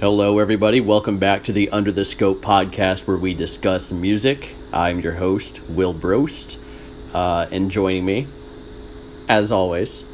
Hello, 0.00 0.38
everybody. 0.38 0.80
Welcome 0.80 1.18
back 1.18 1.42
to 1.44 1.52
the 1.52 1.68
Under 1.70 1.90
the 1.90 2.04
Scope 2.04 2.40
podcast 2.40 3.06
where 3.06 3.16
we 3.16 3.34
discuss 3.34 3.90
music. 3.90 4.54
I'm 4.72 5.00
your 5.00 5.14
host, 5.14 5.60
Will 5.68 5.94
Brost. 5.94 6.58
Uh, 7.14 7.46
and 7.50 7.70
joining 7.70 8.04
me, 8.04 8.26
as 9.28 9.50
always, 9.50 10.04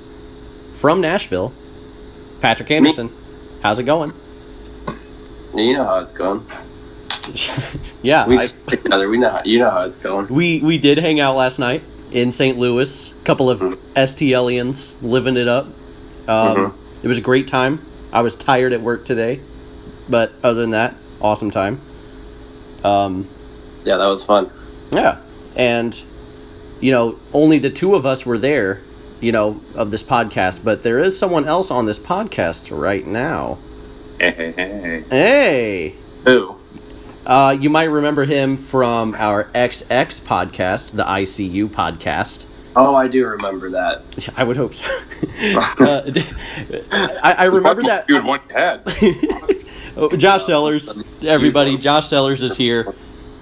from 0.75 1.01
Nashville, 1.01 1.53
Patrick 2.41 2.71
Anderson. 2.71 3.11
How's 3.63 3.79
it 3.81 3.83
going? 3.85 4.13
You 5.55 5.75
know 5.75 5.85
how 5.85 5.99
it's 5.99 6.13
going. 6.13 6.43
yeah, 8.03 8.27
We 8.27 8.39
I- 8.39 8.47
together. 8.47 9.09
We 9.09 9.19
know 9.19 9.31
how, 9.31 9.43
you 9.45 9.59
know 9.59 9.71
how 9.71 9.83
it's 9.85 9.97
going. 9.99 10.29
we 10.29 10.61
we 10.61 10.79
did 10.79 10.99
hang 10.99 11.21
out 11.21 11.37
last 11.37 11.59
night 11.59 11.83
in 12.13 12.31
St. 12.33 12.57
Louis. 12.59 13.11
A 13.21 13.25
couple 13.25 13.51
of 13.51 13.61
Mhm. 13.61 13.77
STLians 13.97 14.95
living 15.03 15.37
it 15.37 15.49
up. 15.49 15.67
Um, 16.29 16.57
Mhm. 16.57 16.73
It 17.03 17.09
was 17.09 17.19
a 17.19 17.23
great 17.23 17.49
time. 17.49 17.81
I 18.13 18.23
was 18.23 18.37
tired 18.37 18.73
at 18.73 18.81
work 18.81 19.05
today, 19.05 19.41
but 20.09 20.33
other 20.43 20.61
than 20.61 20.71
that, 20.71 20.95
awesome 21.21 21.51
time. 21.51 21.81
Um, 22.83 23.27
Yeah, 23.85 23.97
that 23.97 24.07
was 24.07 24.25
fun. 24.25 24.51
Yeah. 24.93 25.21
And, 25.57 26.01
you 26.81 26.93
know, 26.93 27.19
only 27.33 27.59
the 27.59 27.71
two 27.71 27.95
of 27.95 28.05
us 28.07 28.27
were 28.27 28.39
there, 28.39 28.81
you 29.21 29.33
know, 29.33 29.61
of 29.75 29.91
this 29.91 30.03
podcast, 30.03 30.65
but 30.65 30.83
there 30.83 30.99
is 30.99 31.19
someone 31.19 31.47
else 31.47 31.71
on 31.71 31.87
this 31.87 31.99
podcast 31.99 32.77
right 32.77 33.07
now. 33.07 33.59
Hey, 34.21 34.31
hey, 34.31 34.53
hey. 34.53 35.05
Hey! 35.11 35.95
Who? 36.25 36.57
Uh, 37.27 37.57
you 37.59 37.71
might 37.71 37.85
remember 37.85 38.25
him 38.25 38.57
from 38.57 39.15
our 39.17 39.45
XX 39.55 40.21
podcast, 40.23 40.93
the 40.95 41.09
I 41.09 41.25
See 41.25 41.47
You 41.47 41.69
podcast. 41.69 42.51
Oh, 42.77 42.95
I 42.95 43.09
do 43.09 43.27
remember 43.27 43.71
that. 43.71 44.03
I 44.37 44.45
would 44.45 44.57
hope 44.57 44.75
so. 44.75 44.85
uh, 45.81 46.03
I, 47.23 47.35
I 47.39 47.45
remember 47.45 47.83
that. 47.85 48.07
You 48.09 48.17
had 48.17 48.25
one 48.25 48.41
had. 48.51 48.83
Oh, 49.97 50.15
Josh 50.17 50.45
Sellers, 50.45 50.99
everybody. 51.23 51.79
Josh 51.79 52.09
Sellers 52.09 52.43
is 52.43 52.57
here. 52.57 52.93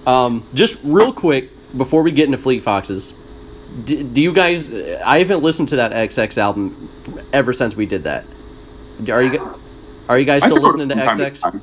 Um, 0.07 0.45
just 0.53 0.79
real 0.85 1.13
quick 1.13 1.51
before 1.77 2.03
we 2.03 2.11
get 2.11 2.27
into 2.27 2.39
Fleet 2.39 2.63
Foxes, 2.63 3.13
do, 3.85 4.03
do 4.03 4.23
you 4.23 4.33
guys? 4.33 4.73
I 4.73 5.19
haven't 5.19 5.43
listened 5.43 5.71
to 5.71 5.77
that 5.77 5.93
XX 5.93 6.37
album 6.39 6.91
ever 7.33 7.53
since 7.53 7.75
we 7.75 7.87
did 7.87 8.05
that. 8.05 8.25
Are 9.09 9.23
you? 9.23 9.59
Are 10.09 10.19
you 10.19 10.25
guys 10.25 10.43
still 10.45 10.61
listening 10.61 10.89
to 10.91 10.95
time 10.95 11.17
XX? 11.17 11.41
time. 11.41 11.63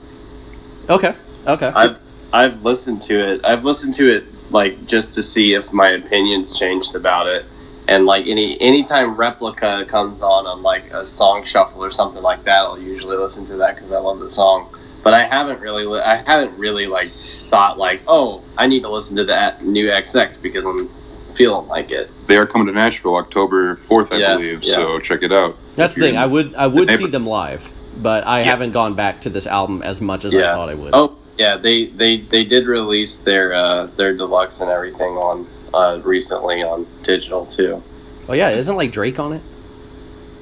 Okay. 0.90 1.14
Okay. 1.46 1.68
I've 1.68 2.00
I've 2.34 2.64
listened 2.64 3.02
to 3.04 3.14
it. 3.14 3.46
I've 3.46 3.64
listened 3.64 3.94
to 3.96 4.12
it 4.12 4.24
like 4.52 4.88
just 4.88 5.14
to 5.16 5.24
see 5.24 5.54
if 5.54 5.72
my 5.72 5.90
opinions 5.90 6.58
changed 6.58 6.96
about 6.96 7.28
it. 7.28 7.46
And 7.88 8.06
like 8.06 8.28
any 8.28 8.60
anytime 8.62 9.16
replica 9.16 9.86
comes 9.88 10.22
on 10.22 10.48
on 10.48 10.62
like 10.62 10.92
a 10.92 11.06
song 11.06 11.44
shuffle 11.44 11.84
or 11.84 11.92
something 11.92 12.22
like 12.22 12.44
that, 12.44 12.60
I'll 12.60 12.80
usually 12.80 13.18
listen 13.18 13.46
to 13.48 13.58
that 13.58 13.76
because 13.76 13.92
I 13.92 14.00
love 14.00 14.20
the 14.20 14.30
song. 14.30 14.76
But 15.04 15.14
I 15.14 15.24
haven't 15.24 15.60
really 15.62 16.00
I 16.00 16.18
haven't 16.18 16.58
really 16.58 16.88
like 16.88 17.10
thought 17.50 17.78
like 17.78 18.02
oh 18.08 18.44
I 18.58 18.68
need 18.68 18.82
to 18.84 18.90
listen 18.90 19.16
to 19.18 19.24
that 19.26 19.64
new 19.64 19.88
XX 19.88 20.42
because 20.42 20.66
I'm 20.66 20.88
feeling 21.36 21.68
like 21.68 21.92
it. 21.92 22.10
They 22.28 22.38
are 22.38 22.46
coming 22.46 22.68
to 22.68 22.74
Nashville 22.74 23.16
October 23.16 23.76
4th, 23.76 24.12
I 24.12 24.18
Yeah, 24.18 24.36
believe, 24.36 24.64
yeah. 24.64 24.76
so 24.76 25.00
check 25.00 25.24
it 25.24 25.32
out. 25.32 25.56
That's 25.76 25.96
the 25.96 26.02
thing. 26.02 26.18
I 26.18 26.26
would. 26.26 26.54
I 26.56 26.68
would 26.68 26.90
the 26.90 26.98
see 26.98 27.08
them 27.08 27.26
live, 27.26 27.70
but 28.02 28.28
I 28.28 28.40
Yeah. 28.40 28.46
haven't 28.46 28.72
gone 28.72 28.94
back 28.94 29.22
to 29.22 29.30
this 29.30 29.48
album 29.48 29.82
as 29.82 30.02
much 30.02 30.26
as 30.26 30.36
I 30.36 30.42
thought 30.42 30.70
I 30.70 30.74
would. 30.76 30.90
Oh 30.94 31.16
yeah, 31.38 31.56
they 31.56 31.86
they 31.86 32.18
they 32.18 32.44
did 32.44 32.68
release 32.68 33.18
their 33.18 33.54
uh, 33.54 33.86
their 33.96 34.14
deluxe 34.16 34.60
and 34.60 34.70
everything 34.70 35.14
on 35.14 35.48
uh, 35.74 36.02
recently 36.04 36.62
on 36.62 36.86
digital 37.04 37.46
too. 37.46 37.82
Oh 38.28 38.34
yeah, 38.34 38.50
isn't 38.50 38.76
like 38.76 38.92
Drake 38.92 39.18
on 39.20 39.34
it? 39.34 39.42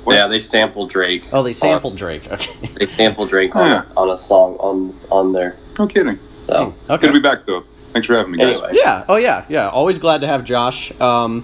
What? 0.07 0.15
Yeah, 0.15 0.27
they 0.27 0.39
sampled 0.39 0.89
Drake. 0.89 1.25
Oh, 1.33 1.43
they 1.43 1.51
sampled 1.51 1.97
Drake. 1.97 2.23
Okay. 2.31 2.67
They 2.75 2.87
sampled 2.87 3.27
Drake 3.29 3.53
on, 3.57 3.69
Yeah. 3.69 3.81
on 3.97 4.09
a 4.09 4.17
song 4.17 4.55
on 4.59 4.95
on 5.11 5.33
there. 5.33 5.57
No 5.77 5.85
kidding. 5.85 6.17
So 6.39 6.73
Okay. 6.89 7.01
Good 7.07 7.07
to 7.07 7.13
be 7.13 7.19
back, 7.19 7.45
though. 7.45 7.61
Thanks 7.91 8.07
for 8.07 8.15
having 8.15 8.31
me, 8.31 8.37
guys. 8.37 8.55
anyway, 8.55 8.69
Yeah. 8.73 9.03
Oh 9.09 9.17
yeah. 9.17 9.43
Yeah. 9.49 9.67
Always 9.69 9.97
glad 9.99 10.21
to 10.21 10.27
have 10.27 10.45
Josh. 10.45 10.97
Um, 11.01 11.43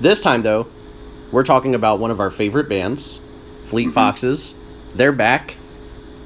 this 0.00 0.20
time 0.20 0.42
though, 0.42 0.66
we're 1.30 1.44
talking 1.44 1.74
about 1.76 2.00
one 2.00 2.10
of 2.10 2.18
our 2.18 2.30
favorite 2.30 2.68
bands, 2.68 3.20
Fleet 3.64 3.88
Mhm. 3.88 3.92
Foxes. 3.92 4.54
They're 4.96 5.12
back. 5.12 5.54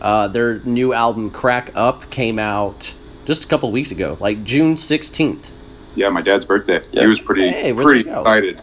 Uh, 0.01 0.29
their 0.29 0.61
new 0.65 0.95
album 0.95 1.29
"Crack 1.29 1.73
Up" 1.75 2.09
came 2.11 2.39
out 2.39 2.95
just 3.27 3.45
a 3.45 3.47
couple 3.49 3.71
weeks 3.71 3.91
ago, 3.91 4.17
like 4.19 4.45
June 4.45 4.79
sixteenth. 4.79 5.51
Yeah, 5.95 6.09
my 6.09 6.23
dad's 6.23 6.47
birthday. 6.47 6.81
Yeah. 6.91 7.03
He 7.03 7.07
was 7.07 7.21
pretty 7.21 7.49
Hey, 7.49 7.73
pretty 7.75 7.99
you 7.99 8.05
go? 8.15 8.21
excited. 8.21 8.61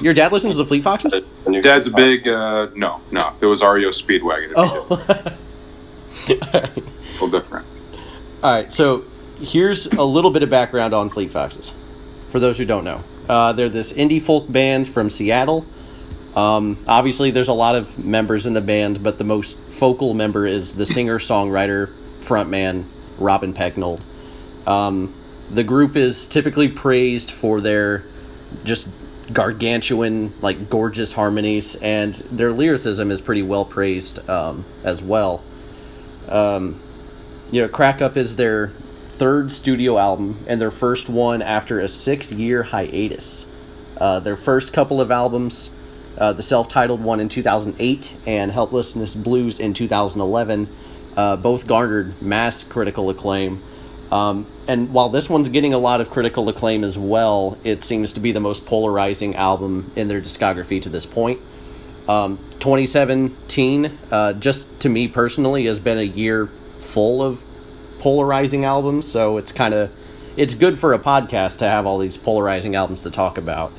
Your 0.00 0.14
dad 0.14 0.32
listens 0.32 0.54
to 0.54 0.58
the 0.58 0.66
Fleet 0.66 0.82
Foxes? 0.82 1.24
new 1.46 1.62
Dad's 1.62 1.86
a 1.86 1.90
big, 1.90 2.28
uh, 2.28 2.68
no, 2.74 3.00
no. 3.10 3.32
It 3.40 3.46
was 3.46 3.62
REO 3.62 3.90
Speedwagon. 3.90 4.52
Oh. 4.56 5.34
A 6.28 6.32
little 7.12 7.30
different. 7.30 7.66
All 8.42 8.50
right, 8.50 8.72
so 8.72 9.04
here's 9.40 9.86
a 9.86 10.02
little 10.04 10.30
bit 10.30 10.42
of 10.42 10.50
background 10.50 10.94
on 10.94 11.08
Fleet 11.08 11.30
Foxes, 11.30 11.72
for 12.28 12.40
those 12.40 12.58
who 12.58 12.64
don't 12.64 12.84
know. 12.84 13.02
Uh, 13.28 13.52
they're 13.52 13.68
this 13.68 13.92
indie 13.92 14.20
folk 14.20 14.50
band 14.50 14.88
from 14.88 15.10
Seattle. 15.10 15.64
Um, 16.34 16.78
obviously, 16.86 17.30
there's 17.30 17.48
a 17.48 17.54
lot 17.54 17.74
of 17.74 18.04
members 18.04 18.46
in 18.46 18.52
the 18.52 18.60
band, 18.60 19.02
but 19.02 19.18
the 19.18 19.24
most 19.24 19.56
focal 19.56 20.14
member 20.14 20.46
is 20.46 20.74
the 20.74 20.84
singer, 20.86 21.18
songwriter, 21.18 21.88
frontman 22.20 22.84
Robin 23.18 23.54
Pecknold. 23.54 24.00
Um, 24.66 25.14
the 25.50 25.64
group 25.64 25.96
is 25.96 26.26
typically 26.26 26.68
praised 26.68 27.30
for 27.30 27.60
their 27.60 28.04
just 28.64 28.88
gargantuan, 29.32 30.32
like 30.40 30.70
gorgeous 30.70 31.12
harmonies, 31.12 31.74
and 31.76 32.14
their 32.14 32.52
lyricism 32.52 33.10
is 33.10 33.20
pretty 33.20 33.42
well 33.42 33.64
praised 33.64 34.28
um, 34.28 34.64
as 34.84 35.02
well. 35.02 35.42
Um, 36.28 36.80
you 37.50 37.60
know, 37.60 37.68
Crack 37.68 38.02
Up 38.02 38.16
is 38.16 38.36
their 38.36 38.68
third 38.68 39.50
studio 39.50 39.98
album 39.98 40.38
and 40.46 40.60
their 40.60 40.70
first 40.70 41.08
one 41.08 41.40
after 41.40 41.80
a 41.80 41.88
six 41.88 42.32
year 42.32 42.64
hiatus. 42.64 43.50
Uh, 43.98 44.20
their 44.20 44.36
first 44.36 44.72
couple 44.72 45.00
of 45.00 45.10
albums, 45.10 45.70
uh, 46.18 46.32
the 46.32 46.42
self 46.42 46.68
titled 46.68 47.02
one 47.02 47.20
in 47.20 47.28
2008 47.28 48.16
and 48.26 48.52
Helplessness 48.52 49.14
Blues 49.14 49.58
in 49.58 49.72
2011, 49.72 50.68
uh, 51.16 51.36
both 51.36 51.66
garnered 51.66 52.20
mass 52.20 52.62
critical 52.62 53.08
acclaim. 53.08 53.62
Um, 54.12 54.46
and 54.68 54.92
while 54.92 55.08
this 55.08 55.28
one's 55.28 55.48
getting 55.48 55.74
a 55.74 55.78
lot 55.78 56.00
of 56.00 56.10
critical 56.10 56.48
acclaim 56.48 56.84
as 56.84 56.96
well, 56.96 57.58
it 57.64 57.84
seems 57.84 58.12
to 58.12 58.20
be 58.20 58.32
the 58.32 58.40
most 58.40 58.64
polarizing 58.66 59.34
album 59.34 59.90
in 59.96 60.08
their 60.08 60.20
discography 60.20 60.80
to 60.82 60.88
this 60.88 61.06
point. 61.06 61.40
Um, 62.08 62.38
2017, 62.60 63.90
uh, 64.10 64.32
just 64.34 64.80
to 64.80 64.88
me 64.88 65.08
personally, 65.08 65.66
has 65.66 65.80
been 65.80 65.98
a 65.98 66.02
year 66.02 66.46
full 66.46 67.22
of 67.22 67.44
polarizing 67.98 68.64
albums. 68.64 69.10
So 69.10 69.38
it's 69.38 69.50
kind 69.50 69.74
of 69.74 69.92
it's 70.36 70.54
good 70.54 70.78
for 70.78 70.92
a 70.92 70.98
podcast 70.98 71.58
to 71.58 71.68
have 71.68 71.86
all 71.86 71.98
these 71.98 72.16
polarizing 72.16 72.76
albums 72.76 73.02
to 73.02 73.10
talk 73.10 73.38
about. 73.38 73.72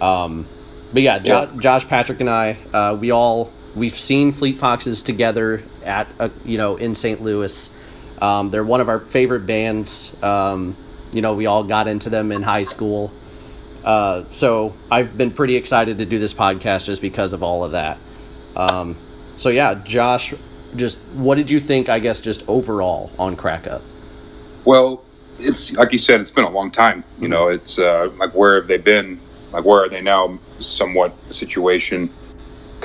Um, 0.00 0.46
but 0.92 1.02
yeah, 1.02 1.18
jo- 1.18 1.50
Josh, 1.60 1.86
Patrick, 1.86 2.20
and 2.20 2.30
I, 2.30 2.56
uh, 2.72 2.96
we 2.98 3.10
all 3.10 3.52
we've 3.74 3.98
seen 3.98 4.32
Fleet 4.32 4.56
Foxes 4.56 5.02
together 5.02 5.62
at 5.84 6.06
a, 6.18 6.30
you 6.44 6.56
know 6.56 6.76
in 6.76 6.94
St. 6.94 7.20
Louis. 7.20 7.70
Um, 8.20 8.50
they're 8.50 8.64
one 8.64 8.80
of 8.80 8.88
our 8.88 9.00
favorite 9.00 9.46
bands. 9.46 10.20
Um, 10.22 10.76
you 11.12 11.22
know, 11.22 11.34
we 11.34 11.46
all 11.46 11.64
got 11.64 11.88
into 11.88 12.10
them 12.10 12.32
in 12.32 12.42
high 12.42 12.64
school. 12.64 13.12
Uh, 13.84 14.24
so 14.32 14.74
I've 14.90 15.16
been 15.16 15.30
pretty 15.30 15.56
excited 15.56 15.98
to 15.98 16.06
do 16.06 16.18
this 16.18 16.34
podcast 16.34 16.84
just 16.84 17.00
because 17.00 17.32
of 17.32 17.42
all 17.42 17.64
of 17.64 17.72
that. 17.72 17.98
Um, 18.56 18.96
so 19.36 19.48
yeah, 19.48 19.74
Josh, 19.84 20.34
just 20.76 20.98
what 21.14 21.36
did 21.36 21.50
you 21.50 21.60
think? 21.60 21.88
I 21.88 21.98
guess 21.98 22.20
just 22.20 22.46
overall 22.48 23.10
on 23.18 23.36
Crack 23.36 23.66
Up. 23.66 23.82
Well, 24.64 25.04
it's 25.38 25.72
like 25.74 25.92
you 25.92 25.98
said, 25.98 26.20
it's 26.20 26.30
been 26.30 26.44
a 26.44 26.50
long 26.50 26.70
time. 26.70 27.04
You 27.20 27.28
know, 27.28 27.48
it's 27.48 27.78
uh, 27.78 28.10
like 28.18 28.34
where 28.34 28.56
have 28.56 28.66
they 28.66 28.78
been? 28.78 29.20
Like 29.52 29.64
where 29.64 29.84
are 29.84 29.88
they 29.88 30.00
now? 30.00 30.38
Somewhat 30.58 31.12
situation 31.32 32.10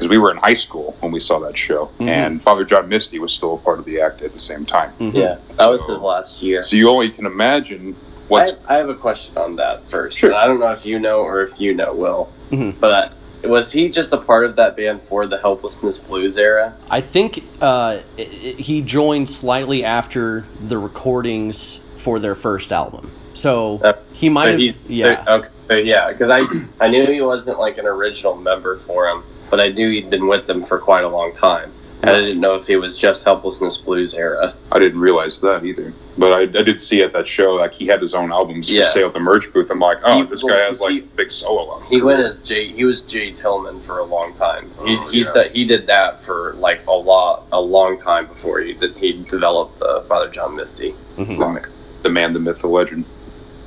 because 0.02 0.10
we 0.10 0.18
were 0.18 0.32
in 0.32 0.38
high 0.38 0.56
school 0.56 0.96
when 1.02 1.12
we 1.12 1.20
saw 1.20 1.38
that 1.40 1.56
show, 1.56 1.92
Mhm. 2.00 2.08
and 2.08 2.42
Father 2.42 2.66
John 2.66 2.90
Misty 2.90 3.20
was 3.20 3.32
still 3.32 3.54
a 3.54 3.58
part 3.58 3.78
of 3.78 3.86
the 3.86 4.02
act 4.02 4.24
at 4.24 4.34
the 4.34 4.40
same 4.40 4.66
time. 4.66 4.92
Mhm. 5.00 5.14
Yeah, 5.14 5.36
that 5.58 5.70
was 5.70 5.86
his 5.86 6.02
last 6.02 6.42
year. 6.42 6.64
So 6.64 6.76
you 6.76 6.90
only 6.90 7.10
can 7.12 7.28
imagine 7.28 7.96
what's 8.28 8.54
I, 8.68 8.76
I 8.76 8.78
have 8.80 8.90
a 8.90 8.96
question 8.96 9.38
on 9.38 9.58
that 9.58 9.88
first. 9.88 10.18
Sure. 10.18 10.34
I 10.34 10.48
don't 10.48 10.60
know 10.60 10.72
if 10.72 10.84
you 10.88 10.98
know 11.00 11.20
or 11.20 11.44
if 11.44 11.60
you 11.62 11.76
know, 11.76 11.94
Will. 11.94 12.30
Mhm. 12.52 12.74
But 12.80 13.12
was 13.44 13.72
he 13.72 13.90
just 13.90 14.12
a 14.12 14.18
part 14.18 14.44
of 14.46 14.56
that 14.56 14.76
band 14.76 15.04
for 15.04 15.28
the 15.28 15.38
Helplessness 15.38 16.00
Blues 16.00 16.36
era? 16.36 16.74
I 16.90 17.02
think 17.02 17.44
uh, 17.62 17.98
i- 18.18 18.22
i- 18.22 18.26
he 18.26 18.82
joined 18.82 19.30
slightly 19.30 19.84
after 19.86 20.46
the 20.68 20.80
recordings 20.80 21.78
for 22.00 22.18
their 22.18 22.34
first 22.34 22.72
album. 22.72 23.12
So 23.36 23.80
Uh, 23.84 23.94
he 24.14 24.30
might 24.30 24.54
But 24.58 24.62
have, 24.62 24.76
yeah. 24.90 25.24
Okay. 25.28 25.48
so 25.70 25.76
yeah, 25.76 26.10
because 26.12 26.32
I 26.32 26.42
I 26.84 26.88
knew 26.90 27.06
he 27.06 27.22
wasn't 27.22 27.60
like 27.60 27.78
an 27.78 27.86
original 27.86 28.36
member 28.36 28.76
for 28.78 29.08
him, 29.08 29.22
but 29.52 29.60
I 29.60 29.70
knew 29.70 29.90
he'd 29.92 30.10
been 30.10 30.28
with 30.28 30.48
them 30.48 30.64
for 30.64 30.80
quite 30.80 31.04
a 31.04 31.10
long 31.10 31.34
time. 31.34 31.72
And 32.04 32.10
I 32.10 32.20
didn't 32.20 32.42
know 32.42 32.56
if 32.56 32.66
he 32.66 32.78
was 32.78 32.98
just 32.98 33.24
Helplessness 33.26 33.78
Blues 33.78 34.16
era. 34.16 34.56
I 34.72 34.80
didn't 34.80 35.00
realize 35.02 35.40
that 35.42 35.64
either. 35.64 35.94
But 36.18 36.34
I, 36.34 36.40
I 36.42 36.64
did 36.64 36.82
see 36.82 37.04
at 37.04 37.14
that 37.14 37.28
show 37.28 37.54
like 37.54 37.74
he 37.74 37.86
had 37.86 38.02
his 38.02 38.16
own 38.16 38.32
albums 38.32 38.72
Yeah. 38.72 38.82
for 38.82 38.88
sale 38.88 39.08
at 39.10 39.14
the 39.14 39.20
merch 39.20 39.54
booth. 39.54 39.70
I'm 39.70 39.78
like, 39.78 40.00
oh, 40.04 40.18
He- 40.18 40.24
this 40.24 40.44
well, 40.44 40.56
guy 40.56 40.66
has 40.66 40.82
like 40.82 41.04
a 41.04 41.06
big 41.16 41.30
solo 41.30 41.74
album. 41.74 41.88
He 41.90 42.02
went 42.02 42.22
as 42.22 42.40
Jay. 42.40 42.66
He 42.70 42.86
was 42.86 43.02
Jay 43.02 43.32
Tillman 43.32 43.82
for 43.82 44.00
a 44.00 44.04
long 44.04 44.34
time. 44.34 44.58
He 44.84 44.98
Oh, 44.98 45.10
he's 45.12 45.28
yeah. 45.28 45.44
that 45.44 45.52
he 45.56 45.64
did 45.64 45.86
that 45.88 46.20
for 46.20 46.54
like 46.54 46.82
a 46.88 46.92
lot, 46.92 47.44
a 47.52 47.62
long 47.62 48.00
time 48.00 48.26
before 48.26 48.62
he 48.62 48.74
did, 48.74 48.98
he 48.98 49.22
developed 49.26 49.80
uh, 49.84 50.02
Father 50.02 50.30
John 50.32 50.56
Misty. 50.56 50.96
Mhm. 51.18 51.38
Like, 51.38 51.68
the 52.02 52.10
man, 52.10 52.34
the 52.34 52.40
myth, 52.40 52.62
the 52.62 52.68
legend. 52.68 53.06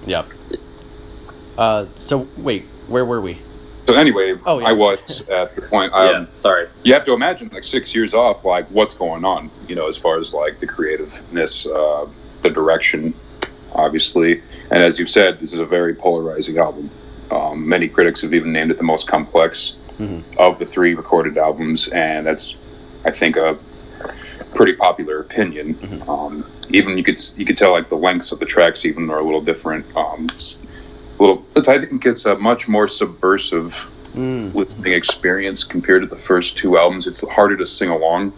Yep. 0.09 0.27
Uh, 1.57 1.87
so 2.01 2.27
wait, 2.37 2.65
where 2.89 3.05
were 3.05 3.21
we? 3.21 3.39
So 3.87 3.95
anyway, 3.95 4.35
Oh, 4.47 4.61
yeah. 4.61 4.69
I 4.69 4.73
was 4.73 5.29
at 5.29 5.55
the 5.55 5.63
point. 5.63 5.93
Um, 5.95 6.07
yeah, 6.07 6.27
sorry. 6.35 6.67
You 6.85 6.95
have 6.95 7.05
to 7.05 7.13
imagine 7.13 7.51
like 7.53 7.65
six 7.65 7.95
years 7.95 8.15
off, 8.15 8.45
like 8.45 8.67
what's 8.69 8.95
going 8.95 9.25
on, 9.25 9.51
you 9.69 9.75
know, 9.77 9.89
as 9.89 9.97
far 9.97 10.19
as 10.19 10.33
like 10.33 10.59
the 10.61 10.67
creativeness, 10.67 11.67
uh, 11.67 12.07
the 12.43 12.51
direction, 12.51 13.15
obviously. 13.75 14.41
And 14.71 14.83
as 14.83 14.99
you've 14.99 15.11
said, 15.11 15.39
this 15.39 15.53
is 15.53 15.59
a 15.59 15.67
very 15.67 15.95
polarizing 15.95 16.59
album. 16.59 16.91
Um, 17.31 17.69
many 17.69 17.89
critics 17.89 18.23
have 18.23 18.33
even 18.35 18.53
named 18.53 18.71
it 18.71 18.79
the 18.79 18.85
most 18.85 19.07
complex 19.07 19.75
Mhm. 19.99 20.23
of 20.39 20.59
the 20.59 20.67
three 20.67 20.95
recorded 20.95 21.39
albums, 21.39 21.89
and 21.89 22.27
that's, 22.27 22.55
I 23.05 23.11
think, 23.11 23.37
a 23.37 23.57
pretty 24.55 24.75
popular 24.75 25.21
opinion. 25.21 25.77
Um, 26.09 26.45
even 26.71 26.97
you 26.99 27.05
could 27.05 27.21
you 27.37 27.45
could 27.45 27.57
tell 27.59 27.73
like 27.73 27.89
the 27.89 27.97
lengths 27.97 28.33
of 28.33 28.41
the 28.41 28.47
tracks 28.47 28.85
even 28.85 29.09
are 29.11 29.19
a 29.21 29.23
little 29.23 29.41
different. 29.43 29.85
Um, 29.97 30.25
it's 30.31 30.57
a 30.63 30.64
little, 31.19 31.45
it's, 31.57 31.69
I 31.69 31.79
think 31.79 32.05
it's 32.07 32.25
a 32.27 32.37
much 32.37 32.69
more 32.69 32.89
subversive 32.89 33.91
Mm. 34.15 34.55
listening 34.55 34.93
experience 34.93 35.65
compared 35.65 36.03
to 36.03 36.09
the 36.09 36.17
first 36.17 36.57
two 36.57 36.79
albums. 36.79 37.09
It's 37.09 37.29
harder 37.29 37.57
to 37.57 37.67
sing 37.67 37.91
along 37.91 38.33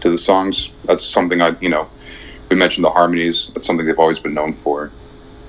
to 0.00 0.08
the 0.08 0.16
songs. 0.16 0.70
That's 0.86 1.04
something 1.04 1.42
I, 1.42 1.54
you 1.60 1.68
know, 1.68 1.86
we 2.48 2.56
mentioned 2.56 2.84
the 2.84 2.90
harmonies. 2.90 3.48
That's 3.48 3.66
something 3.66 3.84
they've 3.84 3.98
always 3.98 4.20
been 4.20 4.32
known 4.32 4.54
for. 4.54 4.90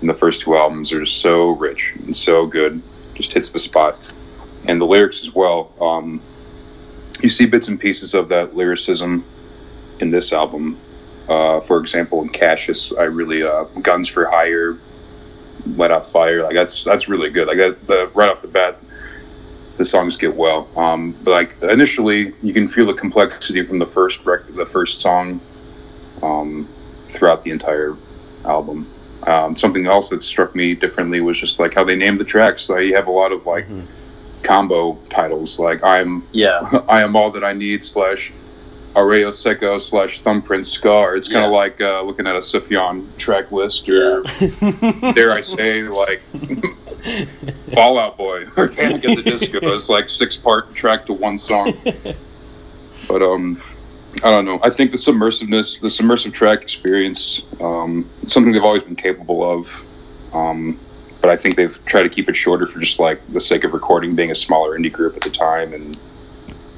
And 0.02 0.10
the 0.10 0.14
first 0.14 0.42
two 0.42 0.58
albums 0.58 0.92
are 0.92 1.00
just 1.00 1.20
so 1.22 1.52
rich 1.52 1.94
and 2.06 2.14
so 2.14 2.46
good. 2.46 2.82
Just 3.14 3.32
hits 3.32 3.52
the 3.52 3.60
spot. 3.60 3.98
And 4.68 4.82
the 4.82 4.86
lyrics 4.86 5.22
as 5.22 5.34
well. 5.34 5.72
Um, 5.80 6.22
you 7.22 7.30
see 7.30 7.46
bits 7.46 7.70
and 7.70 7.80
pieces 7.80 8.14
of 8.14 8.28
that 8.30 8.54
lyricism 8.54 9.24
in 10.02 10.12
this 10.12 10.34
album. 10.34 10.78
Uh, 11.30 11.62
for 11.62 11.80
example, 11.80 12.22
in 12.22 12.28
Cassius, 12.28 12.92
I 12.92 13.04
really 13.04 13.44
uh, 13.44 13.64
"Guns 13.82 14.10
for 14.10 14.26
Hire," 14.26 14.78
"Let 15.76 15.92
Out 15.92 16.06
Fire." 16.06 16.44
Like 16.44 16.54
that's 16.54 16.84
that's 16.84 17.08
really 17.10 17.30
good. 17.30 17.48
Like 17.48 17.58
that, 17.58 17.88
the 17.88 18.10
right 18.14 18.30
off 18.30 18.42
the 18.42 18.48
bat, 18.48 18.78
the 19.78 19.86
songs 19.86 20.18
get 20.18 20.36
well. 20.36 20.68
Um, 20.78 21.14
but 21.24 21.32
like 21.32 21.56
initially, 21.64 22.34
you 22.42 22.54
can 22.54 22.68
feel 22.68 22.86
the 22.86 22.94
complexity 22.94 23.64
from 23.64 23.80
the 23.80 23.86
first 23.86 24.26
rec- 24.26 24.48
the 24.48 24.66
first 24.66 25.02
song 25.02 25.40
um, 26.24 26.68
throughout 27.10 27.42
the 27.42 27.52
entire 27.52 27.96
album. 28.46 28.88
Um, 29.26 29.56
something 29.56 29.88
else 29.88 30.10
that 30.12 30.24
struck 30.24 30.56
me 30.56 30.74
differently 30.74 31.20
was 31.22 31.38
just 31.40 31.60
like 31.60 31.74
how 31.74 31.84
they 31.84 31.96
named 31.96 32.20
the 32.20 32.24
tracks. 32.26 32.70
Like 32.70 32.86
you 32.86 32.96
have 32.96 33.08
a 33.08 33.12
lot 33.12 33.32
of 33.32 33.46
like 33.46 33.68
Mhm. 33.68 33.84
combo 34.44 34.98
titles, 35.10 35.60
like 35.60 35.84
"I'm 35.84 36.24
Yeah, 36.32 36.62
I 36.88 37.02
am 37.02 37.16
all 37.16 37.32
that 37.32 37.44
I 37.44 37.54
need" 37.54 37.84
slash 37.84 38.32
Arroyo 38.98 39.32
Seco 39.32 39.78
slash 39.78 40.20
Thumbprint 40.22 40.66
Scar. 40.66 41.16
It's 41.16 41.28
kind 41.30 41.46
of 41.46 41.52
Yeah. 41.52 41.58
like 41.58 41.80
uh, 41.80 42.02
looking 42.02 42.26
at 42.28 42.36
a 42.36 42.40
Sufjan 42.40 43.06
track 43.18 43.52
list 43.52 43.88
or 43.88 44.24
dare 45.14 45.32
I 45.32 45.42
say, 45.42 45.84
like 45.84 46.20
Fall 47.74 48.00
Out 48.00 48.18
Boy 48.18 48.46
or 48.58 48.68
Panic 48.68 49.06
at 49.06 49.16
the 49.16 49.24
Disco. 49.24 49.60
It's 49.76 49.88
like 49.90 50.10
six 50.10 50.36
part 50.36 50.74
track 50.74 51.06
to 51.06 51.14
one 51.14 51.38
song. 51.38 51.74
But 53.08 53.22
um, 53.22 53.62
I 54.24 54.32
don't 54.32 54.44
know. 54.44 54.60
I 54.64 54.70
think 54.72 54.90
the 54.92 54.98
submersiveness, 54.98 55.78
the 55.78 55.90
submersive 55.90 56.34
track 56.34 56.62
experience, 56.64 57.42
um, 57.62 58.10
it's 58.24 58.34
something 58.34 58.52
they've 58.52 58.64
always 58.64 58.84
been 58.84 58.96
capable 58.98 59.50
of. 59.50 59.72
Um, 60.34 60.78
but 61.22 61.30
I 61.30 61.38
think 61.38 61.56
they've 61.56 61.78
tried 61.86 62.02
to 62.02 62.10
keep 62.10 62.28
it 62.28 62.36
shorter 62.36 62.66
for 62.66 62.80
just 62.80 63.00
like 63.00 63.26
the 63.28 63.40
sake 63.40 63.64
of 63.64 63.72
recording, 63.74 64.16
being 64.16 64.32
a 64.32 64.36
smaller 64.36 64.78
indie 64.78 64.92
group 64.92 65.16
at 65.16 65.22
the 65.22 65.30
time, 65.30 65.74
and 65.74 65.98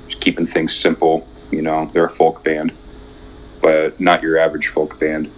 just 0.07 0.19
keeping 0.21 0.45
things 0.45 0.75
simple. 0.75 1.25
You 1.51 1.61
know, 1.61 1.85
they're 1.85 2.05
a 2.05 2.09
folk 2.09 2.43
band, 2.43 2.71
but 3.61 3.99
not 3.99 4.21
your 4.21 4.37
average 4.37 4.67
folk 4.67 4.99
band. 4.99 5.31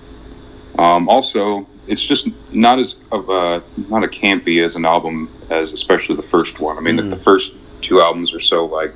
Um, 0.78 1.08
also, 1.10 1.68
it's 1.88 2.04
just 2.04 2.28
not 2.54 2.80
as 2.80 2.96
of 3.12 3.30
a 3.30 3.62
not 3.90 4.04
a 4.04 4.08
campy 4.08 4.64
as 4.64 4.76
an 4.76 4.86
album 4.86 5.30
as 5.50 5.74
especially 5.74 6.16
the 6.16 6.22
first 6.24 6.60
one. 6.60 6.78
I 6.78 6.82
mean, 6.82 6.96
the, 6.96 7.04
Mm. 7.04 7.10
the 7.10 7.18
first 7.18 7.54
two 7.82 8.02
albums 8.02 8.34
are 8.34 8.40
so 8.40 8.66
like 8.66 8.94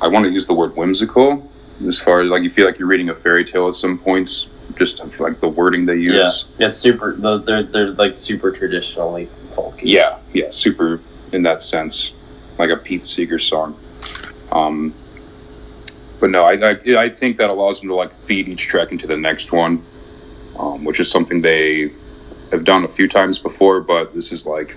I 0.00 0.08
want 0.08 0.24
to 0.24 0.30
use 0.30 0.46
the 0.46 0.54
word 0.54 0.76
whimsical 0.76 1.50
as 1.86 1.98
far 1.98 2.20
as 2.20 2.28
like 2.30 2.42
you 2.42 2.50
feel 2.50 2.66
like 2.66 2.78
you're 2.78 2.88
reading 2.88 3.08
a 3.10 3.14
fairy 3.14 3.44
tale 3.44 3.68
at 3.68 3.74
some 3.74 3.98
points. 3.98 4.48
Just 4.76 4.98
like 5.20 5.38
the 5.40 5.48
wording 5.48 5.86
they 5.86 5.94
use. 5.96 6.46
yeah. 6.58 6.66
It's 6.66 6.76
super. 6.76 7.14
the- 7.14 7.38
They're 7.38 7.62
they're 7.62 7.90
like 7.90 8.16
super 8.16 8.50
traditionally 8.50 9.26
folky. 9.54 9.82
Yeah, 9.84 10.18
yeah, 10.32 10.50
super 10.50 11.00
in 11.32 11.44
that 11.44 11.62
sense, 11.62 12.12
like 12.58 12.70
a 12.70 12.76
Pete 12.76 13.06
Seeger 13.06 13.38
song. 13.38 13.76
Um, 14.50 14.92
but 16.20 16.30
no, 16.30 16.44
I, 16.44 16.52
I 16.52 16.76
I 16.98 17.08
think 17.08 17.36
that 17.38 17.50
allows 17.50 17.80
them 17.80 17.88
to 17.88 17.94
like 17.94 18.12
feed 18.12 18.48
each 18.48 18.66
track 18.66 18.92
into 18.92 19.06
the 19.06 19.16
next 19.16 19.52
one, 19.52 19.82
um, 20.58 20.84
which 20.84 21.00
is 21.00 21.10
something 21.10 21.42
they 21.42 21.90
have 22.50 22.64
done 22.64 22.84
a 22.84 22.88
few 22.88 23.08
times 23.08 23.38
before, 23.38 23.80
but 23.80 24.14
this 24.14 24.32
is 24.32 24.46
like 24.46 24.76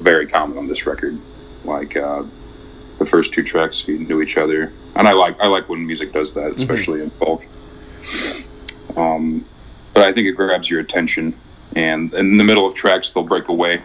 very 0.00 0.26
common 0.26 0.58
on 0.58 0.68
this 0.68 0.86
record. 0.86 1.16
Like 1.64 1.96
uh, 1.96 2.24
the 2.98 3.06
first 3.06 3.32
two 3.32 3.42
tracks 3.42 3.80
feed 3.80 4.00
into 4.00 4.22
each 4.22 4.36
other, 4.36 4.72
and 4.96 5.08
I 5.08 5.12
like 5.12 5.40
I 5.40 5.46
like 5.46 5.68
when 5.68 5.86
music 5.86 6.12
does 6.12 6.34
that, 6.34 6.52
especially 6.52 7.02
in 7.02 7.10
folk. 7.10 7.44
Um, 8.96 9.44
but 9.94 10.02
I 10.02 10.12
think 10.12 10.26
it 10.26 10.32
grabs 10.32 10.68
your 10.68 10.80
attention, 10.80 11.34
and 11.74 12.12
in 12.14 12.36
the 12.36 12.44
middle 12.44 12.66
of 12.66 12.74
tracks 12.74 13.12
they'll 13.12 13.24
break 13.24 13.48
away 13.48 13.82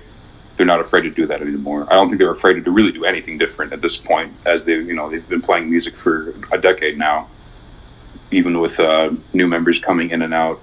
they're 0.58 0.66
not 0.66 0.80
afraid 0.80 1.02
to 1.02 1.10
do 1.10 1.26
that 1.28 1.42
anymore. 1.42 1.88
I 1.92 1.96
don't 1.96 2.08
think 2.08 2.20
they're 2.20 2.32
afraid 2.32 2.64
to 2.64 2.72
really 2.72 2.92
do 2.92 3.04
anything 3.06 3.38
different 3.38 3.74
at 3.74 3.82
this 3.82 3.98
point, 3.98 4.40
as 4.46 4.66
they, 4.66 4.74
you 4.74 4.94
know, 4.94 5.10
they've 5.10 5.28
been 5.28 5.42
playing 5.42 5.70
music 5.70 5.98
for 5.98 6.40
a 6.52 6.58
decade 6.58 6.98
now, 6.98 7.30
even 8.32 8.60
with 8.60 8.80
uh, 8.80 9.12
new 9.34 9.48
members 9.48 9.80
coming 9.80 10.10
in 10.12 10.22
and 10.22 10.34
out. 10.34 10.62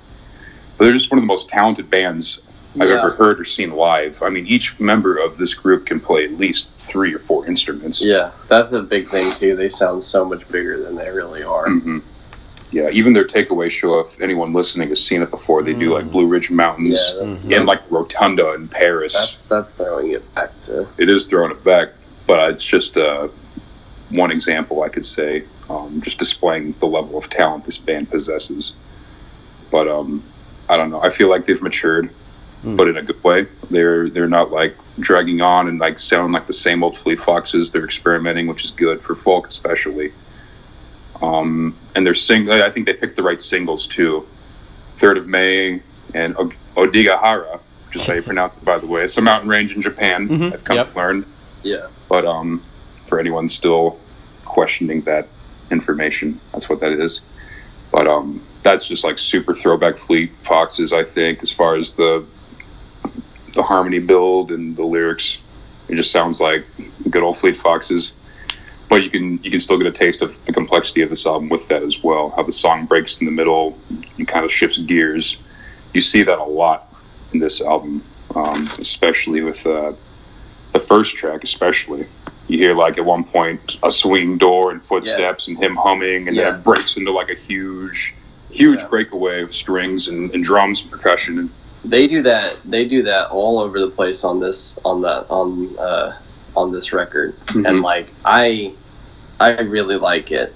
But 0.79 0.85
they're 0.87 0.95
just 0.95 1.11
one 1.11 1.19
of 1.19 1.23
the 1.23 1.27
most 1.27 1.49
talented 1.51 1.91
bands 1.91 2.41
I've 2.81 2.89
Yeah. 2.89 2.97
ever 3.01 3.11
heard 3.11 3.39
or 3.39 3.45
seen 3.45 3.73
live. 3.73 4.23
I 4.23 4.31
mean, 4.31 4.47
each 4.47 4.81
member 4.81 5.17
of 5.19 5.37
this 5.37 5.53
group 5.53 5.85
can 5.85 6.01
play 6.01 6.25
at 6.25 6.39
least 6.39 6.81
three 6.81 7.15
or 7.15 7.19
four 7.19 7.47
instruments. 7.47 8.01
Yeah, 8.03 8.31
that's 8.49 8.73
a 8.73 8.81
big 8.83 9.11
thing 9.11 9.31
too. 9.33 9.57
They 9.57 9.69
sound 9.69 10.03
so 10.05 10.25
much 10.25 10.49
bigger 10.49 10.83
than 10.83 10.97
they 10.97 11.11
really 11.11 11.43
are. 11.43 11.67
hmm 11.69 11.99
Yeah, 12.73 12.89
even 12.91 13.13
their 13.13 13.25
takeaway 13.27 13.71
show, 13.71 14.01
if 14.01 14.21
anyone 14.23 14.55
listening 14.55 14.89
has 14.89 15.05
seen 15.05 15.21
it 15.23 15.31
before, 15.31 15.63
they 15.63 15.75
do 15.75 15.93
like 15.93 16.07
Mm. 16.07 16.13
Blue 16.13 16.27
Ridge 16.27 16.51
Mountains 16.51 17.13
Yeah, 17.15 17.25
that- 17.25 17.53
and 17.59 17.67
like 17.67 17.83
Rotunda 17.91 18.55
in 18.55 18.67
Paris. 18.69 19.13
that's 19.13 19.41
that's 19.43 19.73
throwing 19.73 20.13
it 20.13 20.35
back 20.35 20.59
to. 20.61 20.87
it 20.97 21.11
is 21.11 21.27
throwing 21.27 21.51
it 21.51 21.63
back, 21.63 21.91
but 22.27 22.51
it's 22.51 22.65
just 22.65 22.97
uh, 22.97 23.29
one 24.11 24.31
example 24.31 24.83
I 24.83 24.89
could 24.89 25.05
say, 25.05 25.45
um, 25.69 26.01
just 26.03 26.19
displaying 26.19 26.75
the 26.81 26.87
level 26.87 27.19
of 27.19 27.29
talent 27.29 27.65
this 27.67 27.77
band 27.79 28.11
possesses. 28.11 28.73
But 29.71 29.87
um, 29.89 30.23
I 30.69 30.77
don't 30.79 30.91
know. 30.91 31.01
I 31.03 31.11
feel 31.11 31.29
like 31.29 31.45
they've 31.45 31.61
matured, 31.63 32.09
Hmm. 32.63 32.77
but 32.77 32.89
in 32.89 32.97
a 32.97 33.03
good 33.03 33.23
way. 33.23 33.47
They're 33.71 34.09
they're 34.09 34.29
not 34.29 34.51
like 34.51 34.77
dragging 34.99 35.43
on 35.43 35.69
and 35.69 35.79
like 35.79 35.99
sound 35.99 36.33
like 36.33 36.47
the 36.47 36.53
same 36.55 36.83
old 36.83 36.97
Fleet 36.97 37.21
Foxes. 37.21 37.71
They're 37.71 37.85
experimenting, 37.85 38.47
which 38.47 38.65
is 38.65 38.71
good 38.71 39.03
for 39.03 39.15
folk, 39.15 39.49
especially. 39.49 40.13
Um, 41.23 41.77
and 41.95 42.05
they're 42.05 42.15
sing. 42.15 42.51
I 42.51 42.69
think 42.71 42.87
they 42.87 42.95
picked 42.95 43.17
the 43.17 43.23
right 43.23 43.41
singles 43.41 43.87
too. 43.87 44.27
Third 44.97 45.17
of 45.17 45.27
May 45.29 45.81
and 46.15 46.37
o- 46.37 46.53
Odaigahara, 46.75 47.61
which 47.87 47.97
is 47.97 48.07
how 48.07 48.15
you 48.15 48.23
pronounce 48.23 48.57
it, 48.57 48.65
by 48.65 48.79
the 48.79 48.87
way. 48.87 49.03
It's 49.03 49.17
a 49.17 49.23
mountain 49.23 49.49
range 49.49 49.75
in 49.77 49.83
Japan. 49.83 50.29
Mhm, 50.29 50.53
I've 50.53 50.65
come 50.65 50.77
yep. 50.77 50.93
to 50.93 50.97
learn. 50.99 51.25
Yeah, 51.63 51.87
But 52.09 52.27
um, 52.27 52.61
for 53.07 53.21
anyone 53.21 53.49
still 53.49 54.01
questioning 54.45 55.03
that 55.03 55.29
information, 55.71 56.41
that's 56.53 56.69
what 56.69 56.81
that 56.81 56.93
is. 56.93 57.21
But 57.93 58.09
um, 58.09 58.43
that's 58.65 58.89
just 58.89 59.05
like 59.05 59.19
super 59.19 59.55
throwback 59.55 59.97
Fleet 59.97 60.31
Foxes, 60.43 60.93
I 60.93 61.05
think, 61.05 61.43
as 61.45 61.53
far 61.53 61.77
as 61.77 61.93
the 61.93 62.25
the 63.55 63.63
harmony 63.63 63.99
build 64.01 64.51
and 64.51 64.77
the 64.77 64.83
lyrics. 64.83 65.39
It 65.89 65.97
just 65.97 66.11
sounds 66.11 66.41
like 66.41 66.65
good 67.11 67.23
old 67.23 67.37
Fleet 67.37 67.57
Foxes. 67.57 68.13
But 68.93 69.05
you 69.05 69.11
can 69.11 69.43
you 69.43 69.51
can 69.51 69.61
still 69.61 69.79
get 69.79 69.89
a 69.89 69.93
taste 69.93 70.23
of 70.23 70.37
the 70.47 70.53
complexity 70.53 71.03
of 71.03 71.11
this 71.11 71.27
album 71.27 71.49
with 71.49 71.69
that 71.69 71.83
as 71.83 71.99
well. 72.05 72.35
How 72.37 72.45
the 72.45 72.53
song 72.53 72.87
breaks 72.87 73.19
in 73.23 73.27
the 73.27 73.33
middle 73.33 73.81
and 74.19 74.29
kind 74.29 74.45
of 74.45 74.53
shifts 74.53 74.79
gears. 74.79 75.43
You 75.95 76.03
see 76.03 76.25
that 76.25 76.39
a 76.39 76.45
lot 76.45 76.89
in 77.33 77.41
this 77.41 77.63
album, 77.63 78.05
um, 78.37 78.69
especially 78.81 79.43
with 79.43 79.67
uh, 79.67 79.95
the 80.75 80.81
first 80.81 81.17
track, 81.17 81.45
especially. 81.45 82.09
You 82.49 82.59
hear 82.59 82.75
like 82.75 82.99
at 82.99 83.07
one 83.07 83.25
point 83.25 83.77
a 83.83 83.91
swing 83.93 84.39
door 84.39 84.73
and 84.73 84.83
footsteps 84.83 85.49
and 85.49 85.59
him 85.59 85.77
humming, 85.77 86.29
and 86.29 86.37
Yeah. 86.37 86.51
then 86.51 86.57
it 86.57 86.65
breaks 86.65 86.97
into 86.99 87.13
like 87.13 87.31
a 87.31 87.35
huge, 87.37 88.15
huge 88.51 88.83
Yeah. 88.83 88.89
breakaway 88.89 89.43
of 89.43 89.55
strings 89.55 90.09
and, 90.09 90.35
and 90.35 90.45
drums 90.45 90.83
and 90.83 90.91
percussion. 90.93 91.39
And 91.39 91.51
they 91.85 92.07
do 92.09 92.23
that. 92.25 92.61
They 92.67 92.87
do 92.87 93.05
that 93.05 93.29
all 93.31 93.61
over 93.61 93.81
the 93.81 93.91
place 93.91 94.25
on 94.25 94.41
this 94.41 94.79
on 94.85 95.03
that 95.03 95.27
on 95.31 95.77
uh, 95.81 96.13
on 96.57 96.73
this 96.73 96.93
record, 96.93 97.41
Mm-hmm. 97.49 97.67
and 97.67 97.83
like 97.83 98.17
I 98.25 98.77
I 99.43 99.61
really 99.63 99.97
like 99.97 100.31
it. 100.31 100.55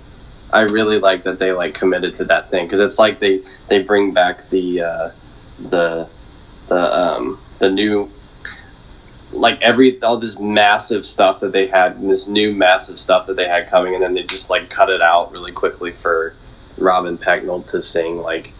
I 0.53 0.63
really 0.63 0.99
like 0.99 1.25
that 1.25 1.39
they 1.39 1.53
like 1.53 1.75
committed 1.75 2.15
to 2.17 2.25
that 2.27 2.51
thing 2.51 2.67
because 2.67 2.81
it's 2.81 2.99
like 2.99 3.19
they 3.19 3.43
they 3.69 3.83
bring 3.83 4.13
back 4.13 4.49
the 4.51 4.83
uh, 4.83 5.11
the 5.59 6.09
the 6.69 6.99
um, 6.99 7.41
the 7.59 7.71
new 7.71 8.11
like 9.33 9.61
every 9.61 10.01
all 10.03 10.19
this 10.19 10.39
massive 10.39 11.05
stuff 11.05 11.41
that 11.41 11.53
they 11.53 11.67
had 11.67 12.01
this 12.01 12.29
new 12.29 12.55
massive 12.55 12.99
stuff 12.99 13.27
that 13.27 13.35
they 13.35 13.49
had 13.49 13.67
coming 13.67 13.95
and 13.95 14.03
then 14.03 14.15
they 14.15 14.23
just 14.23 14.51
like 14.51 14.71
cut 14.71 14.89
it 14.89 15.03
out 15.03 15.33
really 15.33 15.53
quickly 15.53 15.91
for 15.91 16.35
Robin 16.79 17.19
Pecknold 17.19 17.69
to 17.73 17.83
sing 17.83 18.19
like 18.19 18.53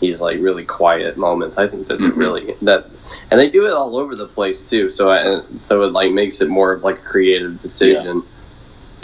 these 0.00 0.20
like 0.20 0.38
really 0.40 0.64
quiet 0.64 1.18
moments. 1.18 1.58
I 1.58 1.66
think 1.66 1.88
that 1.88 2.00
mm-hmm. 2.00 2.18
really 2.18 2.54
that 2.62 2.86
and 3.30 3.38
they 3.38 3.50
do 3.50 3.66
it 3.66 3.72
all 3.72 3.96
over 3.96 4.16
the 4.16 4.26
place 4.26 4.68
too. 4.68 4.90
So 4.90 5.10
I, 5.10 5.42
so 5.60 5.82
it 5.82 5.92
like 5.92 6.12
makes 6.12 6.40
it 6.40 6.48
more 6.48 6.72
of 6.72 6.82
like 6.82 6.98
a 6.98 7.02
creative 7.02 7.60
decision. 7.60 8.18
Yeah. 8.18 8.33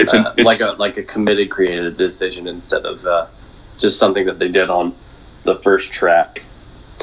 It's, 0.00 0.12
an, 0.12 0.26
uh, 0.26 0.35
it's 0.37 0.47
like 0.47 0.61
a 0.61 0.73
like 0.73 0.97
a 0.97 1.02
committed 1.02 1.50
creative 1.50 1.97
decision 1.97 2.47
instead 2.47 2.85
of 2.87 3.04
uh, 3.04 3.26
just 3.78 3.99
something 3.99 4.26
that 4.26 4.38
they 4.38 4.49
did 4.49 4.71
on 4.71 4.95
the 5.45 5.57
first 5.57 5.92
track. 5.92 6.42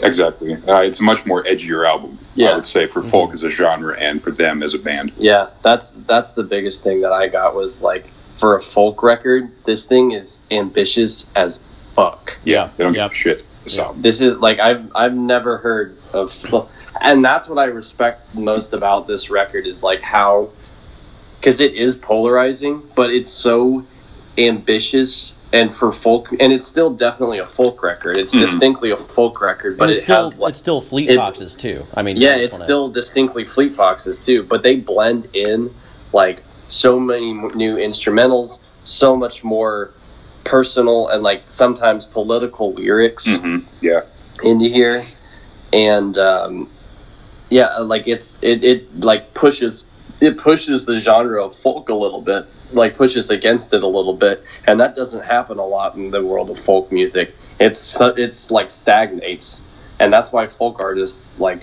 Exactly. 0.03 0.53
Uh, 0.53 0.81
it's 0.81 0.99
a 0.99 1.03
much 1.03 1.25
more 1.25 1.43
edgier 1.43 1.87
album. 1.87 2.19
Yeah. 2.35 2.49
I 2.49 2.55
would 2.55 2.65
say 2.65 2.85
for 2.85 3.01
folk 3.01 3.29
mm-hmm. 3.29 3.33
as 3.33 3.43
a 3.43 3.49
genre 3.49 3.97
and 3.97 4.21
for 4.21 4.31
them 4.31 4.61
as 4.61 4.73
a 4.73 4.79
band. 4.79 5.11
Yeah, 5.17 5.49
that's 5.63 5.89
that's 5.91 6.33
the 6.33 6.43
biggest 6.43 6.83
thing 6.83 7.01
that 7.01 7.11
I 7.11 7.27
got 7.27 7.55
was 7.55 7.81
like 7.81 8.07
for 8.37 8.55
a 8.55 8.61
folk 8.61 9.03
record, 9.03 9.51
this 9.65 9.85
thing 9.85 10.11
is 10.11 10.39
ambitious 10.51 11.29
as 11.35 11.57
fuck. 11.95 12.37
Yeah, 12.43 12.69
they 12.77 12.83
don't 12.83 12.93
yeah. 12.93 13.05
give 13.05 13.15
shit. 13.15 13.45
So 13.65 13.91
yeah. 13.91 13.93
this 13.97 14.21
is 14.21 14.37
like 14.37 14.59
I've 14.59 14.95
I've 14.95 15.15
never 15.15 15.57
heard 15.57 15.97
of, 16.13 16.69
and 17.01 17.25
that's 17.25 17.49
what 17.49 17.57
I 17.57 17.65
respect 17.65 18.33
most 18.35 18.73
about 18.73 19.07
this 19.07 19.29
record 19.29 19.65
is 19.65 19.83
like 19.83 20.01
how, 20.01 20.49
because 21.39 21.61
it 21.61 21.73
is 21.73 21.95
polarizing, 21.95 22.81
but 22.95 23.09
it's 23.09 23.29
so 23.29 23.85
ambitious 24.37 25.37
and 25.53 25.73
for 25.73 25.91
folk, 25.91 26.31
and 26.39 26.51
it's 26.51 26.67
still 26.67 26.93
definitely 26.93 27.39
a 27.39 27.45
folk 27.45 27.81
record. 27.81 28.17
It's 28.17 28.35
mm. 28.35 28.41
distinctly 28.41 28.91
a 28.91 28.97
folk 28.97 29.39
record, 29.39 29.77
but 29.77 29.89
it's 29.89 29.99
it 29.99 30.01
still 30.01 30.23
has 30.23 30.39
like, 30.39 30.49
it's 30.49 30.59
still 30.59 30.81
Fleet 30.81 31.09
it, 31.09 31.15
Foxes 31.15 31.55
too. 31.55 31.85
I 31.93 32.03
mean, 32.03 32.17
yeah, 32.17 32.35
it's 32.35 32.55
wanna... 32.55 32.65
still 32.65 32.89
distinctly 32.89 33.45
Fleet 33.45 33.73
Foxes 33.73 34.19
too. 34.19 34.43
But 34.43 34.61
they 34.63 34.75
blend 34.75 35.29
in 35.33 35.71
like 36.11 36.43
so 36.67 36.99
many 36.99 37.33
new 37.33 37.77
instrumentals, 37.77 38.59
so 38.83 39.15
much 39.15 39.43
more 39.43 39.91
personal 40.43 41.07
and 41.07 41.23
like 41.23 41.43
sometimes 41.47 42.05
political 42.05 42.73
lyrics. 42.73 43.25
Mm-hmm. 43.25 43.65
Yeah, 43.79 44.01
into 44.43 44.65
here, 44.65 45.03
and 45.71 46.17
um, 46.17 46.69
yeah, 47.49 47.77
like 47.77 48.07
it's 48.09 48.37
it 48.41 48.65
it 48.65 48.99
like 48.99 49.33
pushes 49.33 49.85
it 50.19 50.37
pushes 50.37 50.85
the 50.85 50.99
genre 50.99 51.43
of 51.43 51.55
folk 51.55 51.89
a 51.89 51.93
little 51.93 52.21
bit 52.21 52.45
like 52.73 52.97
pushes 52.97 53.29
against 53.29 53.73
it 53.73 53.83
a 53.83 53.87
little 53.87 54.13
bit, 54.13 54.43
and 54.65 54.79
that 54.79 54.95
doesn't 54.95 55.23
happen 55.23 55.57
a 55.57 55.65
lot 55.65 55.95
in 55.95 56.11
the 56.11 56.25
world 56.25 56.49
of 56.49 56.59
folk 56.59 56.91
music. 56.91 57.33
It's 57.59 57.97
it's 57.99 58.51
like 58.51 58.71
stagnates, 58.71 59.61
and 59.99 60.11
that's 60.11 60.31
why 60.31 60.47
folk 60.47 60.79
artists 60.79 61.39
like 61.39 61.61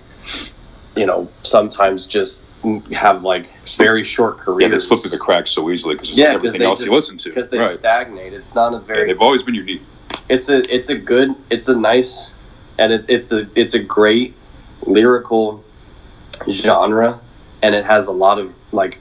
you 0.96 1.06
know 1.06 1.28
sometimes 1.42 2.06
just 2.06 2.44
have 2.92 3.22
like 3.22 3.48
very 3.76 4.04
short 4.04 4.38
careers. 4.38 4.62
Yeah, 4.62 4.68
they 4.68 4.78
slip 4.78 5.00
through 5.00 5.10
the 5.10 5.18
cracks 5.18 5.50
so 5.50 5.70
easily 5.70 5.94
because 5.94 6.16
yeah, 6.16 6.28
everything 6.28 6.62
else 6.62 6.80
just, 6.80 6.90
you 6.90 6.96
listen 6.96 7.18
to. 7.18 7.28
Because 7.28 7.50
they 7.50 7.58
right. 7.58 7.66
stagnate. 7.66 8.32
It's 8.32 8.54
not 8.54 8.74
a 8.74 8.78
very. 8.78 9.00
Yeah, 9.00 9.06
they've 9.06 9.22
always 9.22 9.42
been 9.42 9.54
unique. 9.54 9.82
It's 10.28 10.48
a 10.48 10.74
it's 10.74 10.88
a 10.88 10.96
good 10.96 11.34
it's 11.50 11.68
a 11.68 11.76
nice 11.76 12.32
and 12.78 12.92
it, 12.92 13.04
it's 13.08 13.30
a 13.32 13.46
it's 13.54 13.74
a 13.74 13.78
great 13.78 14.34
lyrical 14.86 15.62
genre, 16.48 17.20
and 17.64 17.74
it 17.74 17.86
has 17.86 18.08
a 18.08 18.12
lot 18.12 18.38
of 18.38 18.54
like 18.72 18.98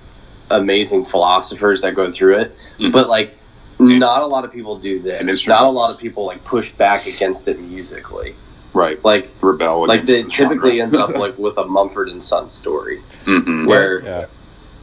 amazing 0.49 1.03
philosophers 1.03 1.81
that 1.81 1.95
go 1.95 2.09
through 2.09 2.37
it, 2.37 2.55
mm-hmm. 2.77 2.91
but 2.91 3.09
like 3.09 3.37
not 3.77 4.21
a 4.21 4.25
lot 4.25 4.45
of 4.45 4.53
people 4.53 4.79
do 4.79 4.99
this. 4.99 5.45
Not 5.45 5.65
a 5.65 5.69
lot 5.69 5.93
of 5.93 5.99
people 5.99 6.25
like 6.25 6.45
push 6.45 6.71
back 6.71 7.05
against 7.05 7.49
it 7.49 7.59
musically. 7.59 8.33
Right. 8.73 9.03
Like 9.03 9.27
rebel. 9.41 9.85
Like 9.85 10.07
it 10.07 10.31
typically 10.31 10.79
ends 10.79 10.95
up 10.95 11.09
like 11.15 11.37
with 11.37 11.57
a 11.57 11.65
Mumford 11.65 12.07
and 12.07 12.23
Son 12.23 12.47
story, 12.47 13.01
mm-hmm. 13.25 13.65
where 13.65 14.01
yeah. 14.01 14.25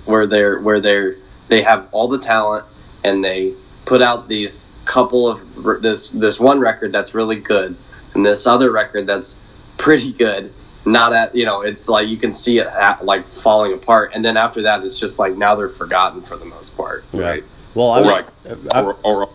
where 0.05 0.27
they're 0.27 0.61
where 0.61 0.81
they're 0.81 1.17
they 1.49 1.63
have 1.63 1.89
all 1.91 2.09
the 2.09 2.19
talent 2.19 2.67
and 3.03 3.25
they 3.25 3.55
put 3.87 4.03
out 4.03 4.29
these 4.29 4.67
couple 4.85 5.27
of 5.27 5.81
this 5.81 6.11
this 6.11 6.39
one 6.39 6.61
record 6.61 6.93
that's 6.93 7.15
really 7.15 7.37
good 7.37 7.75
and 8.15 8.27
this 8.27 8.47
other 8.47 8.71
record 8.71 9.07
that's 9.07 9.39
pretty 9.79 10.13
good 10.13 10.53
not 10.85 11.13
at 11.13 11.35
you 11.35 11.45
know 11.45 11.61
it's 11.61 11.89
like 11.89 12.09
you 12.09 12.17
can 12.17 12.33
see 12.33 12.59
it 12.59 12.67
at, 12.67 13.05
like 13.05 13.25
falling 13.27 13.73
apart 13.73 14.13
and 14.15 14.25
then 14.25 14.37
after 14.37 14.63
that 14.63 14.83
it's 14.83 14.99
just 14.99 15.19
like 15.19 15.37
now 15.37 15.55
they're 15.55 15.69
forgotten 15.69 16.23
for 16.23 16.37
the 16.37 16.45
most 16.45 16.77
part 16.77 17.05
yeah. 17.13 17.23
right 17.23 17.45
well 17.75 17.91
i 17.91 18.01
was 18.01 18.11
right. 18.11 18.75
I, 18.75 18.83
or, 18.83 18.97
or, 19.03 19.23
or 19.25 19.29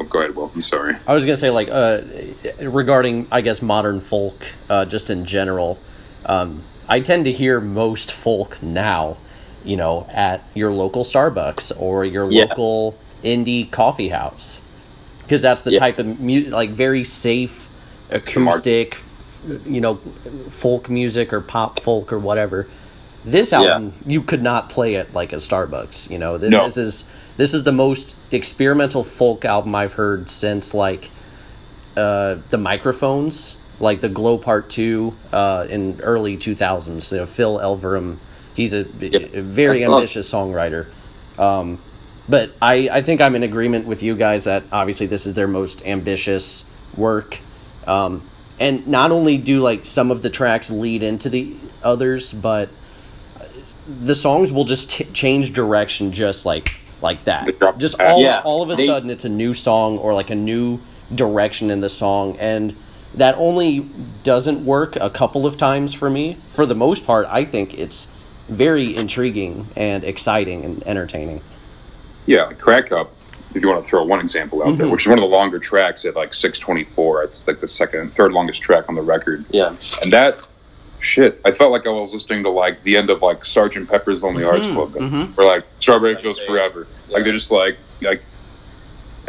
oh, 0.00 0.04
go 0.04 0.20
ahead 0.20 0.34
well 0.34 0.50
i'm 0.54 0.62
sorry 0.62 0.94
i 1.06 1.14
was 1.14 1.24
gonna 1.24 1.36
say 1.36 1.50
like 1.50 1.68
uh, 1.70 2.00
regarding 2.62 3.26
i 3.30 3.40
guess 3.40 3.62
modern 3.62 4.00
folk 4.00 4.46
uh, 4.68 4.84
just 4.84 5.10
in 5.10 5.24
general 5.24 5.78
um, 6.26 6.62
i 6.88 7.00
tend 7.00 7.24
to 7.26 7.32
hear 7.32 7.60
most 7.60 8.12
folk 8.12 8.60
now 8.62 9.16
you 9.64 9.76
know 9.76 10.06
at 10.12 10.42
your 10.54 10.72
local 10.72 11.04
starbucks 11.04 11.72
or 11.80 12.04
your 12.04 12.30
yeah. 12.30 12.44
local 12.44 12.98
indie 13.22 13.70
coffee 13.70 14.08
house 14.08 14.60
because 15.22 15.42
that's 15.42 15.62
the 15.62 15.72
yeah. 15.72 15.78
type 15.78 15.98
of 15.98 16.20
music 16.20 16.52
like 16.52 16.70
very 16.70 17.04
safe 17.04 17.68
acoustic 18.10 19.00
you 19.66 19.80
know, 19.80 19.96
folk 19.96 20.88
music 20.88 21.32
or 21.32 21.40
pop 21.40 21.80
folk 21.80 22.12
or 22.12 22.18
whatever. 22.18 22.66
This 23.24 23.52
album, 23.52 23.92
yeah. 24.02 24.12
you 24.12 24.22
could 24.22 24.42
not 24.42 24.70
play 24.70 24.94
it 24.94 25.12
like 25.12 25.32
a 25.32 25.36
Starbucks. 25.36 26.10
You 26.10 26.18
know, 26.18 26.38
this, 26.38 26.50
no. 26.50 26.64
this 26.64 26.76
is 26.76 27.04
this 27.36 27.54
is 27.54 27.64
the 27.64 27.72
most 27.72 28.16
experimental 28.32 29.04
folk 29.04 29.44
album 29.44 29.74
I've 29.74 29.94
heard 29.94 30.30
since 30.30 30.72
like 30.72 31.10
uh, 31.96 32.36
the 32.50 32.58
microphones, 32.58 33.56
like 33.80 34.00
the 34.00 34.08
Glow 34.08 34.38
Part 34.38 34.70
Two 34.70 35.14
uh, 35.32 35.66
in 35.68 36.00
early 36.02 36.36
two 36.36 36.54
thousands. 36.54 37.10
You 37.12 37.18
know, 37.18 37.26
Phil 37.26 37.58
Elverum, 37.58 38.18
he's 38.54 38.72
a, 38.72 38.84
yep. 39.00 39.34
a 39.34 39.42
very 39.42 39.80
That's 39.80 39.90
ambitious 39.90 40.32
songwriter. 40.32 40.86
Um, 41.38 41.78
but 42.28 42.50
I, 42.60 42.88
I 42.90 43.02
think 43.02 43.20
I'm 43.20 43.34
in 43.34 43.42
agreement 43.42 43.86
with 43.86 44.02
you 44.02 44.14
guys 44.14 44.44
that 44.44 44.64
obviously 44.70 45.06
this 45.06 45.24
is 45.24 45.34
their 45.34 45.48
most 45.48 45.86
ambitious 45.86 46.64
work. 46.96 47.38
Um, 47.86 48.22
and 48.60 48.86
not 48.86 49.10
only 49.10 49.38
do 49.38 49.60
like 49.60 49.84
some 49.84 50.10
of 50.10 50.22
the 50.22 50.30
tracks 50.30 50.70
lead 50.70 51.02
into 51.02 51.28
the 51.28 51.54
others 51.82 52.32
but 52.32 52.68
the 53.88 54.14
songs 54.14 54.52
will 54.52 54.64
just 54.64 54.90
t- 54.90 55.04
change 55.04 55.52
direction 55.52 56.12
just 56.12 56.44
like 56.44 56.78
like 57.02 57.24
that. 57.24 57.48
Just 57.78 58.00
all, 58.00 58.20
yeah. 58.20 58.40
all 58.44 58.62
of 58.62 58.70
a 58.70 58.74
they, 58.74 58.86
sudden 58.86 59.10
it's 59.10 59.24
a 59.24 59.28
new 59.28 59.54
song 59.54 59.98
or 59.98 60.14
like 60.14 60.30
a 60.30 60.34
new 60.34 60.80
direction 61.14 61.70
in 61.70 61.80
the 61.80 61.88
song. 61.88 62.36
And 62.38 62.74
that 63.14 63.36
only 63.36 63.86
doesn't 64.24 64.64
work 64.64 64.96
a 64.96 65.10
couple 65.10 65.46
of 65.46 65.56
times 65.56 65.94
for 65.94 66.10
me. 66.10 66.34
For 66.48 66.66
the 66.66 66.74
most 66.74 67.06
part 67.06 67.26
i 67.30 67.44
think 67.44 67.78
it's 67.78 68.06
very 68.48 68.96
intriguing 68.96 69.66
and 69.76 70.04
exciting 70.04 70.64
and 70.64 70.86
entertaining. 70.86 71.40
Yeah 72.26 72.52
crack 72.52 72.92
up 72.92 73.12
if 73.54 73.62
you 73.62 73.68
want 73.68 73.82
to 73.82 73.88
throw 73.88 74.04
one 74.04 74.20
example 74.20 74.62
out 74.62 74.68
mm-hmm. 74.68 74.76
there, 74.76 74.88
which 74.88 75.02
is 75.02 75.08
one 75.08 75.18
of 75.18 75.22
the 75.22 75.28
longer 75.28 75.58
tracks 75.58 76.04
at 76.04 76.14
like 76.14 76.34
624. 76.34 77.24
It's 77.24 77.46
like 77.46 77.60
the 77.60 77.68
second, 77.68 78.12
third 78.12 78.32
longest 78.32 78.62
track 78.62 78.88
on 78.88 78.94
the 78.94 79.02
record. 79.02 79.44
Yeah. 79.50 79.74
And 80.02 80.12
that 80.12 80.46
shit, 81.00 81.40
I 81.44 81.50
felt 81.50 81.72
like 81.72 81.86
I 81.86 81.90
was 81.90 82.12
listening 82.12 82.42
to 82.44 82.50
like 82.50 82.82
the 82.82 82.96
end 82.96 83.10
of 83.10 83.22
like 83.22 83.44
Sergeant 83.44 83.88
Pepper's 83.88 84.22
Lonely 84.22 84.42
mm-hmm. 84.42 84.50
Hearts 84.50 84.66
Club, 84.66 84.90
mm-hmm. 84.90 85.40
or 85.40 85.44
like 85.44 85.64
Strawberry 85.80 86.16
Fields 86.16 86.40
Forever. 86.40 86.86
Yeah. 87.08 87.14
Like 87.14 87.24
they're 87.24 87.32
just 87.32 87.50
like 87.50 87.76
like 88.02 88.22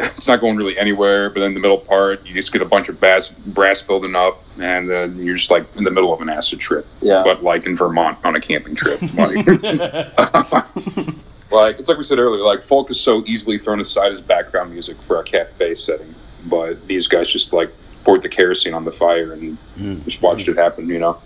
it's 0.00 0.28
not 0.28 0.40
going 0.40 0.56
really 0.56 0.78
anywhere. 0.78 1.30
But 1.30 1.42
in 1.42 1.54
the 1.54 1.60
middle 1.60 1.78
part, 1.78 2.26
you 2.26 2.34
just 2.34 2.52
get 2.52 2.62
a 2.62 2.66
bunch 2.66 2.88
of 2.88 3.00
bass 3.00 3.28
brass 3.28 3.82
building 3.82 4.14
up, 4.14 4.42
and 4.58 4.88
then 4.88 5.22
you're 5.22 5.36
just 5.36 5.50
like 5.50 5.64
in 5.76 5.84
the 5.84 5.90
middle 5.90 6.12
of 6.12 6.20
an 6.20 6.28
acid 6.28 6.60
trip. 6.60 6.86
Yeah. 7.00 7.22
But 7.24 7.42
like 7.42 7.66
in 7.66 7.76
Vermont 7.76 8.18
on 8.24 8.36
a 8.36 8.40
camping 8.40 8.74
trip. 8.74 9.00
Like, 9.20 9.44
Like 11.50 11.80
it's 11.80 11.88
like 11.88 11.98
we 11.98 12.04
said 12.04 12.18
earlier, 12.18 12.42
like 12.42 12.62
folk 12.62 12.90
is 12.90 13.00
so 13.00 13.24
easily 13.26 13.58
thrown 13.58 13.80
aside 13.80 14.12
as 14.12 14.20
background 14.20 14.70
music 14.70 14.96
for 14.98 15.20
a 15.20 15.24
cafe 15.24 15.74
setting, 15.74 16.14
but 16.48 16.86
these 16.86 17.08
guys 17.08 17.30
just 17.30 17.52
like 17.52 17.70
poured 18.04 18.22
the 18.22 18.28
kerosene 18.28 18.74
on 18.74 18.84
the 18.84 18.92
fire 18.92 19.32
and 19.32 19.58
mm. 19.76 20.04
just 20.04 20.22
watched 20.22 20.48
it 20.48 20.56
happen. 20.56 20.88
You 20.88 21.00
know. 21.00 21.18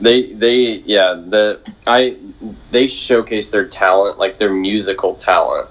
They 0.00 0.32
they 0.32 0.82
yeah 0.84 1.14
the 1.14 1.60
I 1.86 2.16
they 2.70 2.86
showcase 2.86 3.48
their 3.48 3.66
talent 3.66 4.18
like 4.18 4.38
their 4.38 4.52
musical 4.52 5.14
talent 5.14 5.68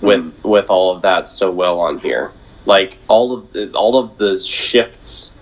with 0.00 0.42
mm. 0.42 0.48
with 0.48 0.70
all 0.70 0.94
of 0.94 1.02
that 1.02 1.28
so 1.28 1.52
well 1.52 1.80
on 1.80 1.98
here. 1.98 2.32
Like 2.66 2.98
all 3.08 3.32
of 3.32 3.52
the, 3.52 3.72
all 3.72 3.98
of 3.98 4.16
the 4.16 4.38
shifts 4.38 5.36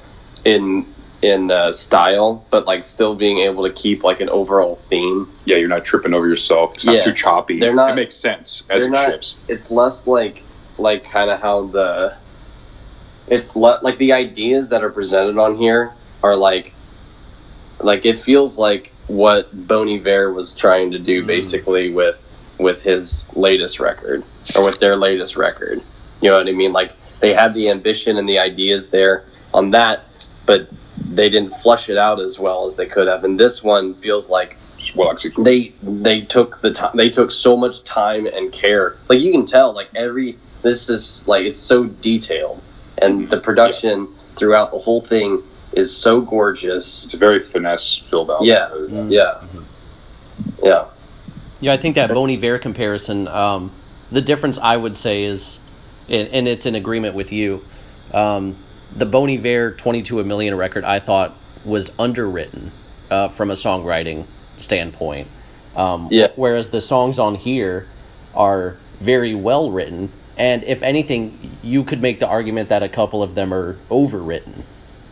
in 0.45 0.87
in 1.23 1.51
uh, 1.51 1.73
style, 1.73 2.45
but 2.51 2.67
like 2.67 2.85
still 2.85 3.15
being 3.15 3.39
able 3.39 3.65
to 3.65 3.73
keep 3.73 4.05
like 4.05 4.21
an 4.21 4.29
overall 4.29 4.77
theme. 4.77 5.29
Yeah, 5.45 5.57
you're 5.57 5.69
not 5.69 5.85
tripping 5.85 6.15
over 6.15 6.29
yourself. 6.29 6.75
It's 6.75 6.85
not 6.85 6.97
yeah. 6.97 7.01
too 7.01 7.13
choppy. 7.13 7.59
They're 7.59 7.75
not. 7.75 7.93
It 7.93 7.97
makes 7.97 8.17
sense 8.17 8.63
as 8.71 8.85
it 8.85 8.91
not, 8.91 9.11
ships. 9.11 9.37
It's 9.49 9.71
less 9.71 10.07
like 10.07 10.43
like 10.79 11.05
kind 11.05 11.31
of 11.31 11.41
how 11.41 11.67
the 11.67 12.17
it's 13.29 13.57
le- 13.57 13.81
like 13.83 13.99
the 13.99 14.13
ideas 14.13 14.71
that 14.71 14.83
are 14.85 14.91
presented 14.91 15.39
on 15.39 15.57
here 15.57 15.93
are 16.23 16.37
like 16.37 16.73
like 17.81 18.05
it 18.07 18.19
feels 18.19 18.59
like 18.59 18.93
what 19.09 19.49
Bon 19.67 19.89
Iver 19.89 20.33
was 20.33 20.55
trying 20.55 20.93
to 20.93 20.99
do 20.99 21.23
mm. 21.23 21.27
basically 21.27 21.91
with 21.91 22.25
with 22.59 22.83
his 22.83 23.29
latest 23.37 23.81
record 23.81 24.23
or 24.57 24.65
with 24.65 24.79
their 24.79 24.97
latest 24.97 25.37
record. 25.37 25.81
You 26.21 26.31
know 26.31 26.39
what 26.39 26.49
I 26.49 26.53
mean? 26.53 26.73
Like 26.73 26.93
they 27.21 27.33
had 27.33 27.55
the 27.55 27.71
ambition 27.71 28.19
and 28.19 28.29
the 28.29 28.39
ideas 28.39 28.91
there 28.91 29.25
on 29.53 29.71
that, 29.71 30.05
but 30.47 30.69
they 31.09 31.29
didn't 31.29 31.53
flush 31.53 31.89
it 31.89 31.97
out 31.97 32.21
as 32.21 32.39
well 32.39 32.67
as 32.67 32.77
they 32.77 32.87
could 32.87 33.09
have. 33.09 33.25
And 33.25 33.39
this 33.39 33.63
one 33.63 33.95
feels 33.95 34.31
like 34.31 34.57
well 34.95 35.11
executed. 35.11 35.45
they 35.45 35.73
they 35.83 36.21
took 36.21 36.61
the 36.61 36.71
time 36.73 36.93
they 36.95 37.11
took 37.11 37.31
so 37.31 37.57
much 37.57 37.85
time 37.85 38.27
and 38.27 38.53
care. 38.53 38.97
Like 39.09 39.21
you 39.21 39.33
can 39.33 39.47
tell 39.47 39.73
like 39.73 39.89
every 39.95 40.37
this 40.63 40.89
is 40.89 41.27
like 41.27 41.45
it's 41.45 41.59
so 41.59 41.85
detailed. 41.85 42.63
And 43.01 43.29
the 43.29 43.39
production 43.39 44.09
throughout 44.37 44.73
the 44.73 44.79
whole 44.79 45.01
thing 45.01 45.43
is 45.73 45.95
so 45.95 46.21
gorgeous. 46.21 47.05
It's 47.05 47.15
a 47.15 47.19
very 47.19 47.41
finesse 47.41 47.97
filled 47.97 48.31
album. 48.31 48.47
yeah. 48.47 48.65
Uh, 48.65 49.07
yeah. 49.09 49.45
Yeah. 50.63 50.85
Yeah, 51.61 51.73
I 51.73 51.77
think 51.77 51.97
that 51.97 52.11
Bon 52.11 52.31
Iver 52.31 52.59
comparison, 52.59 53.27
um, 53.27 53.73
the 54.13 54.21
difference 54.21 54.59
I 54.59 54.77
would 54.77 54.97
say 54.97 55.25
is, 55.25 55.59
and, 56.09 56.29
and 56.29 56.49
it's 56.49 56.67
in 56.67 56.77
agreement 56.77 57.15
with 57.15 57.33
you, 57.33 57.65
um, 58.15 58.57
the 58.95 59.07
Bon 59.07 59.29
Iver 59.31 59.73
22 59.73 60.21
a 60.21 60.25
million 60.25 60.57
record 60.57 60.85
I 60.85 60.99
thought 60.99 61.35
was 61.65 61.93
underwritten 61.99 62.71
uh, 63.11 63.29
from 63.29 63.51
a 63.51 63.55
songwriting 63.55 64.25
standpoint. 64.59 65.29
Um, 65.77 66.09
Yeah. 66.11 66.29
Whereas 66.37 66.71
the 66.71 66.81
songs 66.81 67.19
on 67.19 67.35
here 67.35 67.87
are 68.35 68.77
very 69.01 69.35
well 69.35 69.71
written, 69.71 70.11
and 70.37 70.63
if 70.65 70.83
anything, 70.83 71.37
you 71.63 71.85
could 71.85 72.01
make 72.03 72.19
the 72.21 72.27
argument 72.29 72.69
that 72.71 72.83
a 72.83 72.89
couple 72.89 73.23
of 73.23 73.35
them 73.35 73.53
are 73.53 73.75
overwritten. 73.91 74.63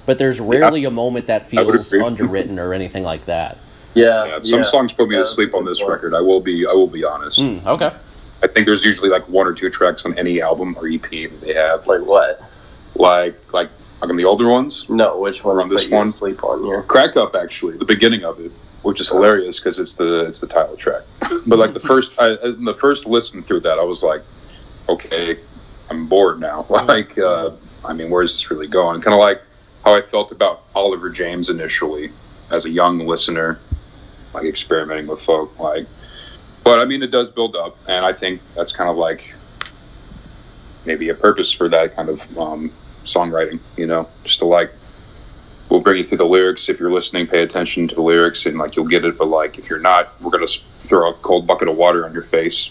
But 0.07 0.19
there's 0.19 0.41
rarely 0.41 0.85
a 0.85 0.91
moment 0.91 1.27
that 1.27 1.49
feels 1.49 1.93
underwritten 1.93 2.59
or 2.59 2.73
anything 2.73 3.03
like 3.03 3.25
that. 3.27 3.59
yeah, 3.95 4.25
Yeah, 4.25 4.39
some 4.43 4.59
yeah. 4.61 4.63
songs 4.65 4.93
put 4.93 5.09
me 5.09 5.17
Yeah, 5.17 5.23
to 5.23 5.29
sleep 5.29 5.55
on 5.55 5.65
this 5.65 5.83
record. 5.83 6.15
I 6.15 6.21
will 6.21 6.41
be 6.41 6.67
I 6.67 6.73
will 6.73 6.87
be 6.87 7.05
honest. 7.05 7.41
Mm, 7.41 7.65
okay. 7.67 7.91
I 8.43 8.47
think 8.47 8.67
there's 8.67 8.85
usually 8.85 9.09
like 9.09 9.29
one 9.29 9.47
or 9.47 9.53
two 9.53 9.71
tracks 9.71 10.05
on 10.05 10.17
any 10.19 10.41
album 10.41 10.77
or 10.79 10.87
EP 10.87 11.03
that 11.03 11.41
they 11.43 11.55
have. 11.55 11.87
like 11.87 12.03
what 12.03 12.41
Like 12.99 13.53
like 13.53 13.71
like 14.01 14.11
on 14.11 14.17
the 14.17 14.25
older 14.25 14.49
ones, 14.49 14.89
no 14.89 15.19
which 15.19 15.45
one 15.45 15.59
On 15.59 15.69
this 15.69 15.89
one? 15.89 16.11
sleep 16.11 16.43
on 16.45 16.65
here 16.65 16.83
Crack 16.83 17.17
Up 17.17 17.35
actually, 17.35 17.77
the 17.79 17.85
beginning 17.85 18.25
of 18.25 18.39
it, 18.41 18.51
which 18.83 19.01
is 19.01 19.09
hilarious 19.09 19.59
because 19.59 19.79
it's 19.79 19.95
the 19.95 20.25
it's 20.27 20.41
the 20.41 20.47
title 20.47 20.77
track. 20.77 21.03
But 21.47 21.59
like 21.59 21.75
the 21.75 21.81
first 21.81 22.21
I, 22.21 22.33
I- 22.33 22.55
the 22.59 22.77
first 22.79 23.07
listen 23.07 23.43
through 23.43 23.61
that, 23.61 23.79
I 23.79 23.85
was 23.85 24.03
like, 24.03 24.23
okay, 24.89 25.39
I'm 25.91 26.07
bored 26.09 26.41
now. 26.41 26.67
Like, 26.71 27.17
uh, 27.19 27.51
I 27.85 27.93
mean, 27.93 28.11
where 28.11 28.23
is 28.23 28.33
this 28.35 28.51
really 28.51 28.67
going? 28.69 29.01
Kind 29.01 29.15
of 29.15 29.21
like 29.21 29.41
how 29.85 29.95
I 29.95 30.01
felt 30.01 30.33
about 30.33 30.63
Oliver 30.75 31.11
James 31.11 31.49
initially 31.51 32.11
as 32.51 32.65
a 32.65 32.71
young 32.71 32.99
listener, 33.07 33.59
like 34.35 34.45
experimenting 34.45 35.07
with 35.07 35.21
folk. 35.21 35.59
Like, 35.59 35.87
but 36.65 36.79
I 36.81 36.85
mean, 36.85 37.03
it 37.03 37.11
does 37.13 37.31
build 37.31 37.55
up, 37.57 37.77
and 37.89 38.05
I 38.05 38.13
think 38.13 38.41
that's 38.55 38.73
kind 38.73 38.91
of 38.91 38.97
like 38.97 39.35
maybe 40.85 41.09
a 41.09 41.15
purpose 41.15 41.53
for 41.53 41.69
that 41.69 41.95
kind 41.97 42.09
of 42.09 42.39
um, 42.39 42.71
songwriting. 43.07 43.61
You 43.77 43.87
know, 43.87 44.09
just 44.25 44.41
to 44.41 44.45
like 44.45 44.73
we'll 45.71 45.81
bring 45.81 45.99
you 45.99 46.05
through 46.05 46.19
the 46.19 46.27
lyrics. 46.27 46.69
If 46.69 46.79
you're 46.79 46.93
listening, 46.93 47.27
pay 47.27 47.43
attention 47.43 47.89
to 47.89 47.95
the 47.95 48.03
lyrics, 48.03 48.47
and 48.47 48.59
like 48.59 48.77
you'll 48.77 48.89
get 48.89 49.05
it. 49.05 49.19
But 49.19 49.27
like 49.27 49.59
if 49.59 49.71
you're 49.71 49.81
not, 49.81 50.21
we're 50.21 50.31
gonna 50.31 50.47
throw 50.47 51.11
a 51.11 51.15
cold 51.15 51.47
bucket 51.47 51.69
of 51.69 51.77
water 51.77 52.05
on 52.05 52.13
your 52.13 52.23
face 52.23 52.71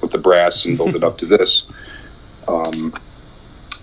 with 0.00 0.10
the 0.10 0.18
brass 0.18 0.64
and 0.64 0.76
build 0.76 0.94
it 0.94 1.04
up 1.04 1.18
to 1.18 1.26
this. 1.26 1.64
Um, 2.48 2.92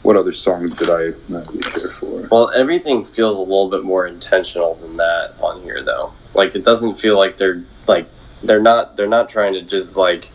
what 0.03 0.15
other 0.15 0.33
songs 0.33 0.73
did 0.75 0.89
I 0.89 1.13
not 1.27 1.47
really 1.47 1.59
care 1.59 1.89
for? 1.89 2.27
Well, 2.29 2.51
everything 2.51 3.05
feels 3.05 3.37
a 3.37 3.41
little 3.41 3.69
bit 3.69 3.83
more 3.83 4.07
intentional 4.07 4.75
than 4.75 4.97
that 4.97 5.35
on 5.39 5.61
here, 5.61 5.81
though. 5.81 6.11
Like 6.33 6.55
it 6.55 6.63
doesn't 6.63 6.95
feel 6.95 7.17
like 7.17 7.37
they're 7.37 7.63
like 7.87 8.07
they're 8.43 8.61
not 8.61 8.95
they're 8.95 9.07
not 9.07 9.29
trying 9.29 9.53
to 9.53 9.61
just 9.61 9.95
like 9.95 10.29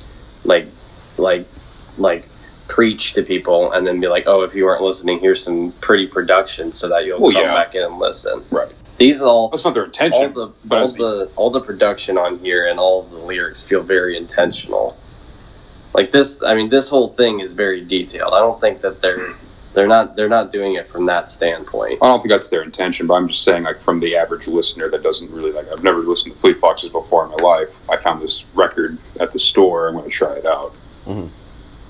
like 0.45 0.67
like 1.17 1.47
like 1.99 2.27
preach 2.69 3.13
to 3.15 3.23
people 3.23 3.73
and 3.73 3.87
then 3.87 4.01
be 4.01 4.09
like, 4.09 4.25
oh, 4.27 4.43
if 4.43 4.55
you 4.55 4.65
weren't 4.65 4.83
listening, 4.83 5.19
here's 5.21 5.43
some 5.45 5.73
pretty 5.81 6.07
production 6.07 6.73
so 6.73 6.89
that 6.89 7.05
you'll 7.05 7.21
Well, 7.21 7.33
come 7.33 7.43
yeah. 7.43 7.55
back 7.55 7.75
in 7.75 7.83
and 7.85 7.99
listen. 7.99 8.43
Right. 8.51 8.73
These 8.97 9.23
all 9.23 9.49
That's 9.51 9.65
not 9.65 9.75
their 9.75 9.85
intention. 9.85 10.23
all 10.37 10.47
the 10.49 10.53
but 10.65 10.77
all 10.77 10.83
I 10.83 10.87
see- 10.87 10.99
the 10.99 11.31
all 11.37 11.51
the 11.51 11.61
production 11.61 12.17
on 12.17 12.39
here 12.39 12.67
and 12.67 12.79
all 12.79 13.03
the 13.03 13.17
lyrics 13.19 13.63
feel 13.63 13.83
very 13.83 14.17
intentional. 14.17 14.97
Like 15.95 16.11
this, 16.11 16.43
I 16.43 16.55
mean, 16.55 16.69
this 16.71 16.89
whole 16.91 17.09
thing 17.09 17.41
is 17.41 17.53
very 17.53 17.85
detailed. 17.85 18.33
I 18.35 18.39
don't 18.41 18.61
think 18.61 18.81
that 18.83 19.01
they're 19.03 19.35
they're 19.75 19.87
not 19.89 20.15
they're 20.17 20.29
not 20.29 20.53
doing 20.53 20.75
it 20.75 20.87
from 20.89 21.07
that 21.07 21.29
standpoint. 21.29 21.99
I 22.03 22.07
don't 22.07 22.21
think 22.21 22.31
that's 22.31 22.49
their 22.49 22.63
intention, 22.63 23.07
but 23.09 23.15
I'm 23.15 23.27
just 23.29 23.43
saying, 23.43 23.65
like, 23.65 23.81
from 23.81 23.99
the 24.01 24.17
average 24.17 24.47
listener 24.47 24.89
that 24.89 25.03
doesn't 25.03 25.31
really 25.33 25.51
like, 25.53 25.67
I've 25.73 25.83
never 25.83 25.99
listened 25.99 26.33
to 26.35 26.41
Fleet 26.41 26.57
Foxes 26.59 26.91
before 26.91 27.25
in 27.25 27.31
my 27.31 27.37
life. 27.37 27.81
I 27.91 27.97
found 27.97 28.23
this 28.23 28.45
record 28.55 28.97
at 29.21 29.33
the 29.33 29.39
store. 29.41 29.89
I'm 29.89 29.95
going 29.97 30.05
to 30.09 30.11
try 30.11 30.35
it 30.35 30.47
out. 30.47 30.73
Mhm. 31.07 31.29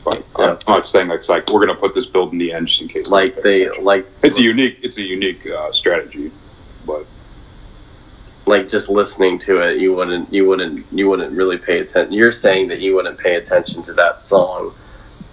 But 0.04 0.22
I'm 0.38 0.58
not 0.68 0.86
saying 0.86 1.08
that's 1.08 1.28
like 1.28 1.48
we're 1.50 1.64
going 1.64 1.74
to 1.74 1.80
put 1.80 1.94
this 1.94 2.06
build 2.06 2.32
in 2.32 2.38
the 2.38 2.52
end 2.52 2.68
just 2.68 2.82
in 2.82 2.88
case. 2.88 3.10
like 3.10 3.42
they 3.42 3.70
like 3.80 4.06
It's 4.22 4.38
a 4.38 4.42
unique. 4.42 4.78
It's 4.82 4.98
a 4.98 5.02
unique 5.02 5.46
uh, 5.46 5.72
strategy, 5.72 6.30
but 6.86 7.06
like 8.46 8.68
just 8.68 8.90
listening 8.90 9.38
to 9.38 9.60
it 9.60 9.78
you 9.78 9.94
wouldn't 9.94 10.30
you 10.32 10.46
wouldn't 10.46 10.84
you 10.92 11.08
wouldn't 11.08 11.32
really 11.32 11.56
pay 11.56 11.78
attention 11.78 12.12
you're 12.12 12.30
saying 12.32 12.68
that 12.68 12.80
you 12.80 12.94
wouldn't 12.94 13.18
pay 13.18 13.36
attention 13.36 13.82
to 13.82 13.92
that 13.94 14.20
song 14.20 14.70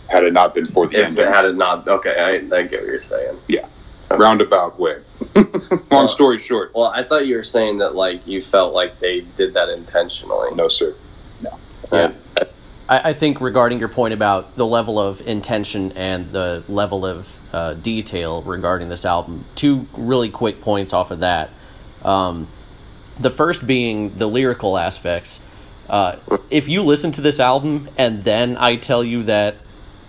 had 0.09 0.23
it 0.23 0.31
not 0.33 0.53
been 0.53 0.65
for 0.65 0.87
the 0.87 0.97
if 0.97 1.05
ending, 1.07 1.25
it 1.25 1.27
had 1.27 1.45
it 1.45 1.55
not 1.55 1.85
okay 1.87 2.17
I, 2.17 2.55
I 2.55 2.61
get 2.63 2.81
what 2.81 2.87
you're 2.87 3.01
saying 3.01 3.37
Yeah. 3.49 3.67
roundabout 4.09 4.79
way. 4.79 4.97
Long 5.91 6.07
story 6.07 6.39
short, 6.39 6.71
well 6.73 6.85
i 6.95 7.03
thought 7.03 7.25
you 7.27 7.35
were 7.35 7.43
saying 7.43 7.79
that 7.79 7.95
like 7.95 8.25
you 8.25 8.39
felt 8.41 8.73
like 8.73 8.99
they 8.99 9.21
did 9.21 9.53
that 9.55 9.67
intentionally 9.69 10.55
no 10.55 10.67
sir. 10.69 10.95
No. 11.41 11.49
Yeah. 11.91 12.13
I, 12.91 13.09
I 13.09 13.13
think 13.13 13.39
regarding 13.39 13.79
your 13.79 13.87
point 13.87 14.13
about 14.13 14.55
the 14.55 14.65
level 14.65 14.99
of 14.99 15.25
intention 15.25 15.93
and 15.93 16.31
the 16.31 16.63
level 16.67 17.05
of 17.05 17.55
uh, 17.55 17.73
detail 17.75 18.41
regarding 18.43 18.89
this 18.89 19.05
album, 19.05 19.45
two 19.55 19.87
really 19.97 20.29
quick 20.29 20.61
points 20.61 20.93
off 20.93 21.09
of 21.09 21.19
that. 21.19 21.49
Um, 22.03 22.47
the 23.19 23.29
first 23.29 23.65
being 23.65 24.17
the 24.17 24.27
lyrical 24.27 24.77
aspects. 24.77 25.45
Uh, 25.89 26.17
if 26.49 26.67
you 26.67 26.81
listen 26.83 27.11
to 27.13 27.21
this 27.21 27.39
album 27.39 27.89
and 27.97 28.23
then 28.23 28.57
I 28.57 28.75
tell 28.75 29.03
you 29.03 29.23
that, 29.23 29.55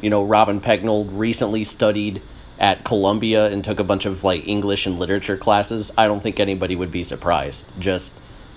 you 0.00 0.10
know, 0.10 0.24
Robin 0.24 0.60
Pecknold 0.60 1.10
recently 1.12 1.64
studied 1.64 2.20
at 2.58 2.84
Columbia 2.84 3.50
and 3.50 3.64
took 3.64 3.80
a 3.80 3.84
bunch 3.84 4.06
of 4.06 4.24
like 4.24 4.46
English 4.46 4.86
and 4.86 4.98
literature 4.98 5.36
classes, 5.36 5.92
I 5.96 6.06
don't 6.06 6.20
think 6.20 6.38
anybody 6.40 6.76
would 6.76 6.92
be 6.92 7.02
surprised. 7.02 7.80
Just 7.80 8.12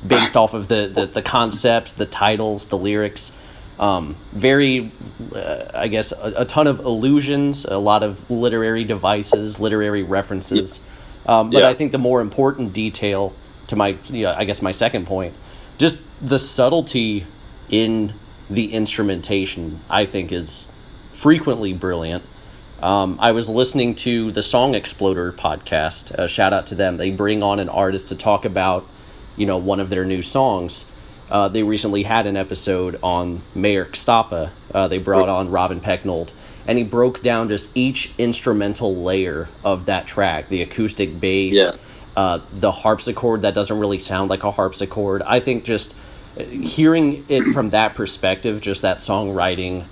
based 0.08 0.38
off 0.38 0.54
of 0.54 0.68
the, 0.68 0.88
the, 0.94 1.06
the 1.06 1.22
concepts, 1.22 1.94
the 1.94 2.06
titles, 2.06 2.68
the 2.68 2.78
lyrics. 2.78 3.36
Um, 3.80 4.16
very, 4.32 4.90
uh, 5.36 5.66
I 5.74 5.88
guess, 5.90 6.12
a, 6.14 6.34
a 6.38 6.46
ton 6.46 6.68
of 6.68 6.80
illusions, 6.80 7.66
a 7.66 7.78
lot 7.78 8.04
of 8.04 8.30
literary 8.32 8.84
devices, 8.86 9.60
literary 9.60 10.02
references. 10.04 10.80
Um, 11.28 11.50
but 11.50 11.60
Yeah. 11.64 11.70
I 11.70 11.74
think 11.74 11.92
the 11.92 11.98
more 11.98 12.22
important 12.22 12.72
detail 12.74 13.34
to 13.68 13.76
my, 13.76 13.98
yeah, 14.08 14.34
I 14.38 14.46
guess, 14.46 14.62
my 14.62 14.72
second 14.72 15.06
point, 15.08 15.34
just 15.78 16.00
the 16.22 16.40
subtlety 16.40 17.26
in 17.70 18.14
the 18.50 18.74
instrumentation, 18.74 19.80
I 19.90 20.06
think, 20.06 20.32
is 20.32 20.68
frequently 21.12 21.74
brilliant. 21.74 22.24
Um, 22.82 23.18
I 23.20 23.32
was 23.32 23.50
listening 23.50 23.96
to 23.96 24.32
the 24.32 24.44
Song 24.44 24.76
Exploder 24.76 25.32
podcast. 25.32 26.12
Uh, 26.14 26.28
shout 26.28 26.54
out 26.54 26.68
to 26.68 26.76
them. 26.76 26.98
They 26.98 27.10
bring 27.12 27.42
on 27.42 27.60
an 27.60 27.70
artist 27.70 28.10
to 28.10 28.16
talk 28.16 28.46
about, 28.46 28.86
you 29.36 29.46
know, 29.46 29.58
one 29.58 29.80
of 29.80 29.90
their 29.90 30.06
new 30.06 30.22
songs. 30.22 30.86
Uh, 31.30 31.48
they 31.48 31.64
recently 31.64 32.04
had 32.04 32.28
an 32.28 32.38
episode 32.38 33.00
on 33.02 33.40
Mearcstapa. 33.56 34.52
Uh, 34.74 34.88
they 34.88 34.98
brought 35.00 35.28
on 35.30 35.50
Robin 35.50 35.80
Pecknold, 35.80 36.30
and 36.68 36.78
he 36.78 36.84
broke 36.84 37.22
down 37.24 37.50
just 37.50 37.76
each 37.76 38.12
instrumental 38.18 38.96
layer 38.96 39.50
of 39.64 39.86
that 39.86 40.06
track 40.08 40.50
the 40.50 40.62
acoustic 40.62 41.20
bass, 41.20 41.56
Yeah. 41.56 41.72
uh, 42.16 42.40
the 42.54 42.72
harpsichord 42.72 43.42
that 43.42 43.56
doesn't 43.56 43.80
really 43.80 44.00
sound 44.00 44.30
like 44.30 44.44
a 44.44 44.52
harpsichord. 44.52 45.22
I 45.24 45.40
think 45.40 45.64
just 45.64 45.96
uh, 46.40 46.44
hearing 46.44 47.26
it 47.28 47.42
from 47.54 47.72
that 47.72 47.96
perspective, 47.96 48.62
just 48.62 48.82
that 48.84 49.00
songwriting 49.00 49.86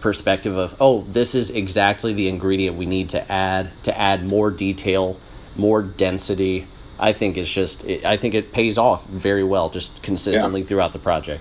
perspective 0.00 0.56
of 0.56 0.76
oh 0.80 1.00
this 1.10 1.34
is 1.34 1.50
exactly 1.50 2.12
the 2.12 2.28
ingredient 2.28 2.76
we 2.76 2.86
need 2.86 3.10
to 3.10 3.32
add 3.32 3.68
to 3.82 3.98
add 3.98 4.24
more 4.24 4.48
detail 4.48 5.18
more 5.56 5.82
density 5.82 6.64
i 7.00 7.12
think 7.12 7.36
it's 7.36 7.50
just 7.52 7.84
it, 7.84 8.04
i 8.04 8.16
think 8.16 8.34
it 8.34 8.52
pays 8.52 8.76
off 8.78 9.06
very 9.06 9.44
well 9.44 9.68
just 9.70 10.02
consistently 10.02 10.62
throughout 10.62 10.92
the 10.92 10.98
project. 10.98 11.40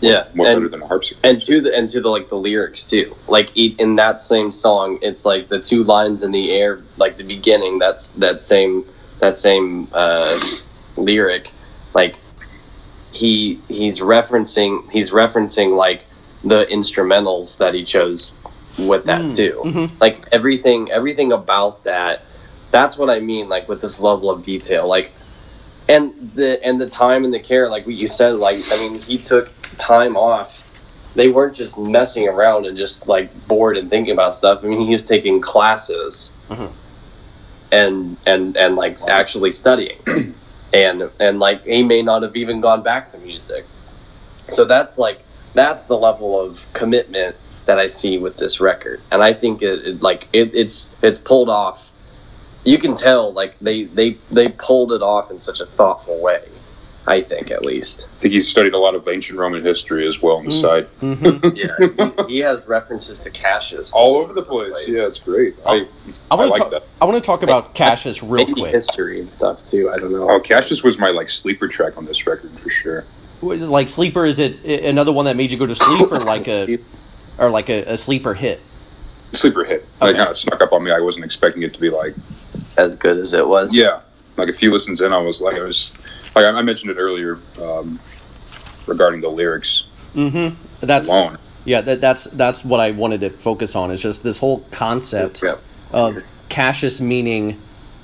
Yeah. 0.00 0.26
More 0.34 0.46
better 0.46 0.62
and, 0.64 0.70
than 0.72 0.82
a 0.82 0.86
harpsichord. 0.88 1.24
and 1.24 1.40
to 1.42 1.60
the 1.60 1.76
and 1.78 1.88
to 1.90 2.00
the 2.00 2.08
like 2.08 2.28
the 2.28 2.34
lyrics 2.36 2.82
too. 2.82 3.14
Like 3.28 3.56
e- 3.56 3.76
in 3.78 3.94
that 3.96 4.18
same 4.18 4.50
song 4.50 4.98
it's 5.00 5.24
like 5.24 5.46
the 5.46 5.60
two 5.60 5.84
lines 5.84 6.24
in 6.24 6.32
the 6.32 6.50
air 6.52 6.80
like 6.96 7.18
the 7.18 7.22
beginning 7.24 7.78
that's 7.78 8.10
that 8.18 8.40
same 8.42 8.84
that 9.20 9.36
same 9.36 9.86
uh 9.92 10.40
lyric 10.96 11.52
like 11.94 12.16
he 13.12 13.60
he's 13.68 14.00
referencing 14.00 14.90
he's 14.90 15.10
referencing 15.12 15.76
like 15.76 16.02
the 16.42 16.64
instrumentals 16.66 17.58
that 17.58 17.72
he 17.74 17.84
chose 17.84 18.34
with 18.78 19.04
that 19.04 19.20
Mm, 19.20 19.36
too. 19.36 19.60
Mhm. 19.64 20.00
like 20.00 20.18
everything 20.32 20.90
everything 20.90 21.30
about 21.32 21.84
that 21.84 22.22
that's 22.72 22.98
what 22.98 23.08
i 23.08 23.20
mean 23.20 23.48
like 23.48 23.68
with 23.68 23.80
this 23.80 24.00
level 24.00 24.28
of 24.30 24.42
detail 24.42 24.88
like 24.88 25.12
and 25.88 26.12
the 26.34 26.64
and 26.66 26.80
the 26.80 26.88
time 26.88 27.24
and 27.24 27.32
the 27.32 27.38
care 27.38 27.68
like 27.68 27.86
what 27.86 27.94
you 27.94 28.08
said 28.08 28.34
like 28.34 28.58
i 28.72 28.76
mean 28.78 28.98
he 29.00 29.16
took 29.18 29.48
time 29.78 30.16
off 30.16 30.58
they 31.14 31.28
weren't 31.28 31.54
just 31.54 31.78
messing 31.78 32.26
around 32.26 32.64
and 32.66 32.76
just 32.76 33.06
like 33.06 33.30
bored 33.46 33.76
and 33.76 33.90
thinking 33.90 34.14
about 34.14 34.32
stuff. 34.32 34.64
I 34.64 34.68
mean, 34.68 34.86
he 34.86 34.92
was 34.92 35.04
taking 35.04 35.42
classes 35.42 36.32
Mhm. 36.48 36.70
and 37.70 38.16
and 38.24 38.56
and 38.56 38.76
like 38.76 38.98
actually 39.06 39.52
studying, 39.52 39.98
and 40.72 41.10
and 41.20 41.38
like 41.38 41.64
he 41.66 41.82
may 41.82 42.00
not 42.00 42.22
have 42.22 42.34
even 42.34 42.62
gone 42.62 42.82
back 42.82 43.08
to 43.08 43.18
music. 43.18 43.66
So 44.48 44.64
that's 44.64 44.96
like 44.96 45.20
that's 45.52 45.84
the 45.84 45.98
level 45.98 46.40
of 46.40 46.64
commitment 46.72 47.36
that 47.66 47.78
I 47.78 47.88
see 47.88 48.16
with 48.16 48.38
this 48.38 48.58
record, 48.58 49.02
and 49.10 49.22
I 49.22 49.34
think 49.34 49.60
it, 49.60 49.86
it 49.86 50.02
like 50.02 50.28
it, 50.32 50.54
it's 50.54 50.94
it's 51.02 51.18
pulled 51.18 51.50
off. 51.50 51.90
You 52.64 52.78
can 52.78 52.96
tell 52.96 53.32
like 53.32 53.58
they 53.60 53.84
they 53.84 54.10
they 54.30 54.48
pulled 54.48 54.92
it 54.92 55.02
off 55.02 55.30
in 55.30 55.38
such 55.38 55.60
a 55.60 55.66
thoughtful 55.66 56.20
way. 56.22 56.42
I 57.04 57.20
think 57.20 57.50
at 57.50 57.64
least. 57.64 58.02
I 58.04 58.20
think 58.20 58.32
he 58.34 58.40
studied 58.40 58.74
a 58.74 58.78
lot 58.78 58.94
of 58.94 59.08
ancient 59.08 59.36
Roman 59.36 59.60
history 59.64 60.06
as 60.06 60.22
well 60.22 60.36
on 60.36 60.44
the 60.44 60.52
Mm. 60.52 60.60
side. 60.60 60.86
Mhm. 61.00 61.56
Yeah, 61.56 62.24
he, 62.28 62.34
he 62.34 62.38
has 62.40 62.68
references 62.68 63.18
to 63.20 63.30
Cassius 63.30 63.92
All 63.92 64.14
over 64.18 64.32
the 64.32 64.42
place. 64.42 64.76
Yeah, 64.86 65.06
it's 65.08 65.18
great. 65.18 65.56
I, 65.66 65.72
I 65.72 65.86
I 66.30 66.34
want 66.36 66.50
like 66.50 66.58
to 66.58 66.62
talk. 66.62 66.70
that. 66.70 66.82
I 67.00 67.04
want 67.04 67.16
to 67.16 67.26
talk 67.26 67.42
about 67.42 67.74
Cassius 67.74 68.22
real 68.22 68.46
quick. 68.54 68.70
history 68.72 69.18
and 69.18 69.32
stuff 69.32 69.64
too. 69.64 69.90
I 69.90 69.98
don't 69.98 70.12
know. 70.12 70.30
Oh, 70.30 70.38
Cassius 70.38 70.84
was 70.84 70.96
my 71.00 71.08
like 71.10 71.28
sleeper 71.28 71.66
track 71.66 71.98
on 71.98 72.04
this 72.04 72.24
record 72.24 72.52
for 72.52 72.70
sure. 72.70 73.04
Like 73.42 73.88
sleeper, 73.88 74.24
is 74.24 74.38
it 74.38 74.64
another 74.84 75.10
one 75.10 75.24
that 75.24 75.34
made 75.34 75.50
you 75.50 75.58
go 75.58 75.66
to 75.66 75.74
sleep, 75.74 76.12
or 76.12 76.20
like 76.20 76.46
a 76.46 76.78
or 77.38 77.50
like 77.50 77.68
a, 77.68 77.82
a 77.94 77.96
sleeper 77.96 78.34
hit? 78.34 78.60
Sleeper 79.32 79.64
hit. 79.64 79.84
Like 80.00 80.10
Okay. 80.10 80.18
kind 80.18 80.30
of 80.30 80.36
snuck 80.36 80.60
up 80.60 80.72
on 80.72 80.84
me. 80.84 80.92
I 80.92 81.00
wasn't 81.00 81.24
expecting 81.24 81.64
it 81.64 81.74
to 81.74 81.80
be 81.80 81.90
like 81.90 82.14
as 82.76 82.96
good 82.96 83.16
as 83.16 83.32
it 83.32 83.46
was. 83.46 83.74
yeah. 83.74 84.00
Like 84.36 84.48
a 84.48 84.52
few 84.52 84.70
listens 84.70 85.00
in, 85.00 85.12
I 85.12 85.18
was 85.18 85.40
like, 85.40 85.56
I 85.56 85.62
was 85.62 85.92
like 86.34 86.44
I 86.46 86.50
I 86.58 86.62
mentioned 86.62 86.90
it 86.90 86.96
earlier 86.96 87.38
um, 87.60 87.98
regarding 88.86 89.20
the 89.20 89.28
lyrics 89.28 89.84
Mm-hmm. 90.14 90.86
That's 90.86 91.08
alone. 91.08 91.38
yeah. 91.64 91.80
That, 91.80 92.00
that's 92.02 92.24
that's 92.24 92.64
what 92.66 92.80
I 92.80 92.90
wanted 92.90 93.20
to 93.22 93.30
focus 93.30 93.74
on. 93.76 93.90
Is 93.90 94.02
just 94.02 94.22
this 94.22 94.36
whole 94.38 94.60
concept 94.70 95.42
Yep. 95.42 95.58
of 95.92 96.22
Cassius 96.50 97.00
meaning, 97.00 97.58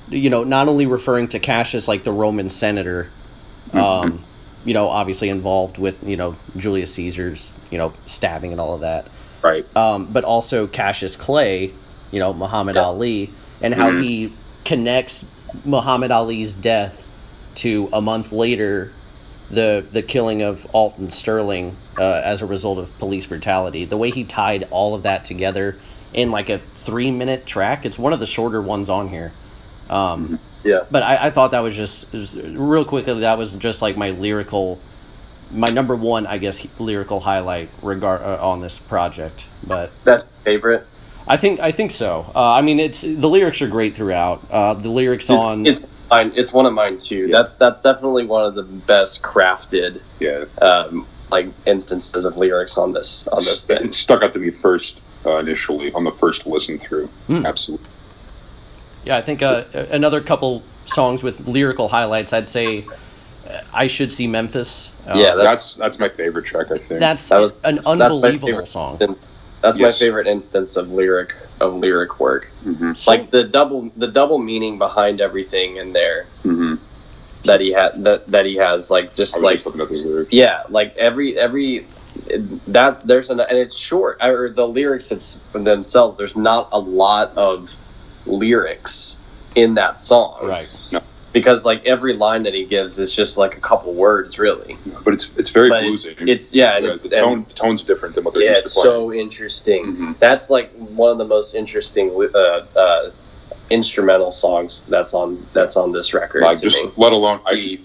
you 0.09 0.29
know, 0.31 0.43
not 0.43 0.67
only 0.67 0.87
referring 0.87 1.27
to 1.29 1.39
Cassius 1.39 1.87
like 1.87 2.03
the 2.03 2.11
Roman 2.11 2.49
senator, 2.49 3.09
um, 3.73 4.23
you 4.65 4.73
know, 4.73 4.87
obviously 4.89 5.29
involved 5.29 5.77
with 5.77 6.03
you 6.07 6.17
know 6.17 6.35
Julius 6.57 6.93
Caesar's 6.95 7.53
you 7.69 7.77
know 7.77 7.93
stabbing 8.07 8.51
and 8.51 8.59
all 8.59 8.73
of 8.73 8.81
that, 8.81 9.07
Right. 9.43 9.65
um, 9.77 10.07
but 10.11 10.23
also 10.23 10.65
Cassius 10.65 11.15
Clay, 11.15 11.71
you 12.11 12.19
know, 12.19 12.33
Muhammad 12.33 12.75
Yeah. 12.75 12.83
Ali, 12.85 13.29
and 13.61 13.73
how 13.73 13.91
Mhm. 13.91 14.03
he 14.03 14.33
connects 14.69 15.25
Muhammad 15.65 16.11
Ali's 16.11 16.53
death 16.53 17.03
to 17.55 17.89
a 17.91 17.99
month 17.99 18.31
later 18.31 18.91
the 19.49 19.83
the 19.91 20.03
killing 20.03 20.43
of 20.43 20.67
Alton 20.75 21.09
Sterling 21.09 21.75
uh, 21.97 22.03
as 22.23 22.43
a 22.43 22.45
result 22.45 22.77
of 22.77 22.95
police 22.99 23.25
brutality. 23.25 23.83
The 23.83 23.97
way 23.97 24.11
he 24.11 24.23
tied 24.23 24.67
all 24.69 24.93
of 24.93 25.01
that 25.03 25.25
together 25.25 25.75
in 26.13 26.29
like 26.29 26.49
a 26.49 26.59
three 26.59 27.09
minute 27.09 27.47
track. 27.47 27.83
It's 27.83 27.97
one 27.97 28.13
of 28.13 28.19
the 28.19 28.27
shorter 28.27 28.61
ones 28.61 28.89
on 28.89 29.07
here. 29.07 29.31
Um, 29.89 30.37
Yeah. 30.63 30.81
but 30.91 31.01
I, 31.01 31.27
I 31.27 31.29
thought 31.31 31.49
that 31.51 31.61
was 31.61 31.75
just 31.75 32.13
was- 32.13 32.35
real 32.35 32.85
quickly. 32.85 33.21
That 33.21 33.39
was 33.39 33.55
just 33.55 33.81
like 33.81 33.97
my 33.97 34.11
lyrical, 34.11 34.79
my 35.51 35.69
number 35.69 35.95
one, 35.95 36.27
I 36.27 36.37
guess, 36.37 36.67
lyrical 36.79 37.21
highlight 37.21 37.69
regard 37.81 38.21
uh, 38.21 38.37
on 38.47 38.61
this 38.61 38.77
project. 38.77 39.47
But 39.65 39.89
That's 40.03 40.25
my 40.25 40.43
favorite. 40.43 40.85
I 41.29 41.37
think 41.37 41.59
I 41.59 41.71
think 41.71 41.91
so. 41.91 42.25
Uh, 42.35 42.53
I 42.53 42.61
mean, 42.61 42.79
it's 42.79 43.01
the 43.01 43.29
lyrics 43.29 43.61
are 43.61 43.67
great 43.67 43.93
throughout. 43.95 44.41
Uh, 44.49 44.73
the 44.73 44.89
lyrics 44.89 45.29
It's, 45.29 45.45
on 45.45 45.65
it's 45.65 45.81
mine. 46.09 46.31
It's 46.35 46.51
one 46.51 46.65
of 46.65 46.73
mine 46.73 46.97
too. 46.97 47.27
Yeah. 47.27 47.37
That's 47.37 47.53
that's 47.55 47.81
definitely 47.83 48.25
one 48.25 48.43
of 48.45 48.55
the 48.55 48.63
best 48.63 49.21
crafted 49.21 50.01
Yeah. 50.19 50.45
um, 50.61 51.05
like 51.31 51.47
instances 51.67 52.25
of 52.25 52.35
lyrics 52.37 52.77
on 52.79 52.93
this 52.93 53.27
on 53.27 53.37
this 53.37 53.63
It 53.69 53.77
thing. 53.79 53.91
stuck 53.91 54.23
out 54.23 54.33
to 54.33 54.39
me 54.39 54.49
first 54.49 54.99
uh, 55.25 55.37
initially 55.37 55.93
on 55.93 56.03
the 56.03 56.11
first 56.11 56.47
listen 56.47 56.79
through. 56.79 57.05
Hmm. 57.27 57.45
Absolutely. 57.45 57.85
Yeah, 59.05 59.17
I 59.17 59.21
think 59.21 59.41
uh, 59.43 59.63
another 59.91 60.21
couple 60.21 60.63
songs 60.85 61.21
with 61.23 61.47
lyrical 61.47 61.87
highlights. 61.89 62.33
I'd 62.33 62.49
say 62.49 62.83
uh, 63.47 63.61
I 63.71 63.85
should 63.85 64.11
see 64.11 64.25
Memphis. 64.25 64.91
Uh, 65.07 65.13
Yeah, 65.15 65.35
That's 65.35 65.37
That's- 65.45 65.75
that's 65.75 65.99
my 65.99 66.09
favorite 66.09 66.45
track. 66.45 66.71
I 66.71 66.79
think. 66.79 66.99
that's 66.99 67.29
That 67.29 67.37
was- 67.39 67.53
an 67.63 67.75
that's 67.75 67.87
unbelievable 67.87 68.65
song. 68.65 68.97
That's 69.61 69.77
Yes. 69.79 69.99
my 69.99 70.05
favorite 70.05 70.27
instance 70.27 70.75
of 70.77 70.91
lyric 70.91 71.35
of 71.59 71.75
lyric 71.75 72.19
work. 72.19 72.45
hmm 72.63 72.91
like 73.07 73.29
the 73.31 73.43
double 73.43 73.91
the 73.97 74.07
double 74.07 74.39
meaning 74.39 74.77
behind 74.77 75.19
everything 75.21 75.75
in 75.77 75.91
there 75.93 76.25
hmm 76.43 76.75
that 77.45 77.59
he 77.61 77.71
had 77.71 78.03
that 78.03 78.27
that 78.27 78.45
he 78.45 78.55
has 78.57 78.89
like 78.91 79.13
just 79.13 79.35
was 79.35 79.43
like 79.43 79.55
just 79.55 79.65
looking 79.65 79.81
at 79.81 79.89
the 79.89 79.97
lyrics. 79.97 80.31
yeah 80.33 80.63
like 80.69 80.95
every 80.97 81.37
every 81.37 81.85
that's 82.67 82.97
there's 82.99 83.29
an 83.29 83.39
and 83.39 83.57
it's 83.57 83.75
short 83.75 84.17
or 84.23 84.49
the 84.49 84.67
lyrics 84.67 85.11
it's 85.11 85.35
themselves 85.53 86.17
there's 86.17 86.35
not 86.35 86.69
a 86.71 86.79
lot 86.79 87.35
of 87.37 87.75
lyrics 88.25 89.15
in 89.55 89.75
that 89.75 89.97
song 89.97 90.37
right. 90.47 90.67
Because 91.33 91.65
like 91.65 91.85
every 91.85 92.13
line 92.13 92.43
that 92.43 92.53
he 92.53 92.65
gives 92.65 92.97
is 92.99 93.15
just 93.15 93.37
like 93.37 93.55
a 93.57 93.59
couple 93.61 93.93
words 93.93 94.39
really 94.39 94.77
But 95.03 95.13
it's 95.13 95.29
it's 95.37 95.49
very 95.49 95.69
But 95.69 95.83
it's, 95.83 96.05
bluesy. 96.05 96.27
it's 96.27 96.55
yeah 96.55 96.75
and 96.77 96.85
Yeah, 96.85 96.91
it's 96.93 97.03
the 97.03 97.15
tone 97.17 97.45
tone's 97.45 97.83
different 97.83 98.15
than 98.15 98.23
what 98.23 98.33
they're 98.33 98.43
yeah 98.43 98.49
used 98.49 98.61
it's 98.63 98.73
to 98.75 98.81
playing. 98.81 98.95
so 98.95 99.13
interesting 99.13 99.85
Mhm. 99.95 100.19
that's 100.19 100.49
like 100.49 100.71
one 100.73 101.11
of 101.11 101.17
the 101.17 101.25
most 101.25 101.55
interesting 101.55 102.11
uh, 102.33 102.37
uh, 102.75 103.11
instrumental 103.69 104.31
songs 104.31 104.83
that's 104.87 105.13
on 105.13 105.45
that's 105.53 105.77
on 105.77 105.91
this 105.91 106.13
record 106.13 106.41
like 106.43 106.59
just 106.61 106.81
me. 106.83 106.91
let 106.97 107.13
alone 107.13 107.39
I 107.45 107.79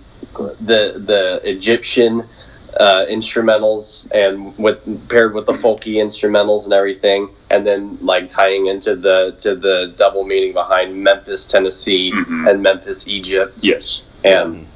the 0.61 0.95
the 0.97 1.41
Egyptian 1.45 2.25
uh, 2.79 3.07
instrumentals 3.09 4.11
and 4.13 4.57
with 4.59 5.09
paired 5.09 5.35
with 5.35 5.47
the 5.47 5.53
folky 5.53 5.95
instrumentals 5.95 6.65
and 6.65 6.73
everything, 6.73 7.29
and 7.51 7.67
then 7.67 7.99
like 8.01 8.29
tying 8.31 8.67
into 8.67 8.95
the 8.97 9.33
to 9.39 9.55
the 9.55 9.93
double 9.97 10.25
meaning 10.25 10.53
behind 10.53 11.03
Memphis, 11.03 11.47
Tennessee, 11.47 12.13
Mhm. 12.13 12.51
and 12.51 12.63
Memphis, 12.63 13.07
Egypt. 13.09 13.59
yes, 13.63 14.03
and 14.25 14.67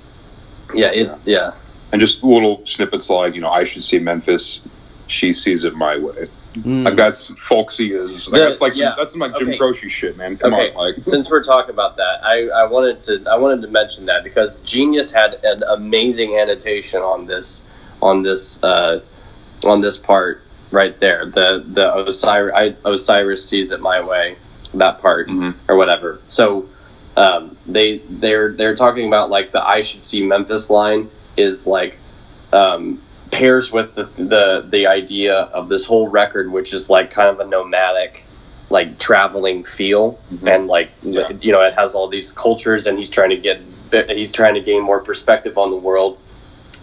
yeah, 0.75 0.89
it 0.93 1.11
yeah. 1.25 1.53
and 1.93 2.01
just 2.01 2.23
little 2.23 2.65
snippets 2.67 3.11
like 3.11 3.35
you 3.35 3.41
know 3.41 3.51
I 3.51 3.65
should 3.65 3.83
see 3.83 3.99
Memphis, 3.99 4.61
she 5.07 5.33
sees 5.33 5.65
it 5.65 5.75
my 5.75 5.99
way. 5.99 6.29
Mm. 6.55 6.85
Like 6.87 6.97
that's 6.97 7.31
folksy 7.39 7.95
as 7.95 8.29
like, 8.31 8.41
The- 8.41 8.45
that's 8.47 8.61
like 8.61 8.73
some, 8.73 8.83
yeah. 8.83 8.95
that's 8.97 9.13
some 9.13 9.21
like 9.21 9.37
Jim 9.37 9.49
Okay. 9.49 9.59
Croce 9.59 9.89
shit, 9.89 10.17
man. 10.17 10.37
Come 10.37 10.55
Okay. 10.55 10.71
on, 10.71 10.77
like 10.77 10.95
Since 11.05 11.31
we're 11.31 11.45
talking 11.45 11.71
about 11.71 11.97
that, 11.99 12.21
I, 12.25 12.49
I 12.49 12.65
wanted 12.65 13.01
to 13.03 13.23
I 13.31 13.37
wanted 13.37 13.63
to 13.63 13.69
mention 13.69 14.07
that 14.07 14.25
because 14.25 14.59
Genius 14.61 15.11
had 15.13 15.39
an 15.45 15.61
amazing 15.69 16.37
annotation 16.39 17.01
on 17.03 17.27
this 17.27 17.63
on 18.03 18.23
this 18.23 18.63
uh, 18.63 19.01
on 19.65 19.81
this 19.81 19.97
part 19.97 20.43
right 20.71 20.99
there. 21.01 21.27
The 21.27 21.65
the 21.67 21.95
Osiris 22.07 22.55
I, 22.55 22.75
Osiris 22.85 23.49
sees 23.49 23.73
it 23.73 23.81
my 23.81 24.01
way. 24.03 24.37
That 24.75 25.01
part 25.01 25.29
Mhm. 25.29 25.55
or 25.69 25.77
whatever. 25.77 26.21
So 26.29 26.67
um, 27.17 27.57
they 27.67 27.99
they're 27.99 28.53
they're 28.53 28.77
talking 28.77 29.09
about 29.09 29.31
like 29.31 29.51
the 29.53 29.67
I 29.67 29.81
should 29.81 30.05
see 30.05 30.23
Memphis 30.25 30.69
line 30.71 31.09
is 31.37 31.67
like 31.67 31.97
um, 32.53 33.01
pairs 33.31 33.73
with 33.73 33.95
the, 33.95 34.05
the 34.05 34.67
the 34.69 34.87
idea 34.87 35.35
of 35.35 35.69
this 35.69 35.87
whole 35.87 36.09
record, 36.09 36.51
which 36.53 36.73
is 36.75 36.91
like 36.91 37.11
kind 37.11 37.29
of 37.29 37.41
a 37.41 37.47
nomadic, 37.47 38.25
like 38.71 38.99
traveling 38.99 39.65
feel, 39.65 40.19
Mhm. 40.35 40.55
and 40.55 40.67
like 40.69 40.91
Yeah. 41.03 41.31
you 41.41 41.51
know 41.53 41.63
it 41.63 41.75
has 41.75 41.95
all 41.95 42.09
these 42.09 42.31
cultures, 42.31 42.87
and 42.87 42.99
he's 42.99 43.11
trying 43.11 43.31
to 43.31 43.37
get 43.39 43.61
he's 44.09 44.31
trying 44.33 44.55
to 44.55 44.61
gain 44.61 44.83
more 44.83 45.01
perspective 45.01 45.57
on 45.57 45.71
the 45.71 45.77
world, 45.77 46.19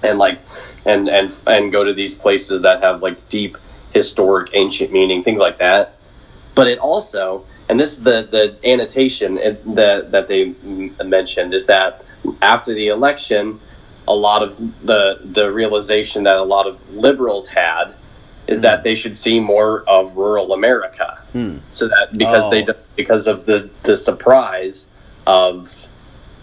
and 0.01 0.17
like 0.17 0.39
and 0.85 1.09
and 1.09 1.33
and 1.47 1.71
go 1.71 1.83
to 1.83 1.93
these 1.93 2.15
places 2.15 2.61
that 2.63 2.81
have 2.81 3.01
like 3.01 3.27
deep 3.29 3.57
historic 3.93 4.49
ancient 4.53 4.91
meaning, 4.91 5.23
things 5.23 5.39
like 5.39 5.57
that. 5.57 5.93
But 6.53 6.67
it 6.67 6.79
also, 6.79 7.45
and 7.69 7.79
this 7.79 7.97
is 7.97 8.03
the 8.03 8.27
the 8.29 8.69
annotation 8.69 9.35
that 9.35 10.11
that 10.11 10.27
they 10.27 10.53
mentioned 11.03 11.53
is 11.53 11.65
that 11.67 12.03
after 12.41 12.73
the 12.73 12.87
election, 12.89 13.59
a 14.07 14.15
lot 14.15 14.43
of 14.43 14.57
the 14.85 15.19
the 15.23 15.51
realization 15.51 16.23
that 16.23 16.37
a 16.37 16.43
lot 16.43 16.67
of 16.67 16.93
liberals 16.95 17.47
had 17.47 17.93
is 18.47 18.61
that 18.61 18.83
they 18.83 18.93
should 18.93 19.17
see 19.17 19.39
more 19.39 19.83
of 19.87 20.15
rural 20.15 20.53
America, 20.53 21.17
Hmm. 21.33 21.57
so 21.71 21.87
that 21.87 22.15
because 22.15 22.47
they 22.51 22.61
Oh. 22.61 22.67
don't- 22.67 22.95
because 22.95 23.27
of 23.27 23.45
the 23.47 23.69
the 23.83 23.97
surprise 23.97 24.85
of 25.25 25.75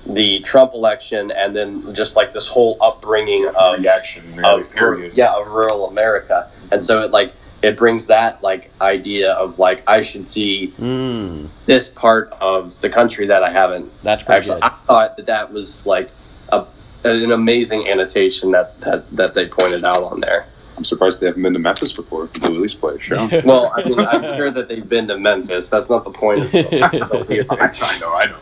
the 0.06 0.40
Trump 0.40 0.74
election 0.74 1.30
and 1.30 1.54
then 1.54 1.94
just 1.94 2.16
like 2.16 2.32
this 2.32 2.46
whole 2.48 2.76
upbringing 2.80 3.46
of 3.46 3.78
reaction 3.78 4.22
of 4.44 4.70
period. 4.74 5.12
yeah 5.14 5.34
of 5.34 5.46
rural 5.48 5.88
America, 5.88 6.50
and 6.70 6.82
so 6.82 7.02
it 7.02 7.10
like 7.12 7.32
it 7.62 7.76
brings 7.76 8.08
that 8.08 8.42
like 8.42 8.70
idea 8.80 9.32
of 9.34 9.58
like 9.60 9.82
I 9.88 10.00
should 10.00 10.26
see 10.26 10.72
Mm. 10.80 11.46
this 11.66 11.88
part 11.88 12.32
of 12.40 12.80
the 12.80 12.88
country 12.90 13.26
that 13.28 13.44
I 13.44 13.50
haven't 13.50 13.90
That's 14.02 14.22
pretty 14.24 14.38
actually. 14.38 14.54
good. 14.60 14.64
I 14.64 14.68
thought 14.86 15.16
that 15.18 15.26
that 15.26 15.52
was 15.52 15.86
like 15.86 16.10
a 16.50 16.66
an 17.04 17.30
amazing 17.30 17.86
annotation 17.88 18.50
that 18.52 18.78
that 18.80 19.08
that 19.12 19.34
they 19.34 19.46
pointed 19.46 19.84
out 19.84 20.02
on 20.02 20.18
there. 20.20 20.46
I'm 20.76 20.84
surprised 20.84 21.20
they 21.20 21.26
haven't 21.26 21.42
been 21.42 21.52
to 21.52 21.58
Memphis 21.60 21.92
before. 21.92 22.26
The 22.26 22.40
Blue 22.40 22.54
release 22.54 22.74
play 22.74 22.98
show. 22.98 23.28
Well, 23.44 23.72
I 23.76 23.84
mean, 23.84 24.00
I'm 24.00 24.24
sure 24.34 24.50
that 24.50 24.68
they've 24.68 24.88
been 24.88 25.06
to 25.08 25.18
Memphis. 25.18 25.68
That's 25.68 25.88
not 25.90 26.02
the 26.02 26.10
point 26.10 26.40
of 26.40 26.50
the, 26.52 26.62
the 26.62 27.46
I 27.84 27.98
know, 28.00 28.14
I 28.14 28.26
know. 28.26 28.36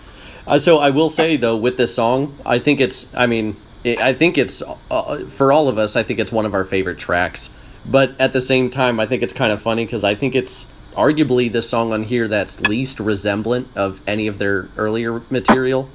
Uh, 0.47 0.59
so 0.59 0.79
I 0.79 0.91
will 0.91 1.09
say 1.11 1.37
though, 1.37 1.57
with 1.57 1.77
this 1.77 1.95
song, 1.95 2.37
I 2.45 2.59
think 2.59 2.81
it's. 2.81 3.15
I 3.15 3.27
mean, 3.27 3.57
it, 3.85 4.01
I 4.01 4.13
think 4.13 4.39
it's 4.39 4.63
uh, 4.91 5.19
for 5.27 5.53
all 5.53 5.69
of 5.69 5.79
us. 5.79 5.97
I 5.97 6.03
think 6.03 6.19
it's 6.19 6.33
one 6.33 6.47
of 6.47 6.55
our 6.55 6.65
favorite 6.65 6.99
tracks 6.99 7.51
but 7.89 8.13
at 8.21 8.33
the 8.33 8.41
same 8.41 8.71
time, 8.71 9.01
I 9.01 9.07
think 9.07 9.23
it's 9.23 9.33
kind 9.33 9.53
of 9.53 9.63
funny 9.63 9.85
because 9.85 10.05
I 10.05 10.15
think 10.15 10.35
it's 10.35 10.65
arguably 10.95 11.51
the 11.51 11.63
song 11.63 11.93
on 11.93 12.03
here 12.03 12.29
that's 12.29 12.61
least 12.61 13.01
resemblant 13.01 13.69
of 13.77 14.01
any 14.07 14.27
of 14.27 14.39
their 14.39 14.69
earlier 14.77 15.23
material. 15.31 15.89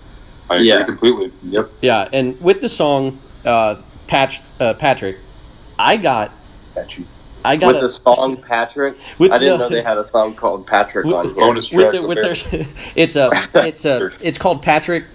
I 0.50 0.56
agree 0.56 0.68
Yeah. 0.68 0.84
completely. 0.84 1.32
Yep. 1.44 1.70
Yeah, 1.82 2.10
and 2.12 2.40
with 2.42 2.62
the 2.62 2.70
song, 2.70 3.20
uh, 3.46 3.76
Patch, 4.08 4.42
uh, 4.60 4.74
Patrick, 4.74 5.18
I 5.78 5.98
got, 5.98 6.32
Catchy. 6.74 7.06
I 7.46 7.56
got 7.56 7.68
With 7.68 7.78
a- 7.78 7.82
the 7.82 7.90
song 7.90 8.38
Patrick, 8.38 8.96
With- 9.20 9.32
I 9.32 9.38
didn't 9.38 9.60
no. 9.60 9.66
know 9.66 9.70
they 9.70 9.82
had 9.82 9.98
a 9.98 10.04
song 10.04 10.34
called 10.36 10.66
Patrick 10.68 11.06
With- 11.06 11.14
on 11.16 11.26
here. 11.28 11.36
Bonus 11.36 11.72
with, 11.72 11.82
track. 11.82 11.94
the, 11.94 12.02
with 12.02 12.18
with 12.18 12.52
their, 12.52 12.66
it's 12.96 13.16
a, 13.16 13.30
it's 13.68 13.86
a, 13.86 14.12
it's 14.22 14.38
called 14.38 14.62
Patrick 14.64 15.06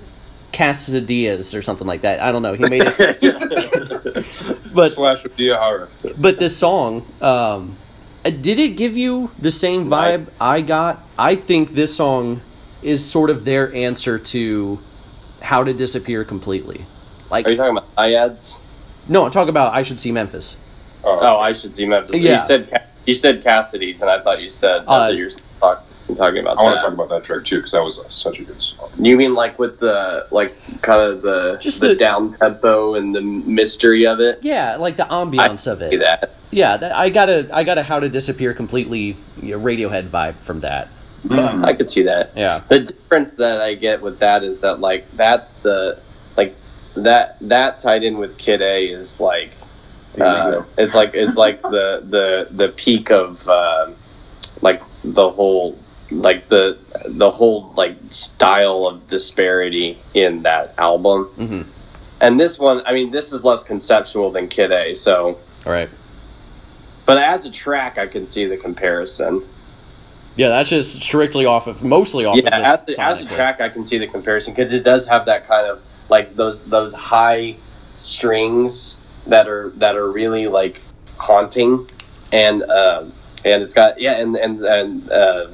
Casadillas 0.53 1.57
or 1.57 1.63
something 1.63 1.87
like 1.87 2.03
that. 2.03 2.21
I 2.23 2.33
don't 2.33 2.43
know. 2.43 2.55
He 2.55 2.65
made 2.69 2.83
it, 2.85 3.21
but 4.75 4.89
slash 4.91 5.25
of 5.25 5.37
Diahara. 5.37 5.89
But 6.21 6.39
this 6.39 6.57
song, 6.57 7.05
um, 7.21 7.77
uh, 8.25 8.31
did 8.31 8.59
it 8.59 8.77
give 8.77 8.97
you 8.97 9.31
the 9.39 9.51
same 9.51 9.87
vibe 9.87 10.29
I 10.41 10.61
got? 10.61 10.99
I 11.19 11.37
think 11.37 11.71
this 11.71 11.95
song 11.97 12.41
is 12.83 13.05
sort 13.09 13.31
of 13.31 13.45
their 13.45 13.73
answer 13.75 14.19
to 14.19 14.79
how 15.41 15.63
to 15.65 15.73
disappear 15.73 16.25
completely. 16.25 16.85
Like, 17.31 17.47
Are 17.47 17.51
you 17.51 17.57
talking 17.57 17.77
about 17.77 17.95
Iads? 17.97 18.57
no, 19.09 19.25
I'm 19.25 19.31
talking 19.31 19.49
about 19.51 19.73
I 19.73 19.83
should 19.83 20.01
see 20.01 20.13
Memphis. 20.13 20.57
Oh, 21.05 21.39
I 21.39 21.53
should 21.53 21.75
see 21.75 21.87
Memphis. 21.87 22.17
Yeah. 22.21 22.35
You 22.35 22.41
said 22.41 22.83
you 23.07 23.15
said 23.15 23.43
Cassidy's, 23.43 24.03
and 24.03 24.11
I 24.11 24.21
thought 24.21 24.43
you 24.43 24.51
said 24.51 24.85
Uh, 24.87 25.09
that 25.09 25.17
you're 25.17 25.31
talk, 25.61 25.85
talking 26.17 26.41
about 26.41 26.59
I 26.59 26.63
want 26.63 26.75
to 26.79 26.81
talk 26.85 26.93
about 26.93 27.09
that 27.09 27.25
track 27.25 27.45
too 27.45 27.57
because 27.57 27.73
that 27.73 27.83
was 27.83 27.99
uh, 27.99 28.09
such 28.09 28.39
a 28.39 28.45
good 28.45 28.61
song. 28.61 28.91
You 28.99 29.17
mean 29.17 29.35
like 29.35 29.59
with 29.59 29.79
the 29.81 30.27
like 30.31 30.55
kind 30.83 31.01
of 31.03 31.23
the 31.23 31.59
Just 31.61 31.81
the, 31.81 31.89
the- 31.89 31.95
down 31.97 32.35
tempo 32.35 32.95
and 32.95 33.15
the 33.15 33.21
mystery 33.23 34.07
of 34.07 34.21
it? 34.21 34.41
Yeah, 34.43 34.77
like 34.77 34.97
the 34.97 35.05
ambiance 35.05 35.71
of 35.71 35.79
See 35.79 35.97
it. 35.97 35.99
that? 36.01 36.35
Yeah, 36.51 36.77
that, 36.77 36.93
I 36.93 37.09
got 37.11 37.29
a 37.31 37.49
I 37.53 37.65
got 37.65 37.79
a 37.79 37.83
how 37.83 38.01
to 38.01 38.09
disappear 38.09 38.53
completely 38.55 39.17
you 39.41 39.57
know, 39.57 39.61
Radiohead 39.61 40.05
vibe 40.09 40.35
from 40.35 40.61
that. 40.61 40.89
Mm. 41.27 41.65
I 41.65 41.75
could 41.75 41.91
see 41.91 42.03
that. 42.05 42.31
Yeah, 42.35 42.63
The 42.69 42.81
difference 42.81 43.35
that 43.35 43.61
I 43.61 43.75
get 43.75 44.01
with 44.03 44.19
that 44.21 44.43
is 44.43 44.61
that 44.61 44.81
like 44.81 45.11
that's 45.13 45.53
the 45.53 46.01
like 46.37 46.55
that 46.97 47.37
that 47.43 47.79
tied 47.79 48.03
in 48.05 48.19
with 48.19 48.37
Kid 48.39 48.63
A 48.63 48.87
is 48.89 49.21
like 49.21 49.51
Here 49.51 49.59
we 49.59 49.60
uh, 50.19 50.63
it's 50.77 50.95
like 50.95 51.11
it's 51.15 51.37
like 51.37 51.63
the 51.63 52.03
the 52.05 52.49
the 52.51 52.69
peak 52.69 53.11
of 53.11 53.49
uh, 53.49 53.91
like 54.61 54.83
the 55.05 55.31
whole 55.31 55.79
like 56.11 56.49
the 56.49 56.79
the 57.07 57.31
whole 57.31 57.73
like 57.77 57.97
style 58.11 58.87
of 58.87 59.07
disparity 59.07 59.99
in 60.15 60.43
that 60.43 60.75
album. 60.79 61.25
hmm 61.37 61.63
And 62.21 62.39
this 62.39 62.59
one, 62.59 62.83
I 62.85 62.93
mean, 62.93 63.11
this 63.11 63.33
is 63.33 63.45
less 63.45 63.63
conceptual 63.63 64.31
than 64.31 64.49
Kid 64.49 64.73
A. 64.73 64.95
So, 64.95 65.39
all 65.65 65.73
right. 65.73 65.89
but 67.07 67.17
as 67.17 67.47
a 67.47 67.51
track, 67.51 67.97
I 67.99 68.07
can 68.07 68.27
see 68.27 68.47
the 68.47 68.57
comparison. 68.57 69.43
Yeah, 70.37 70.49
that's 70.49 70.71
just 70.71 71.03
strictly 71.03 71.47
off 71.47 71.67
of 71.67 71.83
mostly 71.83 72.25
off 72.25 72.37
yeah, 72.37 72.57
of 72.57 72.65
as, 72.65 72.85
the, 72.85 73.03
as 73.03 73.21
a 73.21 73.27
track, 73.27 73.61
I 73.61 73.69
can 73.69 73.85
see 73.85 73.99
the 73.99 74.07
comparison 74.07 74.55
because 74.55 74.73
it 74.73 74.85
does 74.85 75.07
have 75.09 75.27
that 75.27 75.47
kind 75.47 75.67
of 75.67 75.83
like 76.09 76.35
those 76.35 76.65
those 76.65 76.95
high 76.95 77.57
strings 77.95 79.00
that 79.31 79.49
are 79.49 79.71
that 79.77 79.97
are 79.97 80.11
really 80.11 80.47
like 80.47 80.81
haunting, 81.19 81.87
and 82.33 82.63
um 82.65 83.13
and 83.45 83.63
it's 83.63 83.75
got 83.75 84.01
yeah, 84.01 84.13
and 84.21 84.37
and 84.37 84.63
and 84.63 85.11
uh, 85.11 85.47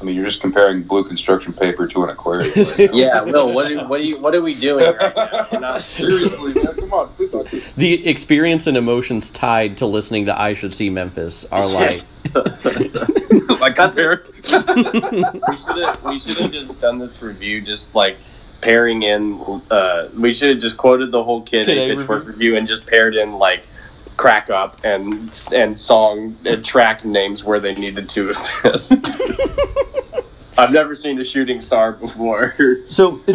I 0.00 0.02
mean, 0.02 0.16
you're 0.16 0.24
just 0.24 0.40
comparing 0.40 0.82
blue 0.82 1.04
construction 1.04 1.52
paper 1.52 1.86
to 1.86 2.04
an 2.04 2.08
aquarium. 2.10 2.50
Right 2.56 2.94
yeah. 2.94 3.20
Will, 3.20 3.52
what 3.52 3.70
are, 3.70 3.86
what 3.86 4.00
are 4.00 4.04
you 4.04 4.18
what 4.20 4.34
are 4.34 4.40
we 4.40 4.54
doing 4.54 4.84
right 4.96 5.14
now? 5.14 5.46
Not- 5.60 5.82
Seriously, 6.00 6.54
man, 6.54 6.74
come 6.74 6.92
on. 6.92 7.08
please 7.10 7.30
don't 7.30 7.50
do- 7.50 7.60
the 7.76 8.08
experience 8.08 8.66
and 8.66 8.76
emotions 8.78 9.30
tied 9.30 9.76
to 9.78 9.86
listening 9.86 10.26
to 10.26 10.40
I 10.40 10.54
Should 10.54 10.72
See 10.72 10.88
Memphis 10.88 11.44
are 11.52 11.66
like 11.66 12.02
like 13.60 13.74
That's 13.76 13.96
compare. 13.96 14.24
we 14.34 15.56
should 15.58 15.86
have 15.86 16.04
we 16.04 16.18
should 16.20 16.38
have 16.38 16.52
just 16.52 16.80
done 16.80 16.98
this 16.98 17.20
review 17.20 17.60
just 17.60 17.94
like 17.94 18.16
pairing 18.60 19.02
in 19.02 19.40
uh 19.70 20.08
we 20.18 20.32
should 20.32 20.50
have 20.50 20.58
just 20.58 20.76
quoted 20.76 21.10
the 21.10 21.22
whole 21.22 21.42
kid 21.42 21.66
Kid 21.66 21.78
a 21.78 21.92
A 21.92 21.96
pitchfork 21.96 22.26
review 22.26 22.56
and 22.56 22.66
just 22.66 22.86
paired 22.86 23.16
in 23.16 23.34
like 23.34 23.62
crack 24.16 24.50
up 24.50 24.78
and 24.84 25.48
and 25.52 25.78
song 25.78 26.36
and 26.44 26.64
track 26.64 27.04
names 27.04 27.42
where 27.42 27.58
they 27.58 27.74
needed 27.74 28.08
to 28.10 28.28
have. 28.28 28.82
I've 30.58 30.72
never 30.72 30.94
seen 30.94 31.18
a 31.18 31.24
shooting 31.24 31.60
star 31.60 31.92
before. 31.92 32.54
so. 32.88 33.18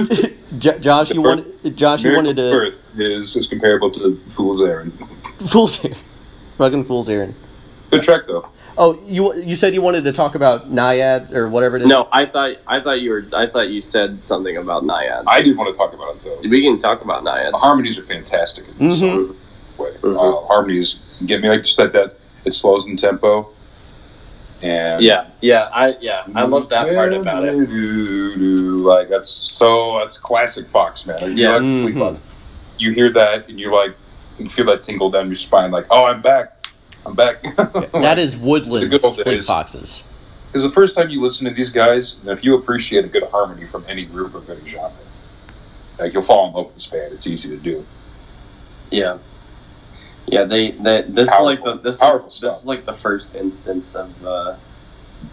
J- 0.59 0.79
Josh, 0.79 1.11
you 1.11 1.21
wanted 1.21 1.75
Josh, 1.75 2.03
you 2.03 2.15
wanted 2.15 2.35
to 2.35 2.51
Birth 2.51 2.99
is, 2.99 3.35
is 3.35 3.47
comparable 3.47 3.89
to 3.91 4.15
Fool's 4.29 4.61
Errand. 4.61 4.93
Fool's 5.49 5.83
Errand. 5.83 5.99
Fucking 6.57 6.85
Fool's 6.85 7.09
Errand. 7.09 7.33
Good 7.89 8.03
track 8.03 8.27
though. 8.27 8.47
Oh, 8.77 8.99
you 9.05 9.33
you 9.35 9.55
said 9.55 9.73
you 9.73 9.81
wanted 9.81 10.03
to 10.03 10.11
talk 10.11 10.35
about 10.35 10.69
Naiad 10.69 11.31
or 11.33 11.47
whatever 11.47 11.77
it 11.77 11.83
is. 11.83 11.87
no, 11.87 12.09
I 12.11 12.25
thought 12.25 12.57
I 12.67 12.81
thought 12.81 12.99
you 13.01 13.11
were 13.11 13.23
I 13.33 13.47
thought 13.47 13.69
you 13.69 13.81
said 13.81 14.23
something 14.23 14.57
about 14.57 14.83
naiads. 14.83 15.23
I 15.27 15.41
did 15.41 15.57
want 15.57 15.73
to 15.73 15.77
talk 15.77 15.93
about 15.93 16.15
it 16.15 16.23
though. 16.23 16.49
we 16.49 16.61
can 16.61 16.77
talk 16.77 17.01
about 17.03 17.23
naiads. 17.23 17.53
The 17.53 17.57
harmonies 17.57 17.97
are 17.97 18.03
fantastic 18.03 18.65
in 18.79 18.87
this 18.87 18.97
Mhm. 18.99 19.27
song. 19.27 19.35
Way. 19.77 19.91
Mhm. 20.01 20.17
Uh, 20.17 20.45
harmonies 20.47 21.21
get 21.25 21.41
me 21.41 21.47
like 21.49 21.63
just 21.63 21.77
that 21.77 21.93
that 21.93 22.15
it 22.43 22.51
slows 22.53 22.85
in 22.85 22.97
tempo. 22.97 23.47
And 24.61 25.01
Yeah, 25.01 25.25
yeah, 25.41 25.69
I 25.73 25.95
yeah, 26.01 26.23
I 26.35 26.43
love 26.43 26.67
that 26.69 26.93
part 26.93 27.13
about 27.13 27.45
it. 27.45 27.55
Like 27.55 29.07
that's 29.09 29.29
so 29.29 29.99
that's 29.99 30.17
classic 30.17 30.67
Fox 30.67 31.05
man. 31.05 31.37
You 31.37 31.43
Yeah. 31.43 31.49
like 31.53 31.61
the 31.61 31.81
Fleet 31.83 31.95
Mhm. 31.95 32.17
You 32.77 32.91
hear 32.91 33.09
that 33.11 33.47
and 33.47 33.57
you're 33.59 33.73
like 33.73 33.95
you 34.37 34.49
feel 34.49 34.65
that 34.65 34.83
tingle 34.83 35.09
down 35.09 35.27
your 35.27 35.37
spine 35.37 35.71
like 35.71 35.85
oh 35.89 36.05
I'm 36.07 36.21
back 36.21 36.54
I'm 37.05 37.15
back. 37.15 37.43
That 37.91 38.19
is 38.19 38.35
Woodland's 38.37 39.01
The 39.01 39.23
Fleet. 39.23 39.45
Foxes. 39.45 40.03
Because 40.47 40.63
the 40.63 40.69
first 40.69 40.95
time 40.95 41.09
you 41.09 41.21
listen 41.21 41.45
to 41.47 41.53
these 41.53 41.69
guys, 41.69 42.15
and 42.21 42.29
if 42.29 42.43
you 42.43 42.55
appreciate 42.57 43.05
a 43.05 43.07
good 43.07 43.23
harmony 43.23 43.65
from 43.65 43.83
any 43.87 44.05
group 44.05 44.35
of 44.35 44.49
any 44.49 44.65
genre, 44.67 44.91
like 45.99 46.13
you'll 46.13 46.21
fall 46.21 46.47
in 46.47 46.53
love 46.53 46.67
with 46.67 46.75
this 46.75 46.87
band. 46.87 47.13
It's 47.13 47.27
easy 47.27 47.49
to 47.49 47.57
do. 47.57 47.85
Yeah, 48.91 49.17
yeah. 50.27 50.43
They, 50.45 50.71
they 50.71 51.01
this 51.03 51.29
Powerful. 51.29 51.49
is 51.49 51.59
like 51.59 51.63
the 51.63 51.73
this 51.81 51.97
Powerful 51.99 52.27
is, 52.29 52.33
stuff. 52.35 52.49
this 52.51 52.59
is 52.59 52.65
like 52.65 52.85
the 52.85 52.93
first 52.93 53.35
instance 53.35 53.95
of 53.95 54.25
uh, 54.25 54.55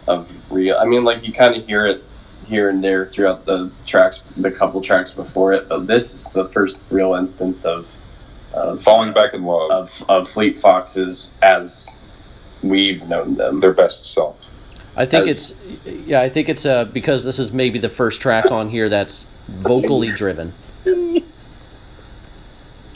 of 0.09 0.53
real. 0.53 0.77
I 0.79 0.85
mean, 0.87 1.05
like 1.05 1.27
you 1.27 1.33
kind 1.33 1.55
of 1.57 1.65
hear 1.67 1.87
it 1.87 2.03
here 2.47 2.69
and 2.69 2.83
there 2.83 3.07
throughout 3.07 3.45
the 3.45 3.71
tracks, 3.87 4.23
the 4.37 4.51
couple 4.51 4.81
tracks 4.83 5.13
before 5.13 5.53
it, 5.53 5.69
but 5.69 5.87
this 5.87 6.15
is 6.15 6.29
the 6.31 6.47
first 6.47 6.79
real 6.91 7.15
instance 7.15 7.65
of 7.65 7.97
of 8.55 8.81
Falling 8.83 9.13
back 9.13 9.35
in 9.35 9.45
love, 9.45 9.71
of 9.71 10.05
of 10.09 10.29
Fleet 10.29 10.57
Foxes 10.57 11.31
as 11.43 11.97
we've 12.63 13.07
known 13.09 13.35
them. 13.37 13.61
their 13.61 13.73
best 13.73 14.05
self. 14.05 14.49
I 14.97 15.07
think 15.07 15.27
As- 15.29 15.51
it's 15.87 15.87
yeah. 16.07 16.21
I 16.21 16.29
think 16.29 16.49
it's 16.49 16.67
uh 16.67 16.85
because 16.85 17.25
this 17.25 17.39
is 17.39 17.53
maybe 17.53 17.79
the 17.79 17.89
first 17.89 18.21
track 18.21 18.51
on 18.51 18.69
here 18.69 18.89
that's 18.89 19.25
vocally 19.49 20.11
driven. 20.11 20.53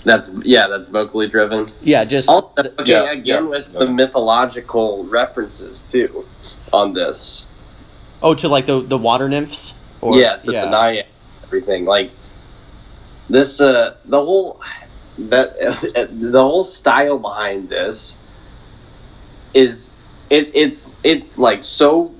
That's 0.05 0.31
yeah, 0.45 0.69
that's 0.69 0.89
vocally 0.89 1.27
driven. 1.29 1.67
Yeah, 1.83 2.05
just 2.05 2.29
Also, 2.29 2.49
okay, 2.59 2.93
Yeah, 2.93 3.11
again 3.11 3.25
yeah, 3.45 3.51
with 3.51 3.69
yeah. 3.73 3.79
the 3.81 3.87
mythological 3.87 5.05
references 5.05 5.91
too 5.91 6.25
on 6.73 6.93
this. 6.93 7.45
oh 8.23 8.35
to 8.35 8.49
like 8.49 8.67
the 8.67 8.81
the 8.81 8.99
water 8.99 9.29
nymphs. 9.29 9.75
Or, 10.03 10.17
yeah, 10.17 10.37
to 10.37 10.47
the 10.53 10.67
Naiad, 10.67 11.07
everything 11.43 11.87
like 11.87 12.11
this. 13.29 13.61
Uh, 13.61 13.97
the 14.05 14.23
whole 14.23 14.61
that 15.19 15.59
the 16.13 16.43
whole 16.43 16.65
style 16.65 17.19
behind 17.19 17.69
this 17.69 18.17
is 19.55 19.93
it. 20.31 20.51
It's 20.55 20.91
it's 21.03 21.39
like 21.39 21.63
so 21.63 22.13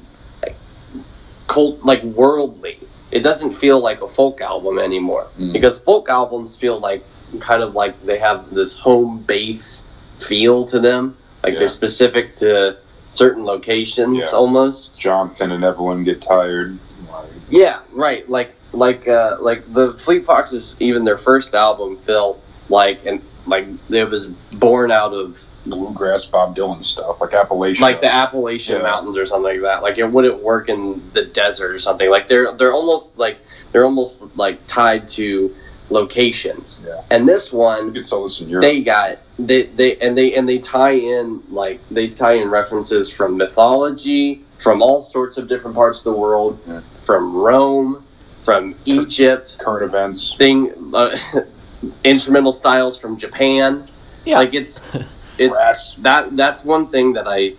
cult 1.47 1.83
like 1.85 2.03
worldly. 2.03 2.79
It 3.11 3.23
doesn't 3.23 3.55
feel 3.55 3.81
like 3.81 4.03
a 4.03 4.09
folk 4.09 4.41
album 4.41 4.79
anymore 4.79 5.27
Mm. 5.39 5.53
because 5.53 5.79
folk 5.79 6.09
albums 6.09 6.57
feel 6.57 6.79
like 6.81 7.05
kind 7.41 7.63
of 7.63 7.75
like 7.75 8.01
they 8.03 8.19
have 8.19 8.51
this 8.51 8.77
home 8.77 9.23
base 9.23 9.83
feel 10.17 10.67
to 10.67 10.79
them. 10.81 11.17
Like 11.43 11.53
Yeah. 11.55 11.61
they're 11.61 11.69
specific 11.69 12.33
to 12.35 12.77
certain 13.07 13.45
locations 13.45 14.19
Yeah. 14.19 14.31
almost. 14.39 14.99
Johnson 15.01 15.53
and 15.53 15.63
Evelyn 15.65 16.05
get 16.05 16.23
tired. 16.23 16.79
Like, 17.13 17.31
Yeah, 17.51 17.79
right. 17.95 18.29
Like 18.29 18.55
like 18.73 19.07
uh 19.09 19.37
like 19.41 19.73
the 19.73 19.93
Fleet 19.95 20.25
Foxes 20.25 20.77
even 20.81 21.05
their 21.05 21.17
first 21.17 21.55
album 21.55 21.97
felt 21.99 22.43
like 22.69 23.05
and 23.07 23.21
like 23.47 23.67
it 23.91 24.09
was 24.11 24.27
born 24.27 24.91
out 24.91 25.13
of 25.13 25.45
bluegrass 25.67 26.25
Bob 26.27 26.57
Dylan 26.57 26.83
stuff, 26.83 27.21
like 27.21 27.31
Appalachia. 27.31 27.81
like 27.81 28.01
the 28.01 28.13
Appalachian 28.13 28.77
Yeah. 28.77 28.83
Mountains 28.83 29.17
or 29.17 29.27
something 29.27 29.53
like 29.53 29.63
that. 29.63 29.83
Like 29.83 29.99
it 29.99 30.07
wouldn't 30.09 30.43
work 30.43 30.69
in 30.69 31.03
the 31.13 31.25
desert 31.25 31.73
or 31.73 31.79
something. 31.81 32.09
Like 32.11 32.29
they're 32.29 32.53
they're 32.53 32.73
almost 32.73 33.19
like 33.19 33.39
they're 33.73 33.85
almost 33.85 34.37
like 34.37 34.65
tied 34.67 35.09
to 35.09 35.55
locations. 35.91 36.83
Yeah. 36.87 37.01
And 37.11 37.29
this 37.29 37.53
you 37.53 37.59
one 37.59 38.03
sell 38.03 38.23
this 38.23 38.41
in 38.41 38.49
Europe. 38.49 38.63
they 38.63 38.83
got 38.83 39.19
they 39.39 39.63
they 39.65 39.97
and 39.99 40.17
they 40.17 40.35
and 40.35 40.49
they 40.49 40.59
tie 40.59 40.93
in 40.93 41.43
like 41.51 41.81
they 41.91 42.09
tie 42.09 42.35
in 42.35 42.49
references 42.51 43.13
from 43.13 43.37
mythology 43.37 44.43
from 44.59 44.83
all 44.83 45.01
sorts 45.01 45.37
of 45.37 45.49
different 45.49 45.77
parts 45.77 45.99
of 45.99 46.05
the 46.05 46.13
world 46.13 46.59
Yeah. 46.67 46.81
from 47.03 47.35
rome 47.37 48.03
from 48.43 48.75
egypt 48.85 49.57
current 49.59 49.85
events. 49.85 50.35
thing 50.37 50.73
uh, 50.95 51.17
instrumental 52.05 52.53
styles 52.53 52.99
from 52.99 53.17
japan 53.17 53.87
yeah. 54.25 54.39
like 54.39 54.55
it's 54.55 54.81
it 55.39 55.51
Brass. 55.51 55.95
that 55.99 56.35
that's 56.37 56.65
one 56.65 56.87
thing 56.89 57.13
that 57.15 57.27
I 57.29 57.55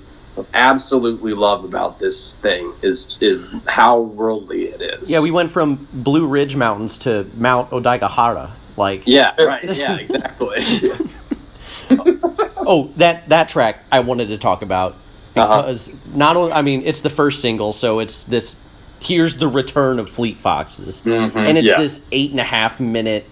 absolutely 0.53 1.34
love 1.34 1.63
about 1.63 1.97
this 1.99 2.36
thing 2.36 2.71
is 2.82 3.17
is 3.21 3.51
how 3.67 4.01
worldly 4.01 4.65
it 4.65 4.82
is. 4.82 5.10
Yeah, 5.10 5.19
we 5.21 5.32
went 5.32 5.49
from 5.49 5.88
Blue 5.91 6.27
Ridge 6.27 6.56
Mountains 6.56 6.99
to 6.99 7.25
Mount 7.38 7.71
Odaigahara. 7.71 8.51
Like, 8.75 9.08
Yeah, 9.08 9.34
right. 9.41 9.63
Yeah, 9.75 9.95
exactly. 9.97 10.58
oh, 11.89 12.91
that 12.97 13.27
that 13.30 13.49
track 13.49 13.84
I 13.91 14.01
wanted 14.01 14.27
to 14.30 14.38
talk 14.38 14.62
about 14.62 14.95
Uh-huh. 15.36 15.62
because 15.63 15.91
not 16.15 16.36
only 16.38 16.51
I 16.53 16.62
mean 16.62 16.84
it's 16.86 17.01
the 17.01 17.10
first 17.10 17.41
single, 17.41 17.73
so 17.73 17.99
it's 17.99 18.23
this. 18.23 18.56
Here's 18.99 19.38
the 19.38 19.47
return 19.47 19.99
of 19.99 20.10
Fleet 20.10 20.38
Foxes, 20.38 21.01
Mm-hmm. 21.01 21.38
and 21.38 21.58
it's 21.58 21.67
yeah. 21.69 21.77
this 21.80 22.06
eight 22.12 22.32
and 22.32 22.39
a 22.39 22.43
half 22.43 22.80
minute 22.80 23.25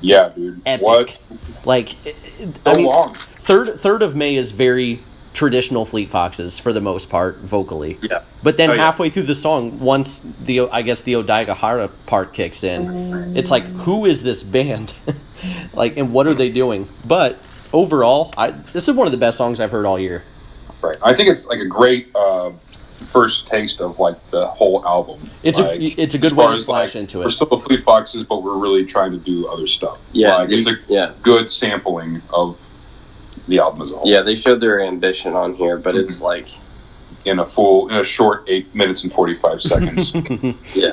Yeah, 0.00 0.30
dude. 0.34 0.60
epic. 0.66 0.84
What? 0.84 1.18
Like, 1.64 1.88
So 1.90 2.52
I 2.66 2.74
mean, 2.76 2.86
long. 2.86 3.14
third 3.14 3.78
third 3.80 4.02
of 4.02 4.16
May 4.16 4.34
is 4.36 4.52
very 4.52 5.00
traditional 5.32 5.84
Fleet 5.84 6.08
Foxes 6.08 6.58
for 6.58 6.72
the 6.72 6.80
most 6.80 7.08
part 7.10 7.38
vocally. 7.38 7.98
yeah. 8.02 8.22
But 8.42 8.56
then 8.56 8.70
Oh, 8.70 8.74
yeah. 8.74 8.82
halfway 8.84 9.10
through 9.10 9.24
the 9.24 9.34
song, 9.34 9.78
once 9.80 10.20
the 10.44 10.60
I 10.70 10.82
guess 10.82 11.02
the 11.02 11.12
Odaigahara 11.14 11.90
part 12.06 12.32
kicks 12.32 12.64
in, 12.64 13.36
it's 13.36 13.50
like 13.50 13.64
who 13.64 14.06
is 14.06 14.22
this 14.22 14.42
band? 14.42 14.92
like 15.74 15.96
and 15.96 16.12
what 16.12 16.26
are 16.26 16.34
they 16.34 16.48
doing? 16.50 16.88
But 17.06 17.38
overall, 17.72 18.32
I 18.36 18.50
this 18.50 18.88
is 18.88 18.94
one 18.96 19.06
of 19.06 19.12
the 19.12 19.18
best 19.18 19.36
songs 19.38 19.60
I've 19.60 19.70
heard 19.70 19.86
all 19.86 19.98
year. 19.98 20.22
Right. 20.82 20.96
I 21.02 21.12
think 21.14 21.28
it's 21.28 21.46
like 21.46 21.60
a 21.60 21.66
great 21.66 22.08
uh, 22.14 22.50
first 23.06 23.46
taste 23.48 23.80
of 23.80 23.98
like 23.98 24.16
the 24.30 24.46
whole 24.46 24.86
album. 24.86 25.18
It's 25.42 25.58
like, 25.58 25.78
a 25.80 25.82
it's 26.00 26.14
a 26.14 26.18
good 26.18 26.32
way 26.32 26.46
to 26.46 26.52
as, 26.52 26.64
splash 26.64 26.94
like, 26.94 26.96
into 26.96 27.20
it. 27.20 27.24
We're 27.24 27.30
still 27.30 27.48
the 27.48 27.58
Fleet 27.58 27.80
Foxes, 27.80 28.22
but 28.24 28.42
we're 28.42 28.58
really 28.58 28.84
trying 28.86 29.12
to 29.12 29.18
do 29.18 29.46
other 29.48 29.66
stuff. 29.66 29.98
Yeah, 30.12 30.36
Like, 30.36 30.50
it's 30.50 30.66
a 30.66 30.74
yeah. 30.88 31.12
good 31.22 31.48
sampling 31.48 32.20
of 32.32 32.64
the 33.48 33.58
album 33.58 33.80
as 33.82 33.90
a 33.90 33.96
whole. 33.96 34.06
Yeah, 34.08 34.22
they 34.22 34.34
showed 34.34 34.60
their 34.60 34.80
ambition 34.80 35.34
on 35.34 35.54
here, 35.54 35.76
but 35.78 35.94
Mm-hmm. 35.94 36.04
it's 36.04 36.20
like 36.22 36.46
In 37.24 37.38
a 37.38 37.46
full, 37.46 37.88
in 37.88 37.96
a 37.96 38.04
short 38.04 38.44
eight 38.48 38.72
minutes 38.74 39.02
and 39.04 39.12
forty 39.12 39.34
five 39.34 39.60
seconds. 39.60 40.12
yeah. 40.74 40.92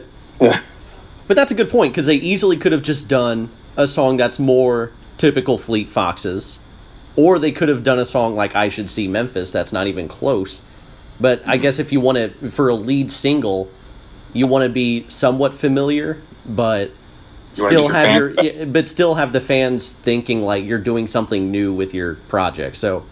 But 1.27 1.35
that's 1.35 1.51
a 1.51 1.55
good 1.55 1.69
point 1.69 1.93
because 1.93 2.05
they 2.05 2.15
easily 2.15 2.57
could 2.57 2.71
have 2.71 2.83
just 2.83 3.07
done 3.09 3.49
a 3.75 3.85
song 3.87 4.17
that's 4.17 4.39
more 4.39 4.91
typical 5.17 5.57
Fleet 5.57 5.87
Foxes, 5.89 6.59
or 7.15 7.37
they 7.37 7.51
could 7.51 7.69
have 7.69 7.83
done 7.83 7.99
a 7.99 8.05
song 8.05 8.35
like 8.35 8.55
"I 8.55 8.69
Should 8.69 8.89
See 8.89 9.07
Memphis" 9.07 9.51
that's 9.51 9.73
not 9.73 9.87
even 9.87 10.07
close. 10.07 10.61
But 11.19 11.41
I 11.47 11.57
guess 11.57 11.79
if 11.79 11.91
you 11.91 11.99
want 11.99 12.17
to, 12.17 12.29
for 12.51 12.69
a 12.69 12.75
lead 12.75 13.11
single, 13.11 13.69
you 14.33 14.45
want 14.47 14.63
to 14.63 14.69
be 14.69 15.05
somewhat 15.09 15.53
familiar, 15.53 16.17
but 16.47 16.89
You 17.55 17.65
still 17.67 17.83
your 17.85 17.93
have 17.93 18.15
your, 18.15 18.31
yeah, 18.43 18.65
but 18.65 18.87
still 18.87 19.15
have 19.15 19.33
the 19.33 19.41
fans 19.41 19.91
thinking 19.93 20.41
like 20.43 20.63
you're 20.63 20.77
doing 20.79 21.07
something 21.07 21.51
new 21.51 21.73
with 21.73 21.93
your 21.93 22.15
project. 22.29 22.77
So 22.77 23.03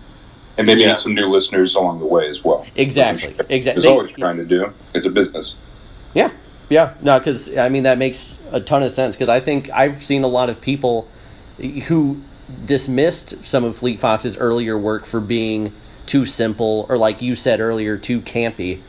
and 0.58 0.68
maybe 0.68 0.82
Yeah. 0.82 0.88
get 0.88 0.98
some 1.00 1.16
new 1.16 1.26
listeners 1.28 1.76
along 1.76 2.00
the 2.00 2.06
way 2.06 2.30
as 2.30 2.44
well. 2.44 2.66
exactly, 2.76 3.34
Which 3.34 3.48
exactly. 3.50 3.80
Is 3.80 3.86
always 3.86 4.12
trying 4.12 4.38
to 4.38 4.46
do. 4.46 4.72
It's 4.94 5.06
a 5.06 5.10
business. 5.10 5.56
Yeah, 6.14 6.30
yeah, 6.70 6.94
no, 7.02 7.18
because 7.18 7.58
I 7.58 7.70
mean 7.70 7.84
that 7.84 7.98
makes 7.98 8.38
a 8.52 8.60
ton 8.60 8.84
of 8.84 8.92
sense. 8.92 9.16
Because 9.16 9.30
I 9.30 9.40
think 9.40 9.70
I've 9.72 10.04
seen 10.04 10.24
a 10.24 10.28
lot 10.28 10.50
of 10.50 10.62
people 10.62 11.08
who 11.88 12.22
dismissed 12.66 13.46
some 13.46 13.64
of 13.64 13.76
Fleet 13.78 14.00
Fox's 14.00 14.38
earlier 14.38 14.78
work 14.78 15.06
for 15.06 15.20
being 15.20 15.72
too 16.08 16.26
simple, 16.26 16.86
or 16.90 16.98
like 16.98 17.22
you 17.22 17.36
said 17.36 17.60
earlier, 17.60 17.98
too 17.98 18.22
campy. 18.22 18.80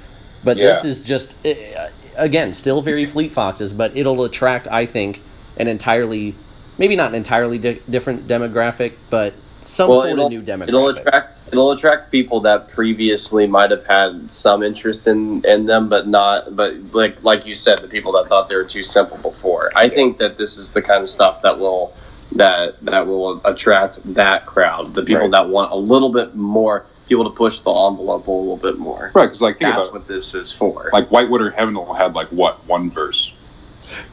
But 0.44 0.56
this 0.56 0.84
is 0.84 1.02
just, 1.02 1.34
eh, 1.44 1.88
again, 2.16 2.52
still 2.54 2.82
very 2.82 3.06
Fleet 3.14 3.32
Foxes, 3.32 3.72
but 3.72 3.96
it'll 3.96 4.22
attract, 4.24 4.68
I 4.68 4.86
think, 4.86 5.20
an 5.56 5.66
entirely, 5.68 6.34
maybe 6.78 6.96
not 6.96 7.10
an 7.10 7.16
entirely 7.16 7.58
di- 7.58 7.80
different 7.90 8.28
demographic, 8.28 8.92
but 9.10 9.34
some 9.64 9.90
Well, 9.90 10.02
sort 10.02 10.18
of 10.20 10.30
new 10.30 10.42
demographic. 10.42 10.68
it'll 10.68 10.88
attract 10.88 11.42
it'll 11.50 11.72
attract 11.72 12.12
people 12.12 12.38
that 12.42 12.68
previously 12.68 13.48
might 13.48 13.72
have 13.72 13.84
had 13.84 14.30
some 14.30 14.62
interest 14.62 15.08
in, 15.08 15.44
in 15.44 15.66
them, 15.66 15.88
but 15.88 16.06
not 16.06 16.54
but 16.54 16.74
like 16.92 17.20
like 17.24 17.44
you 17.46 17.56
said, 17.56 17.78
the 17.78 17.88
people 17.88 18.12
that 18.12 18.28
thought 18.28 18.48
they 18.48 18.54
were 18.54 18.62
too 18.64 18.84
simple 18.84 19.16
before. 19.18 19.72
I 19.74 19.88
think 19.88 20.18
that 20.18 20.38
this 20.38 20.56
is 20.56 20.70
the 20.72 20.82
kind 20.82 21.02
of 21.02 21.08
stuff 21.08 21.42
that 21.42 21.58
will 21.58 21.92
that 22.36 22.80
that 22.82 23.08
will 23.08 23.40
attract 23.44 23.98
that 24.14 24.46
crowd, 24.46 24.94
the 24.94 25.02
people 25.02 25.22
Right. 25.22 25.30
that 25.32 25.48
want 25.48 25.72
a 25.72 25.76
little 25.76 26.12
bit 26.12 26.36
more 26.36 26.86
people 27.08 27.24
to 27.24 27.30
push 27.30 27.60
the 27.60 27.70
envelope 27.70 28.26
a 28.26 28.30
little 28.30 28.56
bit 28.56 28.78
more. 28.78 29.12
Right, 29.14 29.26
because 29.26 29.42
like 29.42 29.58
think 29.58 29.74
That's 29.74 29.88
about 29.88 30.00
what 30.00 30.08
this 30.08 30.34
is 30.34 30.52
for. 30.52 30.90
like 30.92 31.10
White 31.10 31.30
Winter 31.30 31.50
Hymnal 31.50 31.94
had 31.94 32.14
like 32.14 32.28
what 32.28 32.64
one 32.66 32.90
verse. 32.90 33.32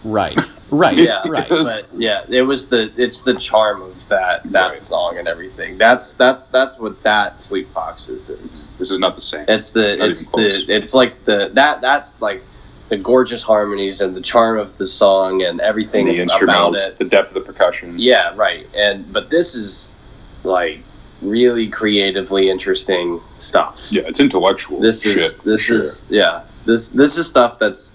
right, 0.03 0.39
right, 0.69 0.95
yeah, 1.10 1.23
right. 1.27 1.49
But 1.49 1.88
yeah, 1.95 2.23
it 2.29 2.43
was 2.43 2.67
the 2.67 2.91
it's 2.97 3.21
the 3.21 3.34
charm 3.36 3.82
of 3.82 4.08
that 4.10 4.43
that 4.51 4.69
Right. 4.69 4.79
song 4.79 5.17
and 5.17 5.27
everything. 5.27 5.77
That's 5.77 6.13
that's 6.13 6.47
that's 6.47 6.79
what 6.79 7.01
that 7.03 7.41
Fleet 7.41 7.67
Foxes 7.67 8.29
is. 8.29 8.69
This 8.77 8.91
is 8.91 8.99
not 8.99 9.15
the 9.15 9.21
same. 9.21 9.45
It's 9.47 9.71
the 9.71 9.97
Not 9.97 10.10
it's 10.10 10.27
the 10.27 10.65
it's 10.69 10.93
like 10.93 11.23
the 11.25 11.49
that 11.53 11.82
that's 11.82 12.21
like 12.21 12.43
the 12.89 12.97
gorgeous 12.97 13.41
harmonies 13.41 14.01
and 14.01 14.13
the 14.15 14.21
charm 14.21 14.60
of 14.60 14.77
the 14.77 14.86
song 14.88 15.41
and 15.41 15.60
everything 15.62 16.06
the 16.06 16.19
about 16.19 16.29
instrumentals, 16.75 16.88
it. 16.88 16.97
the 16.99 17.06
depth 17.06 17.29
of 17.29 17.34
the 17.34 17.41
percussion. 17.41 17.95
Yeah, 17.97 18.34
right. 18.36 18.67
And 18.75 19.12
but 19.12 19.29
this 19.32 19.56
is 19.56 19.97
like 20.43 20.79
really 21.23 21.67
creatively 21.67 22.49
interesting 22.49 23.19
stuff. 23.39 23.88
Yeah, 23.91 24.03
it's 24.05 24.19
intellectual. 24.19 24.79
This 24.79 25.01
shit, 25.03 25.17
is 25.17 25.38
this 25.39 25.62
sure. 25.62 25.79
is 25.79 26.07
yeah. 26.09 26.43
This 26.65 26.89
this 26.89 27.17
is 27.17 27.27
stuff 27.27 27.57
that's 27.59 27.93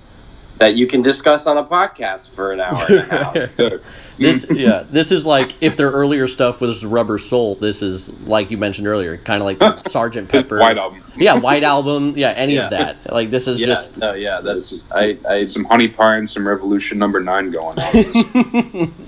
that 0.58 0.74
you 0.74 0.86
can 0.88 1.02
discuss 1.02 1.46
on 1.46 1.56
a 1.56 1.64
podcast 1.64 2.30
for 2.30 2.52
an 2.52 2.60
hour 2.60 2.84
and 2.88 2.98
a 2.98 3.02
half. 3.02 3.84
Yeah. 4.20 4.32
this 4.32 4.46
yeah 4.50 4.82
this 4.90 5.12
is 5.12 5.24
like 5.24 5.54
if 5.62 5.76
their 5.76 5.92
earlier 5.92 6.26
stuff 6.26 6.60
was 6.60 6.84
rubber 6.84 7.20
soul 7.20 7.54
this 7.54 7.82
is 7.82 8.26
like 8.26 8.50
you 8.50 8.58
mentioned 8.58 8.88
earlier 8.88 9.16
kind 9.16 9.40
of 9.40 9.46
like 9.46 9.62
sergeant 9.88 10.28
This 10.28 10.42
pepper 10.42 10.58
White 10.58 10.76
album. 10.76 11.04
yeah 11.16 11.34
white 11.36 11.62
album 11.62 12.14
yeah 12.16 12.30
any 12.30 12.56
Yeah. 12.56 12.64
of 12.64 12.70
that 12.70 12.96
like 13.12 13.30
this 13.30 13.46
is 13.46 13.60
yeah, 13.60 13.66
just 13.68 13.96
no, 13.96 14.14
yeah, 14.14 14.40
that's 14.40 14.82
I 14.90 15.16
I 15.28 15.44
Some 15.44 15.66
honey 15.66 15.86
pie 15.86 16.16
and 16.16 16.28
some 16.28 16.48
revolution 16.48 16.98
number 16.98 17.20
nine 17.20 17.52
going 17.52 17.78
on. 17.78 18.92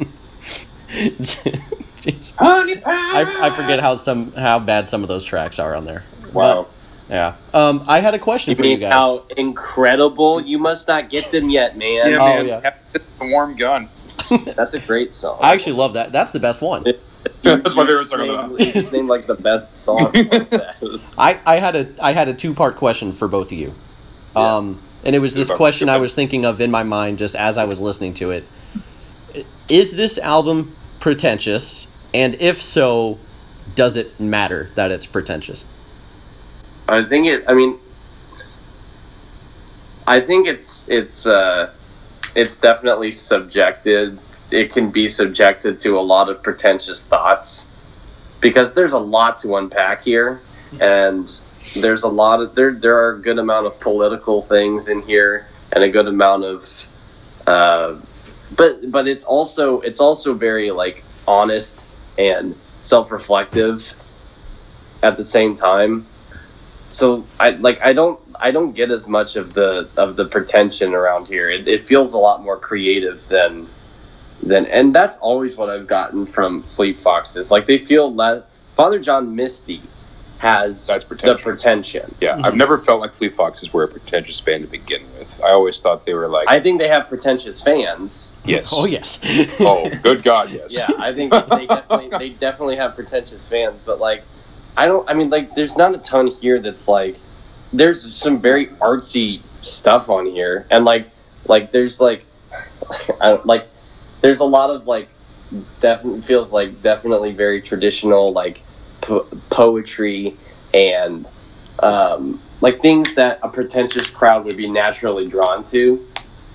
Jeez. 2.02 2.34
honey 2.36 2.76
pie. 2.76 2.90
I, 2.92 3.48
I 3.48 3.50
forget 3.56 3.80
how 3.80 3.96
some 3.96 4.32
how 4.32 4.58
bad 4.58 4.88
some 4.88 5.02
of 5.02 5.08
those 5.08 5.24
tracks 5.24 5.58
are 5.58 5.74
on 5.74 5.84
there 5.84 6.02
Wow. 6.32 6.62
But, 7.08 7.12
yeah 7.14 7.34
um 7.52 7.84
i 7.88 8.00
had 8.00 8.14
a 8.14 8.18
question 8.18 8.52
You 8.52 8.56
for 8.56 8.64
you 8.64 8.76
guys 8.76 8.92
how 8.92 9.24
incredible? 9.36 10.40
You 10.40 10.58
must 10.58 10.86
not 10.88 11.10
get 11.10 11.30
them 11.32 11.50
yet, 11.50 11.76
man. 11.76 12.10
Yeah, 12.10 12.18
Oh, 12.20 12.44
man. 12.44 12.46
yeah. 12.46 12.74
A 13.20 13.26
warm 13.28 13.56
gun. 13.56 13.88
That's 14.56 14.74
a 14.74 14.80
great 14.80 15.12
song. 15.12 15.38
i 15.42 15.52
actually 15.52 15.72
love 15.74 15.94
that 15.94 16.12
that's 16.12 16.32
the 16.32 16.40
best 16.40 16.60
one 16.62 16.84
That's 17.42 17.74
my 17.76 17.84
favorite 17.86 18.06
song 18.06 18.20
Name- 18.26 18.56
You 18.58 18.72
just 18.72 18.92
named 18.92 19.08
like 19.08 19.26
the 19.26 19.34
best 19.34 19.74
song. 19.76 20.04
like 20.14 20.30
that. 20.50 20.76
I, 21.18 21.38
I 21.44 21.58
had 21.58 21.76
a 21.76 21.86
I 22.00 22.12
had 22.12 22.28
a 22.28 22.34
two 22.34 22.54
part 22.54 22.76
question 22.76 23.12
for 23.12 23.28
both 23.28 23.48
of 23.48 23.58
you, 23.58 23.72
Yeah. 24.34 24.56
um, 24.56 24.80
and 25.04 25.14
it 25.16 25.18
was 25.18 25.34
this 25.34 25.50
question 25.50 25.88
I 25.90 25.98
was 25.98 26.14
thinking 26.14 26.44
of 26.46 26.60
in 26.62 26.70
my 26.70 26.82
mind 26.82 27.18
just 27.18 27.34
as 27.36 27.58
I 27.58 27.64
was 27.64 27.78
listening 27.80 28.14
to 28.14 28.30
it. 28.30 28.44
Is 29.68 29.92
this 29.96 30.18
album 30.18 30.72
pretentious? 31.00 31.86
And 32.12 32.34
if 32.36 32.60
so, 32.60 33.18
does 33.74 33.96
it 33.96 34.18
matter 34.18 34.70
that 34.74 34.90
it's 34.90 35.06
pretentious? 35.06 35.64
I 36.88 37.04
think 37.04 37.26
it. 37.28 37.44
I 37.48 37.54
mean, 37.54 37.78
I 40.06 40.20
think 40.20 40.48
it's 40.48 40.88
it's 40.88 41.24
uh, 41.24 41.72
it's 42.34 42.58
definitely 42.58 43.12
subjected. 43.12 44.18
It 44.50 44.72
can 44.72 44.90
be 44.90 45.06
subjected 45.06 45.78
to 45.80 45.98
a 45.98 46.00
lot 46.00 46.28
of 46.28 46.42
pretentious 46.42 47.06
thoughts 47.06 47.70
because 48.40 48.72
there's 48.72 48.92
a 48.92 48.98
lot 48.98 49.38
to 49.38 49.54
unpack 49.56 50.02
here, 50.02 50.40
and 50.80 51.30
there's 51.76 52.02
a 52.02 52.08
lot 52.08 52.40
of 52.40 52.56
there. 52.56 52.72
There 52.72 52.96
are 52.96 53.12
a 53.12 53.20
good 53.20 53.38
amount 53.38 53.66
of 53.66 53.78
political 53.78 54.42
things 54.42 54.88
in 54.88 55.02
here, 55.02 55.46
and 55.72 55.84
a 55.84 55.88
good 55.88 56.08
amount 56.08 56.42
of, 56.42 56.86
uh, 57.46 57.96
but 58.56 58.90
but 58.90 59.06
it's 59.06 59.24
also 59.24 59.80
it's 59.82 60.00
also 60.00 60.34
very 60.34 60.72
like 60.72 61.04
honest 61.28 61.80
and 62.20 62.62
self-reflective 62.80 63.94
at 65.02 65.16
the 65.16 65.24
same 65.24 65.54
time 65.56 66.04
so 66.90 67.30
I 67.40 67.50
like 67.50 67.80
I 67.82 67.92
don't 67.92 68.20
I 68.40 68.50
don't 68.52 68.74
get 68.74 68.90
as 68.90 69.06
much 69.08 69.36
of 69.36 69.54
the 69.54 69.92
of 69.96 70.16
the 70.16 70.26
pretension 70.26 70.94
around 70.94 71.28
here. 71.28 71.50
It, 71.50 71.68
it 71.68 71.82
feels 71.82 72.14
a 72.14 72.18
lot 72.18 72.42
more 72.42 72.58
creative 72.60 73.26
than 73.28 73.72
than 74.42 74.66
and 74.66 74.94
that's 74.94 75.18
always 75.18 75.56
what 75.56 75.70
I've 75.70 75.86
gotten 75.88 76.26
from 76.26 76.64
Fleet 76.64 76.98
Foxes. 76.98 77.50
Like 77.50 77.66
they 77.66 77.78
feel 77.78 78.14
less. 78.14 78.44
Father 78.76 79.00
John 79.00 79.36
Misty 79.36 79.92
has 80.40 80.86
That's 80.86 81.04
the 81.04 81.08
pretension. 81.08 81.44
pretension. 81.44 82.14
Yeah, 82.18 82.36
I've 82.36 82.44
mm-hmm. 82.44 82.58
never 82.58 82.78
felt 82.78 83.02
like 83.02 83.12
Fleet 83.12 83.34
Foxes 83.34 83.74
were 83.74 83.84
a 83.84 83.88
pretentious 83.88 84.40
band 84.40 84.64
to 84.64 84.70
begin 84.70 85.02
with. 85.18 85.38
I 85.44 85.50
always 85.50 85.78
thought 85.80 86.06
they 86.06 86.14
were 86.14 86.28
like, 86.28 86.48
I 86.48 86.60
think 86.60 86.78
they 86.78 86.88
have 86.88 87.08
pretentious 87.08 87.62
fans. 87.62 88.32
yes, 88.46 88.70
Oh 88.72 88.86
yes. 88.86 89.20
oh, 89.60 89.90
good 90.02 90.22
God, 90.22 90.50
yes. 90.50 90.72
Yeah, 90.72 90.88
I 90.98 91.12
think 91.12 91.30
they 91.30 91.66
definitely 91.66 92.08
they 92.18 92.28
definitely 92.30 92.76
have 92.76 92.94
pretentious 92.94 93.46
fans, 93.46 93.82
but 93.82 94.00
like 94.00 94.22
I 94.78 94.86
don't 94.86 95.08
I 95.10 95.14
mean 95.14 95.28
like 95.28 95.54
there's 95.54 95.76
not 95.76 95.94
a 95.94 95.98
ton 95.98 96.28
here 96.28 96.58
that's 96.58 96.88
like 96.88 97.16
there's 97.72 98.00
some 98.14 98.40
very 98.40 98.68
artsy 98.78 99.42
stuff 99.62 100.08
on 100.08 100.24
here 100.24 100.66
and 100.70 100.86
like 100.86 101.10
like 101.46 101.70
there's 101.70 102.00
like 102.00 102.24
I 103.20 103.28
don't 103.28 103.44
like 103.44 103.68
there's 104.22 104.40
a 104.40 104.46
lot 104.46 104.70
of 104.70 104.86
like 104.86 105.10
definitely 105.80 106.22
feels 106.22 106.50
like 106.50 106.80
definitely 106.80 107.32
very 107.32 107.60
traditional 107.60 108.32
like 108.32 108.62
po- 109.00 109.26
poetry 109.50 110.36
and 110.74 111.26
um, 111.82 112.40
like 112.60 112.80
things 112.80 113.14
that 113.14 113.38
a 113.42 113.48
pretentious 113.48 114.10
crowd 114.10 114.44
would 114.44 114.56
be 114.56 114.68
naturally 114.68 115.26
drawn 115.26 115.64
to. 115.64 116.04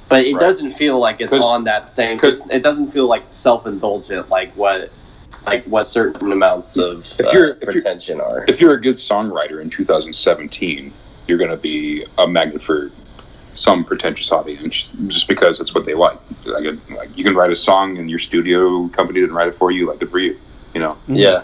But 0.08 0.26
it 0.26 0.34
Right. 0.34 0.39
doesn't 0.39 0.72
feel 0.74 1.00
like 1.00 1.20
it's 1.20 1.34
on 1.34 1.64
that 1.64 1.89
same. 1.89 2.20
'cause- 2.20 2.41
it's- 2.41 2.56
it 2.58 2.62
doesn't 2.64 2.91
feel 2.91 3.08
like 3.08 3.24
self-indulgent, 3.32 4.30
like 4.30 4.54
what, 4.54 4.91
like 5.48 5.64
what 5.66 5.86
certain 5.86 6.32
amounts 6.32 6.78
of 6.78 7.00
If 7.20 7.26
uh, 7.28 7.30
you're- 7.34 7.50
if 7.52 7.62
you're- 7.64 7.74
pretension 7.74 8.22
are. 8.22 8.46
if 8.48 8.62
you're 8.62 8.74
a 8.74 8.82
good 8.82 8.96
songwriter 8.96 9.60
in 9.62 9.70
2017, 9.72 10.93
you're 11.28 11.39
going 11.39 11.50
to 11.50 11.58
be 11.58 12.06
a 12.20 12.28
magnet 12.28 12.62
for 12.62 12.91
some 13.54 13.84
pretentious 13.84 14.32
audience 14.32 14.93
just 15.08 15.28
because 15.28 15.60
it's 15.60 15.74
what 15.74 15.86
they 15.86 15.93
like. 15.96 16.18
Like, 16.46 16.66
it- 16.66 16.80
like 16.91 17.10
you 17.18 17.24
can 17.24 17.34
write 17.34 17.52
a 17.52 17.56
song 17.56 17.98
and 17.98 18.08
your 18.10 18.20
studio 18.20 18.88
company 18.89 19.22
didn't 19.22 19.36
write 19.36 19.48
it 19.48 19.56
for 19.56 19.72
you, 19.72 19.88
like 19.88 19.98
good 20.00 20.12
for 20.12 20.20
you, 20.20 20.36
you 20.76 20.82
know. 20.82 20.98
yeah, 21.08 21.41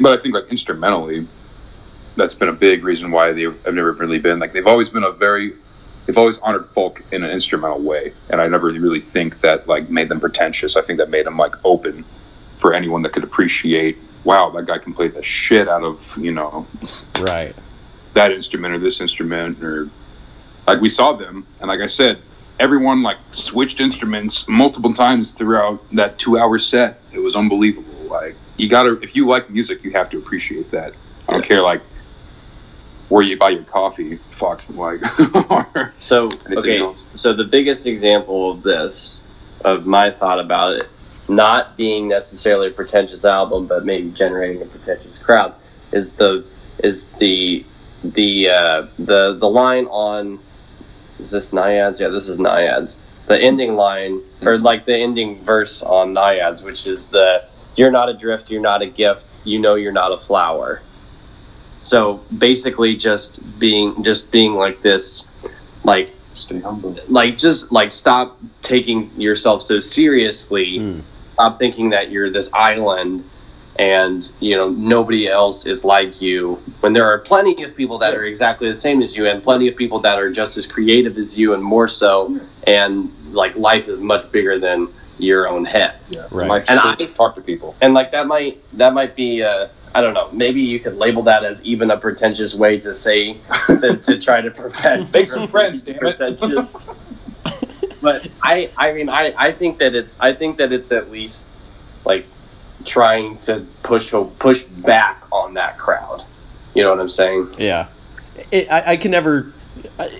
But 0.00 0.18
I 0.18 0.20
think 0.22 0.34
like 0.34 0.48
instrumentally, 0.50 1.26
that's 2.16 2.34
been 2.34 2.48
a 2.48 2.52
big 2.52 2.84
reason 2.84 3.10
why 3.10 3.32
they 3.32 3.42
have 3.42 3.64
never 3.74 3.92
really 3.92 4.18
been 4.18 4.38
like 4.38 4.52
they've 4.52 4.66
always 4.66 4.90
been 4.90 5.04
a 5.04 5.10
very 5.10 5.52
they've 6.06 6.18
always 6.18 6.38
honored 6.38 6.66
folk 6.66 7.02
in 7.12 7.24
an 7.24 7.30
instrumental 7.30 7.80
way, 7.80 8.12
and 8.30 8.40
I 8.40 8.46
never 8.48 8.68
really 8.70 9.00
think 9.00 9.40
that 9.40 9.66
like 9.68 9.90
made 9.90 10.08
them 10.08 10.20
pretentious. 10.20 10.76
I 10.76 10.82
think 10.82 10.98
that 10.98 11.10
made 11.10 11.26
them 11.26 11.36
like 11.36 11.54
open 11.64 12.04
for 12.56 12.74
anyone 12.74 13.02
that 13.02 13.12
could 13.12 13.24
appreciate. 13.24 13.98
Wow, 14.24 14.50
that 14.50 14.66
guy 14.66 14.78
can 14.78 14.94
play 14.94 15.08
the 15.08 15.22
shit 15.22 15.68
out 15.68 15.82
of 15.82 16.16
you 16.18 16.32
know 16.32 16.66
Right. 17.20 17.54
that 18.14 18.32
instrument 18.32 18.74
or 18.74 18.78
this 18.78 19.00
instrument 19.00 19.62
or 19.62 19.88
like 20.66 20.80
we 20.80 20.88
saw 20.88 21.12
them 21.12 21.46
and 21.60 21.68
like 21.68 21.80
i 21.80 21.86
said 21.86 22.18
everyone 22.58 23.02
like 23.02 23.18
switched 23.32 23.80
instruments 23.80 24.48
multiple 24.48 24.94
times 24.94 25.34
throughout 25.34 25.80
that 25.90 26.16
two 26.18 26.38
hour 26.38 26.58
set 26.58 27.00
it 27.12 27.18
was 27.18 27.36
unbelievable 27.36 27.92
like 28.08 28.34
you 28.56 28.68
gotta 28.68 28.98
if 29.00 29.14
you 29.16 29.26
like 29.26 29.50
music 29.50 29.82
you 29.84 29.90
have 29.90 30.08
to 30.10 30.18
appreciate 30.18 30.70
that 30.70 30.92
i 31.28 31.32
don't 31.32 31.44
care 31.44 31.60
like 31.62 31.80
where 33.08 33.22
you 33.22 33.36
buy 33.36 33.50
your 33.50 33.64
coffee 33.64 34.16
fuck 34.16 34.64
like 34.70 35.00
So 35.98 36.30
okay, 36.50 36.80
else. 36.80 37.02
so 37.14 37.32
the 37.32 37.44
biggest 37.44 37.86
example 37.86 38.50
of 38.50 38.62
this, 38.62 39.20
of 39.64 39.86
my 39.86 40.10
thought 40.10 40.40
about 40.40 40.74
it, 40.74 40.88
not 41.28 41.76
being 41.76 42.08
necessarily 42.08 42.68
a 42.68 42.70
pretentious 42.70 43.24
album, 43.24 43.66
but 43.66 43.84
maybe 43.84 44.10
generating 44.10 44.60
a 44.60 44.66
pretentious 44.66 45.18
crowd, 45.18 45.54
is 45.92 46.12
the 46.12 46.44
is 46.82 47.06
the 47.18 47.64
the 48.02 48.50
uh, 48.50 48.86
the 48.98 49.34
the 49.34 49.48
line 49.48 49.86
on 49.86 50.38
is 51.18 51.30
this 51.30 51.52
Naiads? 51.52 52.00
Yeah, 52.00 52.08
this 52.08 52.28
is 52.28 52.38
Naiads. 52.38 52.98
The 53.26 53.38
ending 53.38 53.76
line 53.76 54.20
or 54.42 54.58
like 54.58 54.84
the 54.84 54.96
ending 54.96 55.40
verse 55.42 55.82
on 55.82 56.12
Naiads, 56.12 56.62
which 56.62 56.86
is 56.86 57.08
the 57.08 57.44
"You're 57.76 57.90
not 57.90 58.08
a 58.08 58.14
drift, 58.14 58.50
you're 58.50 58.62
not 58.62 58.82
a 58.82 58.86
gift, 58.86 59.38
you 59.44 59.58
know 59.58 59.74
you're 59.74 59.92
not 59.92 60.12
a 60.12 60.16
flower." 60.16 60.80
So 61.80 62.22
basically, 62.36 62.96
just 62.96 63.58
being 63.58 64.02
just 64.02 64.32
being 64.32 64.54
like 64.54 64.80
this, 64.80 65.28
like 65.84 66.10
stay 66.34 66.60
humble. 66.60 66.96
like 67.08 67.38
just 67.38 67.70
like 67.72 67.92
stop 67.92 68.38
taking 68.62 69.10
yourself 69.20 69.62
so 69.62 69.80
seriously. 69.80 70.78
Mm. 70.78 71.02
stop 71.34 71.58
thinking 71.58 71.90
that 71.90 72.10
you're 72.10 72.30
this 72.30 72.50
island 72.52 73.24
and 73.78 74.30
you 74.40 74.56
know 74.56 74.68
nobody 74.70 75.28
else 75.28 75.66
is 75.66 75.84
like 75.84 76.22
you. 76.22 76.54
When 76.80 76.92
there 76.92 77.04
are 77.04 77.18
plenty 77.18 77.62
of 77.64 77.76
people 77.76 77.98
that 77.98 78.14
are 78.14 78.24
exactly 78.24 78.68
the 78.68 78.74
same 78.74 79.02
as 79.02 79.16
you 79.16 79.26
and 79.26 79.42
plenty 79.42 79.68
of 79.68 79.76
people 79.76 79.98
that 80.00 80.18
are 80.18 80.32
just 80.32 80.56
as 80.56 80.66
creative 80.66 81.18
as 81.18 81.36
you 81.36 81.54
and 81.54 81.62
more 81.62 81.88
so 81.88 82.38
and 82.66 83.12
like 83.32 83.56
life 83.56 83.88
is 83.88 84.00
much 84.00 84.30
bigger 84.30 84.58
than 84.58 84.88
your 85.18 85.46
own 85.48 85.64
head 85.64 85.94
yeah 86.08 86.26
Right. 86.30 86.48
Life 86.48 86.68
And 86.68 86.80
should 86.80 87.00
I- 87.02 87.12
talk 87.12 87.34
to 87.36 87.40
people 87.40 87.76
and 87.80 87.94
like 87.94 88.10
that 88.12 88.26
might 88.26 88.58
that 88.76 88.92
might 88.94 89.14
be 89.14 89.42
uh 89.42 89.68
I 89.96 90.00
don't 90.00 90.12
know. 90.12 90.28
Maybe 90.32 90.60
you 90.60 90.80
could 90.80 90.96
label 90.96 91.22
that 91.22 91.44
as 91.44 91.64
even 91.64 91.92
a 91.92 91.96
pretentious 91.96 92.52
way 92.52 92.80
to 92.80 92.92
say 92.92 93.34
to, 93.68 93.96
to 93.96 94.18
try 94.18 94.40
to 94.40 94.50
prevent 94.50 95.12
Make 95.14 95.28
some 95.28 95.46
friends, 95.54 95.82
damn 95.82 95.94
it. 95.94 96.00
pretentious. 96.00 96.72
but 98.02 98.26
I 98.42 98.70
I 98.76 98.92
mean 98.92 99.08
I, 99.08 99.32
I 99.38 99.52
think 99.52 99.78
that 99.78 99.94
it's 99.94 100.18
I 100.20 100.32
think 100.32 100.56
that 100.58 100.72
it's 100.72 100.90
at 100.92 101.10
least 101.12 101.48
like 102.04 102.26
trying 102.84 103.38
to 103.38 103.64
push 103.82 104.12
push 104.38 104.62
back 104.64 105.22
on 105.32 105.54
that 105.54 105.78
crowd. 105.78 106.24
You 106.74 106.82
know 106.82 106.90
what 106.90 106.98
I'm 107.00 107.08
saying? 107.08 107.54
Yeah, 107.56 107.86
it, 108.50 108.68
I, 108.70 108.92
I 108.92 108.96
can 108.96 109.12
never, 109.12 109.52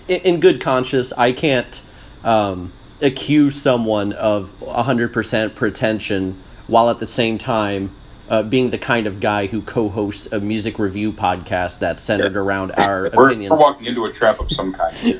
in 0.06 0.38
good 0.38 0.60
conscience, 0.60 1.12
I 1.12 1.32
can't 1.32 1.82
um, 2.22 2.70
accuse 3.02 3.60
someone 3.60 4.12
of 4.12 4.52
hundred 4.66 5.12
percent 5.12 5.54
pretension 5.54 6.32
while 6.66 6.88
at 6.90 6.98
the 7.00 7.06
same 7.06 7.38
time 7.38 7.90
uh, 8.30 8.42
being 8.42 8.70
the 8.70 8.78
kind 8.78 9.06
of 9.06 9.20
guy 9.20 9.46
who 9.46 9.60
co-hosts 9.60 10.32
a 10.32 10.40
music 10.40 10.78
review 10.78 11.12
podcast 11.12 11.78
that's 11.78 12.00
centered 12.00 12.36
around 12.38 12.72
our 12.72 13.02
we're, 13.02 13.10
we're 13.16 13.26
opinions. 13.28 13.60
walking 13.60 13.86
into 13.86 14.06
a 14.06 14.12
trap 14.12 14.40
of 14.40 14.50
some 14.50 14.72
kind 14.72 14.96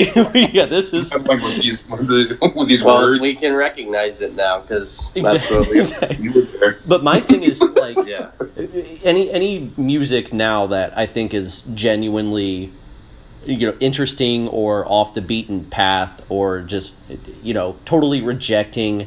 yeah, 0.55 0.65
this 0.65 0.95
is 0.95 1.13
like 1.27 1.43
with 1.43 1.61
these 1.61 1.87
with, 1.91 2.07
the, 2.09 2.53
with 2.57 2.67
these 2.67 2.83
Well, 2.83 3.03
words 3.03 3.21
we 3.21 3.35
can 3.35 3.53
recognize 3.55 4.23
it 4.23 4.35
now 4.35 4.61
because 4.61 5.13
that's 5.15 5.51
what 5.51 5.69
we. 5.69 5.83
Exactly. 5.83 6.17
you 6.25 6.33
were 6.33 6.41
there 6.59 6.79
But 6.87 7.03
my 7.05 7.21
thing 7.21 7.43
is 7.43 7.61
like 7.61 7.99
Yeah. 8.07 8.31
any 9.05 9.31
any 9.31 9.71
music 9.77 10.33
now 10.33 10.67
that 10.69 10.97
I 10.97 11.05
think 11.05 11.35
is 11.35 11.61
genuinely 11.75 12.73
you 13.47 13.71
know 13.71 13.77
interesting 13.81 14.49
or 14.49 14.87
off 14.87 15.15
the 15.15 15.21
beaten 15.23 15.65
path 15.65 16.25
or 16.31 16.61
just 16.61 16.97
you 17.43 17.55
know 17.55 17.77
totally 17.85 18.21
rejecting 18.21 19.07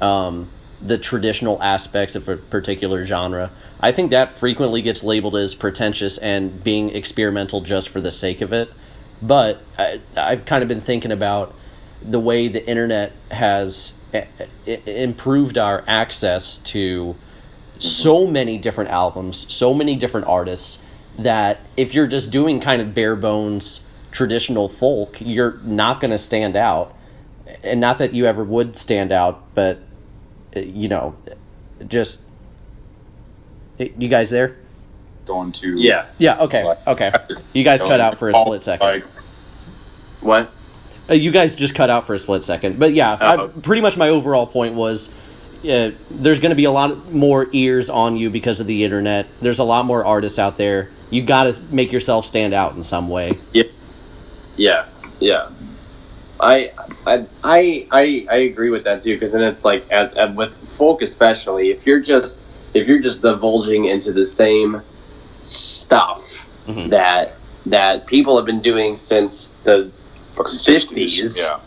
um, 0.00 0.48
the 0.80 0.98
traditional 0.98 1.62
aspects 1.62 2.14
of 2.16 2.28
a 2.28 2.36
particular 2.36 3.04
genre. 3.06 3.50
I 3.80 3.92
think 3.92 4.10
that 4.10 4.32
frequently 4.32 4.82
gets 4.82 5.02
labeled 5.02 5.36
as 5.36 5.54
pretentious 5.54 6.18
and 6.18 6.62
being 6.62 6.90
experimental 6.90 7.60
just 7.62 7.88
for 7.88 8.00
the 8.00 8.10
sake 8.10 8.40
of 8.40 8.52
it. 8.52 8.70
But 9.22 9.62
I, 9.78 10.00
i've 10.16 10.46
kind 10.46 10.62
of 10.62 10.68
been 10.68 10.80
thinking 10.80 11.12
about 11.12 11.54
the 12.02 12.18
way 12.20 12.48
the 12.48 12.66
internet 12.66 13.12
has 13.30 13.92
i- 14.14 14.26
i- 14.66 14.70
improved 14.86 15.58
our 15.58 15.84
access 15.86 16.56
to 16.58 17.14
so 17.78 18.26
many 18.26 18.56
different 18.58 18.90
albums, 18.90 19.52
so 19.52 19.72
many 19.74 19.96
different 19.96 20.26
artists 20.26 20.82
that 21.24 21.60
if 21.76 21.94
you're 21.94 22.06
just 22.06 22.30
doing 22.30 22.60
kind 22.60 22.80
of 22.82 22.94
bare 22.94 23.16
bones 23.16 23.86
traditional 24.10 24.68
folk, 24.68 25.16
you're 25.20 25.58
not 25.64 26.00
going 26.00 26.10
to 26.10 26.18
stand 26.18 26.56
out. 26.56 26.94
And 27.62 27.80
not 27.80 27.98
that 27.98 28.12
you 28.14 28.26
ever 28.26 28.42
would 28.44 28.76
stand 28.76 29.12
out, 29.12 29.54
but 29.54 29.78
uh, 30.56 30.60
you 30.60 30.88
know, 30.88 31.16
just 31.88 32.22
you 33.78 34.08
guys 34.08 34.30
there? 34.30 34.56
going 35.26 35.52
to 35.52 35.78
Yeah. 35.78 36.06
Yeah, 36.18 36.38
okay. 36.40 36.74
Okay. 36.86 37.12
You 37.52 37.62
guys 37.62 37.82
cut 37.82 38.00
out 38.00 38.18
for 38.18 38.28
a 38.30 38.34
split 38.34 38.62
second. 38.62 39.02
What? 40.20 40.50
Uh, 41.08 41.14
you 41.14 41.30
guys 41.30 41.54
just 41.54 41.74
cut 41.74 41.88
out 41.88 42.06
for 42.06 42.14
a 42.14 42.18
split 42.18 42.42
second, 42.44 42.78
but 42.78 42.94
yeah, 42.94 43.16
I, 43.20 43.36
Oh. 43.36 43.48
pretty 43.48 43.80
much 43.82 43.96
my 43.96 44.08
overall 44.08 44.46
point 44.46 44.74
was, 44.74 45.08
uh, 45.64 45.90
there's 46.10 46.40
going 46.40 46.50
to 46.50 46.56
be 46.56 46.64
a 46.64 46.70
lot 46.70 47.12
more 47.12 47.46
ears 47.52 47.90
on 47.90 48.16
you 48.16 48.28
because 48.30 48.60
of 48.60 48.66
the 48.66 48.82
internet. 48.84 49.26
There's 49.40 49.58
a 49.60 49.64
lot 49.64 49.84
more 49.86 50.04
artists 50.04 50.38
out 50.38 50.56
there. 50.56 50.88
You 51.10 51.22
got 51.22 51.52
to 51.52 51.60
make 51.70 51.92
yourself 51.92 52.24
stand 52.24 52.54
out 52.54 52.74
in 52.76 52.82
some 52.82 53.08
way. 53.08 53.32
Yeah, 54.56 54.86
yeah. 55.20 55.48
I 56.38 56.72
I 57.06 57.26
I 57.44 57.86
I, 57.90 58.26
I 58.30 58.36
agree 58.36 58.70
with 58.70 58.84
that 58.84 59.02
too 59.02 59.14
because 59.14 59.32
then 59.32 59.42
it's 59.42 59.64
like 59.64 59.90
at, 59.90 60.16
at, 60.16 60.34
with 60.34 60.56
folk 60.78 61.02
especially 61.02 61.70
if 61.70 61.86
you're 61.86 62.00
just 62.00 62.40
if 62.74 62.88
you're 62.88 62.98
just 63.00 63.20
divulging 63.22 63.84
into 63.86 64.12
the 64.12 64.24
same 64.24 64.80
stuff 65.40 66.46
Mhm. 66.66 66.90
that 66.90 67.34
that 67.66 68.06
people 68.06 68.36
have 68.36 68.46
been 68.46 68.60
doing 68.60 68.94
since 68.94 69.48
the 69.64 69.90
50s. 70.36 71.38
Yeah, 71.38 71.60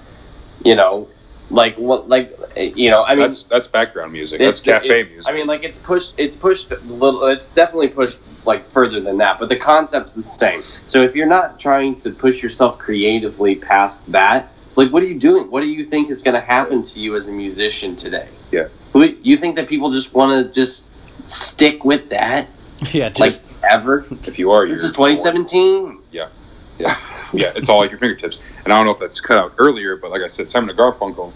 you 0.64 0.76
know 0.76 1.08
like 1.52 1.76
what 1.78 2.08
like 2.10 2.36
you 2.56 2.90
know 2.90 3.04
I 3.04 3.16
mean 3.16 3.22
that's 3.24 3.44
that's 3.44 3.68
background 3.68 4.12
music. 4.14 4.40
That's 4.40 4.60
cafe 4.60 5.02
it- 5.02 5.12
music. 5.12 5.32
I 5.32 5.36
mean, 5.36 5.46
like 5.48 5.64
it's 5.64 5.78
pushed. 5.80 6.14
It's 6.18 6.38
pushed 6.38 6.72
a 6.72 6.78
little. 6.78 7.26
It's 7.28 7.48
definitely 7.50 7.90
pushed 7.90 8.18
like 8.46 8.64
further 8.66 9.00
than 9.00 9.18
that. 9.18 9.40
But 9.40 9.50
the 9.50 9.56
concept's 9.56 10.14
the 10.14 10.24
same. 10.24 10.62
So 10.88 11.02
if 11.04 11.16
you're 11.16 11.28
not 11.28 11.60
trying 11.60 11.96
to 12.02 12.12
push 12.12 12.44
yourself 12.44 12.78
creatively 12.78 13.56
past 13.56 14.12
that, 14.12 14.52
like 14.76 14.92
what 14.92 15.04
are 15.04 15.08
you 15.08 15.20
doing? 15.20 15.50
What 15.52 15.62
do 15.62 15.68
you 15.68 15.84
think 15.84 16.10
is 16.10 16.24
going 16.24 16.36
to 16.36 16.42
happen 16.42 16.84
to 16.84 17.00
you 17.00 17.16
as 17.16 17.30
a 17.30 17.32
musician 17.32 17.96
today? 17.96 18.28
Yeah. 18.52 18.68
Who 18.94 19.04
you 19.04 19.38
think 19.38 19.56
that 19.56 19.68
people 19.68 19.92
just 19.92 20.14
want 20.14 20.46
to 20.48 20.52
just 20.54 20.88
stick 21.28 21.84
with 21.86 22.10
that 22.10 22.48
Yeah, 22.92 23.10
just 23.10 23.20
like 23.20 23.64
ever? 23.72 24.06
if 24.26 24.38
you 24.38 24.52
are, 24.52 24.68
This 24.68 24.80
you're 24.80 24.88
is 24.88 24.92
2017. 24.92 26.00
Yeah, 26.12 26.28
yeah, 26.80 26.96
yeah. 27.34 27.54
it's 27.56 27.70
all 27.70 27.84
at 27.84 27.90
your 27.90 28.00
fingertips. 28.00 28.40
And 28.64 28.74
I 28.74 28.78
don't 28.78 28.86
know 28.86 28.92
if 28.92 29.00
that's 29.00 29.22
cut 29.22 29.38
out 29.38 29.54
earlier, 29.58 29.96
but 29.96 30.12
like 30.12 30.22
I 30.22 30.28
said, 30.28 30.50
Simon 30.50 30.70
and 30.70 30.78
Garfunkel, 30.78 31.32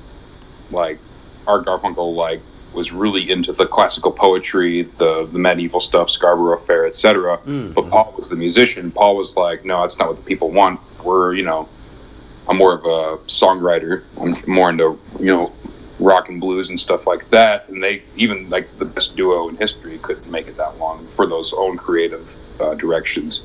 like 0.72 1.00
Art 1.48 1.66
Garfunkel, 1.66 2.16
like 2.16 2.42
was 2.74 2.92
really 2.92 3.30
into 3.32 3.52
the 3.52 3.66
classical 3.66 4.12
poetry, 4.12 4.84
the 4.84 5.28
the 5.32 5.40
medieval 5.40 5.80
stuff, 5.80 6.10
Scarborough 6.10 6.60
Fair, 6.60 6.86
etc. 6.86 7.38
Mm. 7.40 7.74
But 7.74 7.90
Paul 7.90 8.14
was 8.16 8.30
the 8.30 8.36
musician. 8.36 8.92
Paul 8.92 9.16
was 9.16 9.36
like, 9.36 9.66
no, 9.66 9.82
that's 9.82 10.00
not 10.00 10.10
what 10.10 10.18
the 10.18 10.24
people 10.24 10.52
want. 10.52 10.80
We're, 11.04 11.34
you 11.34 11.44
know, 11.44 11.68
I'm 12.48 12.58
more 12.58 12.74
of 12.74 12.86
a 12.86 13.24
songwriter. 13.26 14.04
I'm 14.22 14.36
more 14.52 14.70
into, 14.70 15.00
you 15.20 15.28
know, 15.28 15.54
rock 16.00 16.30
and 16.30 16.40
blues 16.40 16.70
and 16.70 16.80
stuff 16.80 17.08
like 17.08 17.28
that. 17.30 17.68
And 17.70 17.84
they 17.84 18.04
even 18.16 18.50
like 18.50 18.78
the 18.78 18.86
best 18.86 19.16
duo 19.16 19.50
in 19.50 19.58
history 19.58 19.98
couldn't 20.00 20.30
make 20.30 20.48
it 20.48 20.58
that 20.58 20.78
long 20.78 21.06
for 21.08 21.26
those 21.26 21.54
own 21.54 21.78
creative 21.78 22.36
uh, 22.62 22.76
directions. 22.76 23.42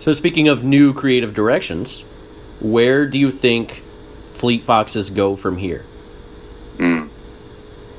So 0.00 0.12
speaking 0.12 0.48
of 0.48 0.62
new 0.62 0.94
creative 0.94 1.34
directions, 1.34 2.02
where 2.60 3.06
do 3.06 3.18
you 3.18 3.30
think 3.30 3.82
Fleet 4.34 4.62
Foxes 4.62 5.10
go 5.10 5.36
from 5.36 5.56
here? 5.56 5.84
Mm. 6.76 7.08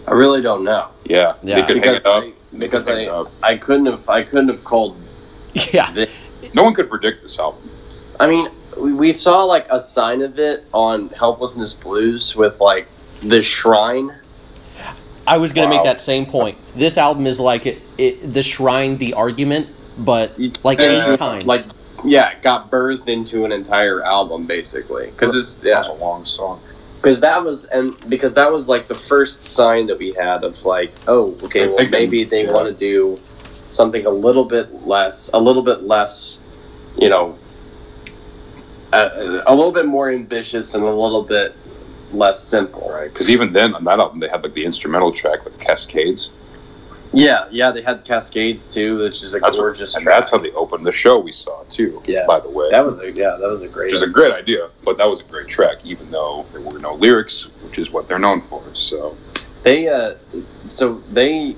I 0.09 0.13
really 0.13 0.41
don't 0.41 0.63
know 0.63 0.87
Yeah, 1.05 1.33
Yeah. 1.43 1.55
they 1.55 1.61
could 1.67 1.77
hang 1.77 1.81
because 1.81 1.97
it 1.99 2.05
up. 2.05 2.23
I, 2.23 2.33
because 2.57 2.85
They 2.85 2.91
could 2.91 2.97
hang 2.99 3.07
it 3.07 3.09
I, 3.09 3.13
up. 3.13 3.31
I 3.43 3.57
couldn't 3.57 3.85
have 3.85 4.09
I 4.09 4.23
couldn't 4.23 4.49
have 4.49 4.63
called 4.63 4.97
Yeah. 5.73 5.91
this. 5.91 6.09
No 6.55 6.63
one 6.63 6.73
could 6.73 6.89
predict 6.89 7.21
this 7.21 7.37
album. 7.39 7.61
I 8.19 8.27
mean, 8.27 8.49
we, 8.79 8.93
we 8.93 9.11
saw 9.11 9.43
like 9.43 9.67
a 9.69 9.79
sign 9.79 10.21
of 10.21 10.39
it 10.39 10.65
on 10.73 11.09
Helplessness 11.09 11.73
Blues 11.75 12.35
with 12.35 12.59
like 12.59 12.87
the 13.21 13.41
shrine. 13.41 14.11
I 15.27 15.37
was 15.37 15.53
going 15.53 15.69
to 15.69 15.75
Wow. 15.75 15.83
make 15.83 15.85
that 15.91 16.01
same 16.01 16.25
point. 16.25 16.57
This 16.75 16.97
album 16.97 17.27
is 17.27 17.39
like 17.39 17.65
it, 17.67 17.81
it, 17.99 18.33
the 18.33 18.41
shrine, 18.41 18.97
the 18.97 19.13
argument, 19.13 19.67
but 19.97 20.39
like 20.63 20.79
Yeah. 20.79 21.11
eight 21.11 21.17
times. 21.17 21.45
Like, 21.45 21.61
yeah, 22.03 22.29
it 22.31 22.41
got 22.41 22.71
birthed 22.71 23.07
into 23.09 23.45
an 23.45 23.51
entire 23.51 24.03
album 24.03 24.47
basically. 24.47 25.07
Because 25.07 25.35
it's 25.35 25.63
yeah, 25.63 25.79
was 25.79 25.87
a 25.87 25.93
long 25.93 26.25
song. 26.25 26.59
Because 27.01 27.21
that 27.21 27.43
was 27.43 27.65
and 27.65 27.95
because 28.09 28.33
that 28.33 28.51
was 28.51 28.67
like 28.67 28.87
the 28.87 28.95
first 28.95 29.43
sign 29.43 29.87
that 29.87 29.97
we 29.97 30.11
had 30.11 30.43
of 30.43 30.63
like, 30.65 30.93
oh, 31.07 31.37
okay, 31.43 31.65
well 31.65 31.89
maybe 31.89 32.25
they 32.25 32.45
yeah. 32.45 32.51
want 32.51 32.67
to 32.67 32.73
do 32.73 33.19
something 33.69 34.05
a 34.05 34.09
little 34.09 34.43
bit 34.43 34.69
less, 34.85 35.29
a 35.33 35.39
little 35.39 35.61
bit 35.61 35.83
less, 35.83 36.39
you 36.97 37.07
know, 37.07 37.37
a, 38.91 39.43
a 39.47 39.55
little 39.55 39.71
bit 39.71 39.85
more 39.85 40.09
ambitious 40.09 40.75
and 40.75 40.83
a 40.83 40.91
little 40.91 41.23
bit 41.23 41.55
less 42.11 42.43
simple. 42.43 42.89
Right, 42.91 43.11
because 43.11 43.29
even 43.29 43.53
then 43.53 43.75
on 43.75 43.85
that 43.85 43.99
album 43.99 44.19
they 44.19 44.27
had 44.27 44.43
like 44.43 44.53
the 44.53 44.65
instrumental 44.65 45.13
track 45.13 45.45
with 45.45 45.57
Cascades. 45.59 46.31
Yeah, 47.11 47.47
yeah, 47.49 47.71
they 47.71 47.81
had 47.81 48.03
Cascades 48.05 48.67
too, 48.67 48.99
which 48.99 49.23
is 49.23 49.33
a 49.33 49.39
That's 49.39 49.57
what, 49.57 49.63
gorgeous. 49.63 49.95
and 49.95 50.03
track. 50.03 50.15
that's 50.15 50.29
how 50.29 50.37
they 50.37 50.51
opened 50.51 50.85
the 50.85 50.91
show 50.91 51.17
we 51.19 51.31
saw 51.31 51.63
too. 51.63 52.01
Yeah. 52.05 52.25
by 52.27 52.39
the 52.39 52.49
way, 52.49 52.69
that 52.69 52.85
was 52.85 52.99
a 52.99 53.11
yeah, 53.11 53.35
that 53.39 53.47
was 53.49 53.63
a 53.63 53.67
great. 53.67 53.87
which 53.87 53.95
is 53.95 54.03
a 54.03 54.07
great 54.09 54.31
idea, 54.31 54.69
but 54.85 54.97
that 54.97 55.09
was 55.09 55.19
a 55.21 55.23
great 55.23 55.47
track, 55.47 55.77
even 55.85 56.09
though 56.11 56.45
there 56.51 56.61
were 56.61 56.77
no 56.77 56.93
lyrics, 56.93 57.47
which 57.63 57.79
is 57.79 57.89
what 57.89 58.07
they're 58.07 58.19
known 58.19 58.41
for. 58.41 58.61
So 58.75 59.17
They 59.63 59.87
uh, 59.87 60.15
so 60.67 60.95
they 61.11 61.55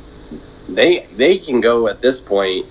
they 0.70 1.06
they 1.18 1.38
can 1.38 1.60
go 1.60 1.88
at 1.90 2.00
this 2.02 2.20
point 2.20 2.66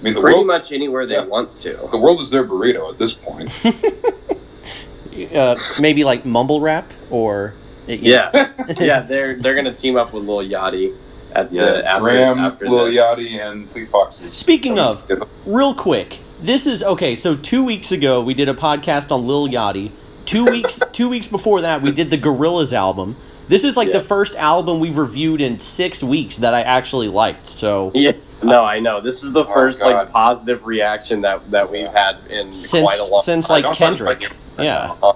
I 0.00 0.04
mean, 0.04 0.14
pretty 0.14 0.34
world, 0.36 0.46
much 0.46 0.70
anywhere 0.70 1.04
they 1.06 1.14
Yeah. 1.14 1.24
want 1.24 1.50
to. 1.62 1.72
the 1.90 1.98
world 1.98 2.20
is 2.20 2.30
their 2.30 2.44
burrito 2.44 2.92
at 2.92 2.98
this 2.98 3.12
point. 3.14 3.50
uh, 5.34 5.56
maybe 5.80 6.04
like 6.04 6.24
mumble 6.24 6.60
rap 6.60 6.88
or 7.10 7.54
Yeah, 7.88 8.52
yeah, 8.78 9.00
they're 9.08 9.34
they're 9.36 9.54
gonna 9.56 9.72
team 9.74 9.96
up 9.96 10.12
with 10.12 10.24
Lil 10.24 10.48
Yachty 10.48 10.94
at 11.34 11.50
the 11.50 11.56
yeah, 11.56 11.82
after, 11.84 12.02
Dram, 12.02 12.38
after 12.38 12.68
Lil 12.68 12.86
this. 12.86 12.96
Yachty, 12.98 13.40
and 13.46 13.68
Fleet 13.68 13.88
Foxes. 13.88 14.34
Speaking 14.34 14.78
of, 14.78 15.10
real 15.46 15.74
quick, 15.74 16.18
this 16.40 16.66
is 16.66 16.82
okay. 16.82 17.16
So 17.16 17.36
two 17.36 17.64
weeks 17.64 17.92
ago, 17.92 18.20
we 18.22 18.34
did 18.34 18.48
a 18.48 18.54
podcast 18.54 19.10
on 19.12 19.26
Lil 19.26 19.48
Yachty. 19.48 19.90
Two 20.26 20.44
weeks, 20.46 20.80
two 20.92 21.08
weeks 21.08 21.28
before 21.28 21.60
that, 21.62 21.82
we 21.82 21.90
did 21.90 22.10
the 22.10 22.18
Gorillaz 22.18 22.72
album. 22.72 23.16
This 23.48 23.62
is 23.64 23.76
like 23.76 23.88
Yeah. 23.88 23.98
the 23.98 24.04
first 24.04 24.34
album 24.36 24.80
we've 24.80 24.96
reviewed 24.96 25.40
in 25.42 25.60
six 25.60 26.02
weeks 26.02 26.38
that 26.38 26.54
I 26.54 26.62
actually 26.62 27.08
liked. 27.08 27.46
So 27.46 27.90
Yeah, 27.94 28.12
no, 28.42 28.64
I 28.64 28.80
know. 28.80 29.02
This 29.02 29.22
is 29.22 29.32
the 29.32 29.44
Oh, 29.44 29.52
first 29.52 29.80
God. 29.80 29.94
like 29.94 30.10
positive 30.12 30.64
reaction 30.64 31.20
that 31.22 31.50
that 31.50 31.70
we've 31.70 31.88
had 31.88 32.16
in 32.30 32.54
since 32.54 32.82
quite 32.82 32.98
a 33.00 33.04
long 33.04 33.20
since 33.22 33.50
I 33.50 33.54
like 33.54 33.64
don't 33.64 33.74
touch 33.74 34.00
my 34.00 34.14
Kendrick, 34.14 34.20
game. 34.20 34.30
yeah, 34.66 34.92
I 35.02 35.12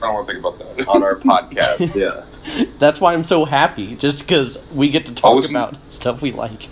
don't 0.00 0.14
want 0.14 0.26
to 0.28 0.32
think 0.32 0.44
about 0.46 0.76
that. 0.76 0.86
on 0.88 1.02
our 1.02 1.16
podcast. 1.16 1.94
Yeah, 2.00 2.22
that's 2.78 3.00
why 3.00 3.14
I'm 3.14 3.24
so 3.24 3.44
happy. 3.44 3.96
Just 3.96 4.20
because 4.26 4.58
we 4.72 4.88
get 4.90 5.06
to 5.06 5.14
talk 5.14 5.34
listen- 5.36 5.56
about 5.56 5.76
stuff 5.92 6.22
we 6.22 6.32
like. 6.32 6.68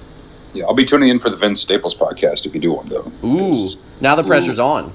Yeah, 0.53 0.64
I'll 0.64 0.75
be 0.75 0.85
tuning 0.85 1.09
in 1.11 1.18
for 1.21 1.31
the 1.31 1.37
Vince 1.37 1.61
Staples 1.61 1.95
podcast 1.95 2.45
if 2.45 2.55
you 2.55 2.61
do 2.61 2.73
one 2.73 2.89
though. 2.89 3.11
Ooh, 3.25 3.49
It's- 3.51 3.77
now 4.01 4.16
the 4.16 4.25
pressure's 4.25 4.59
on. 4.59 4.93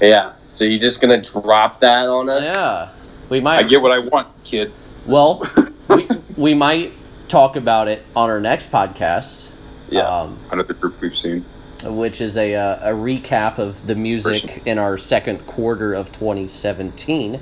yeah. 0.00 0.32
So 0.48 0.64
you're 0.64 0.80
just 0.80 1.00
gonna 1.00 1.20
drop 1.22 1.80
that 1.80 2.08
on 2.08 2.28
us? 2.30 2.44
Yeah, 2.44 2.88
we 3.28 3.40
might. 3.40 3.58
I 3.58 3.68
get 3.68 3.82
what 3.82 3.92
I 3.92 3.98
want, 3.98 4.26
kid. 4.44 4.72
Well, 5.06 5.46
we, 5.88 6.08
we 6.36 6.54
might 6.54 6.92
talk 7.28 7.56
about 7.56 7.88
it 7.88 8.02
on 8.16 8.30
our 8.30 8.40
next 8.40 8.72
podcast. 8.72 9.52
Yeah. 9.90 10.00
Um, 10.08 10.38
Another 10.50 10.72
group 10.74 11.00
we've 11.00 11.16
seen. 11.16 11.44
which 11.84 12.20
is 12.20 12.36
a, 12.38 12.54
uh, 12.54 12.90
a 12.90 12.94
recap 12.94 13.58
of 13.58 13.86
the 13.86 13.94
music 13.94 14.62
in 14.66 14.78
our 14.78 14.96
second 14.98 15.46
quarter 15.46 15.92
of 15.94 16.10
2017. 16.12 17.38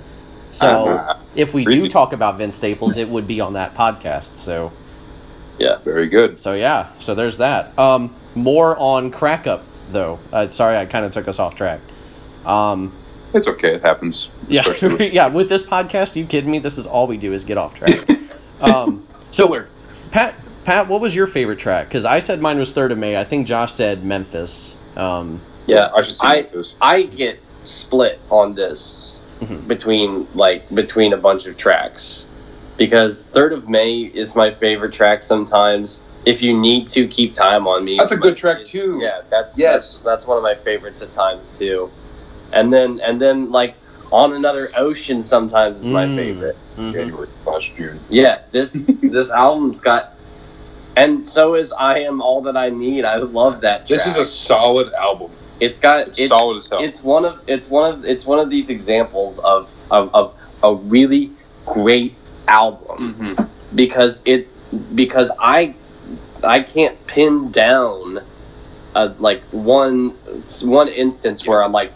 So 0.55 0.89
Uh-huh. 0.89 1.15
if 1.35 1.53
we 1.53 1.65
do 1.65 1.89
talk 1.89 2.13
about 2.13 2.39
Vince 2.39 2.57
Staples, 2.57 2.97
it 2.97 3.09
would 3.09 3.27
be 3.27 3.41
on 3.41 3.55
that 3.55 3.75
podcast. 3.75 4.37
So 4.37 4.73
yeah, 5.59 5.79
Very 5.85 6.07
good. 6.09 6.41
so 6.41 6.53
yeah, 6.55 6.87
so 7.01 7.15
there's 7.15 7.39
that. 7.39 7.77
Um, 7.79 8.11
more 8.35 8.77
on 8.79 9.11
Crack 9.11 9.47
Up 9.47 9.63
though. 9.91 10.19
Uh, 10.33 10.49
sorry, 10.49 10.77
I 10.77 10.87
kind 10.87 11.05
of 11.05 11.13
took 11.13 11.29
us 11.29 11.39
off 11.39 11.57
track. 11.57 11.81
Um, 12.47 12.93
It's 13.33 13.49
okay. 13.49 13.75
It 13.75 13.83
happens. 13.83 14.29
yeah, 14.49 14.67
with- 14.67 15.01
yeah. 15.13 15.27
With 15.29 15.49
this 15.49 15.63
podcast, 15.65 16.15
you 16.17 16.25
kidding 16.25 16.51
me? 16.51 16.59
This 16.61 16.79
is 16.79 16.87
all 16.87 17.07
we 17.07 17.17
do 17.17 17.33
is 17.33 17.43
get 17.45 17.59
off 17.59 17.75
track. 17.75 17.99
um, 18.61 19.05
so 19.33 19.47
Filler. 19.49 19.69
Pat, 20.13 20.35
Pat, 20.65 20.89
what 20.89 21.01
was 21.01 21.15
your 21.17 21.27
favorite 21.27 21.59
track? 21.59 21.89
Because 21.89 22.05
I 22.05 22.21
said 22.21 22.41
mine 22.41 22.59
was 22.59 22.73
Third 22.73 22.93
of 22.93 22.99
May. 22.99 23.17
I 23.17 23.25
think 23.25 23.47
Josh 23.49 23.73
said 23.73 24.05
Memphis. 24.05 24.77
Um, 24.97 25.41
Yeah, 25.67 25.91
I 25.95 26.03
should 26.03 26.15
see 26.15 26.27
I- 26.27 26.43
this. 26.43 26.75
I 26.81 27.03
get 27.03 27.41
split 27.65 28.21
on 28.31 28.55
this 28.55 29.19
Mhm. 29.41 29.67
between 29.69 30.27
like 30.35 30.63
between 30.75 31.13
a 31.13 31.17
bunch 31.17 31.47
of 31.47 31.57
tracks 31.57 32.27
because 32.77 33.27
Third 33.27 33.53
of 33.53 33.69
May 33.69 33.99
is 34.01 34.35
my 34.37 34.51
favorite 34.51 34.93
track. 34.93 35.23
Sometimes, 35.23 36.01
if 36.25 36.43
you 36.43 36.57
need 36.57 36.89
to 36.89 37.07
keep 37.07 37.35
time 37.35 37.67
on 37.67 37.85
me, 37.85 37.97
That's 37.99 38.13
a 38.13 38.17
good 38.17 38.37
track, 38.37 38.65
too. 38.65 38.99
Yeah, 39.03 39.21
that's 39.31 39.59
Yes. 39.59 39.95
that's 39.95 40.05
that's 40.05 40.27
one 40.27 40.37
of 40.37 40.43
my 40.43 40.55
favorites 40.55 41.03
at 41.03 41.13
times 41.13 41.57
too. 41.57 41.91
And 42.53 42.73
then 42.73 43.01
and 43.01 43.21
then 43.21 43.51
like 43.51 43.75
on 44.13 44.33
another 44.33 44.71
ocean 44.77 45.23
sometimes 45.23 45.81
is 45.81 45.89
my 45.89 46.07
Mm. 46.07 46.17
favorite. 46.17 46.57
mhm. 46.79 46.93
January 46.93 47.29
last 47.47 47.75
June. 47.77 48.01
Yeah, 48.09 48.39
this 48.53 48.73
this 49.03 49.31
album's 49.31 49.81
got. 49.81 50.11
And 50.97 51.27
so 51.27 51.55
is 51.55 51.73
I 51.73 52.01
am 52.01 52.21
all 52.23 52.43
that 52.43 52.57
I 52.57 52.71
need. 52.71 53.05
I 53.05 53.17
love 53.17 53.63
that. 53.63 53.87
This 53.87 54.07
is 54.07 54.17
a 54.17 54.25
solid 54.25 54.93
album. 54.95 55.31
It's 55.61 55.79
got 55.79 56.09
It's 56.09 56.19
it- 56.19 56.29
solid 56.29 56.57
as 56.57 56.69
hell. 56.69 56.83
it's 56.83 57.03
one 57.03 57.25
of 57.25 57.43
it's 57.47 57.69
one 57.71 57.93
of 57.93 58.05
it's 58.05 58.27
one 58.27 58.39
of 58.41 58.51
these 58.51 58.71
examples 58.71 59.39
of 59.39 59.73
of, 59.91 60.15
of 60.15 60.35
a 60.63 60.75
really 60.75 61.31
great 61.67 62.15
album 62.49 63.15
Mhm. 63.37 63.49
because 63.75 64.21
it 64.25 64.49
because 64.95 65.31
I 65.39 65.75
I 66.43 66.61
can't 66.61 67.07
pin 67.07 67.51
down 67.51 68.21
a, 68.95 69.07
like 69.19 69.43
one 69.51 70.11
one 70.63 70.89
instance 70.89 71.47
where 71.47 71.63
I'm 71.63 71.73
like 71.73 71.93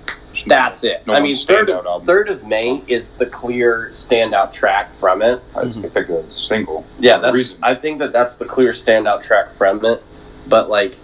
that's 0.46 0.84
it. 0.84 1.04
no 1.06 1.14
I 1.14 1.20
mean 1.20 1.34
third 1.34 1.68
of, 1.68 1.84
album. 1.84 2.06
third 2.06 2.28
of 2.28 2.46
May 2.46 2.80
is 2.86 3.10
the 3.12 3.26
clear 3.26 3.88
standout 3.92 4.52
track 4.52 4.92
from 4.94 5.20
it. 5.20 5.40
I 5.56 5.64
just 5.64 5.82
picked 5.82 5.94
that 6.08 6.10
as 6.24 6.36
a 6.36 6.40
single. 6.40 6.84
Yeah, 7.00 7.18
that's, 7.18 7.34
reason. 7.34 7.58
I 7.62 7.74
think 7.74 7.98
that 7.98 8.12
that's 8.12 8.36
the 8.36 8.44
clear 8.44 8.70
standout 8.72 9.22
track 9.22 9.50
from 9.52 9.84
it. 9.84 10.00
But 10.48 10.70
like, 10.70 10.94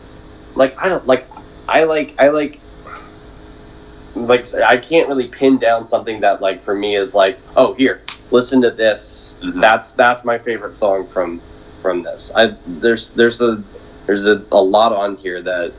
like 0.55 0.81
I 0.83 0.89
don't 0.89 1.05
like, 1.07 1.27
I 1.69 1.85
like, 1.85 2.15
I 2.19 2.29
like, 2.29 2.61
like 4.15 4.55
I 4.55 4.77
can't 4.77 5.09
really 5.09 5.29
pin 5.29 5.59
down 5.59 5.85
something 5.85 6.21
that 6.21 6.41
like 6.41 6.61
for 6.61 6.75
me 6.75 6.97
is 6.97 7.15
like, 7.15 7.39
oh 7.57 7.75
here, 7.75 8.03
listen 8.31 8.63
to 8.63 8.71
this. 8.71 9.39
Mhm. 9.43 9.61
That's 9.61 9.93
that's 9.93 10.25
my 10.25 10.39
favorite 10.39 10.77
song 10.77 11.07
from 11.07 11.41
from 11.83 12.03
this. 12.03 12.33
I 12.35 12.55
there's 12.67 13.11
there's 13.11 13.41
a 13.41 13.63
there's 14.07 14.27
a, 14.27 14.45
a 14.53 14.63
lot 14.63 14.93
on 14.93 15.17
here 15.17 15.43
that 15.43 15.73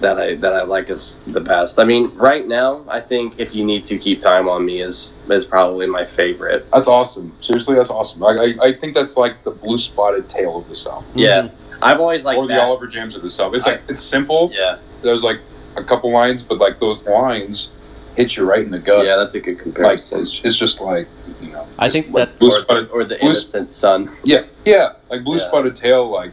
that 0.00 0.18
I 0.18 0.34
that 0.36 0.52
I 0.52 0.62
like 0.62 0.90
is 0.90 1.18
the 1.26 1.40
best. 1.40 1.78
I 1.78 1.84
mean, 1.84 2.10
right 2.14 2.46
now, 2.46 2.84
I 2.88 3.00
think 3.00 3.34
if 3.38 3.54
you 3.54 3.64
need 3.64 3.84
to 3.86 3.98
keep 3.98 4.20
time 4.20 4.48
on 4.48 4.64
me 4.64 4.82
is 4.82 5.14
is 5.30 5.44
probably 5.44 5.86
my 5.86 6.04
favorite. 6.04 6.70
That's 6.70 6.88
awesome. 6.88 7.32
Seriously, 7.40 7.74
that's 7.76 7.90
awesome. 7.90 8.22
I, 8.24 8.28
I, 8.28 8.66
I 8.68 8.72
think 8.72 8.94
that's 8.94 9.16
like 9.16 9.42
the 9.44 9.50
blue 9.50 9.78
spotted 9.78 10.28
tail 10.28 10.58
of 10.58 10.68
this 10.68 10.86
album. 10.86 11.04
Yeah, 11.14 11.48
I've 11.82 12.00
always 12.00 12.24
liked 12.24 12.38
or 12.38 12.46
the 12.46 12.54
that. 12.54 12.62
Oliver 12.64 12.86
James 12.86 13.14
of 13.16 13.22
the 13.22 13.42
album. 13.42 13.56
It's 13.58 13.66
I- 13.66 13.72
like 13.72 13.82
it's 13.88 14.02
simple. 14.02 14.50
Yeah. 14.54 14.78
There's 15.02 15.22
like 15.24 15.38
a 15.76 15.82
couple 15.84 16.10
lines, 16.12 16.42
but 16.42 16.58
like 16.58 16.78
those 16.78 17.04
lines 17.04 17.70
hit 18.16 18.36
you 18.36 18.44
right 18.48 18.62
in 18.64 18.70
the 18.70 18.78
gut. 18.78 19.04
Yeah, 19.04 19.16
that's 19.16 19.34
a 19.34 19.40
good 19.40 19.56
Like 19.56 19.62
comparison. 19.62 20.20
it's, 20.20 20.40
it's 20.44 20.56
just 20.56 20.80
like 20.80 21.06
you 21.40 21.50
know. 21.52 21.66
I 21.78 21.90
think 21.90 22.06
like 22.10 22.30
that- 22.30 22.38
blue 22.38 22.48
or, 22.48 22.62
spotted. 22.62 22.88
the, 22.88 22.92
or 22.92 23.04
the 23.04 23.16
blue- 23.16 23.28
innocent 23.30 23.72
son. 23.72 24.10
Yeah, 24.24 24.44
yeah. 24.64 24.94
Like 25.10 25.24
blue 25.24 25.36
Yeah. 25.38 25.46
spotted 25.48 25.76
tail. 25.76 26.08
Like 26.10 26.30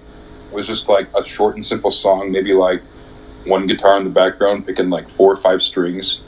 was 0.51 0.67
just 0.67 0.89
like 0.89 1.07
a 1.17 1.23
short 1.25 1.55
and 1.55 1.65
simple 1.65 1.91
song. 1.91 2.31
Maybe 2.31 2.53
like 2.53 2.81
one 3.45 3.65
guitar 3.67 3.97
in 3.97 4.03
the 4.03 4.09
background 4.09 4.67
picking 4.67 4.89
like 4.89 5.07
four 5.09 5.31
or 5.31 5.35
five 5.37 5.61
strings. 5.61 6.21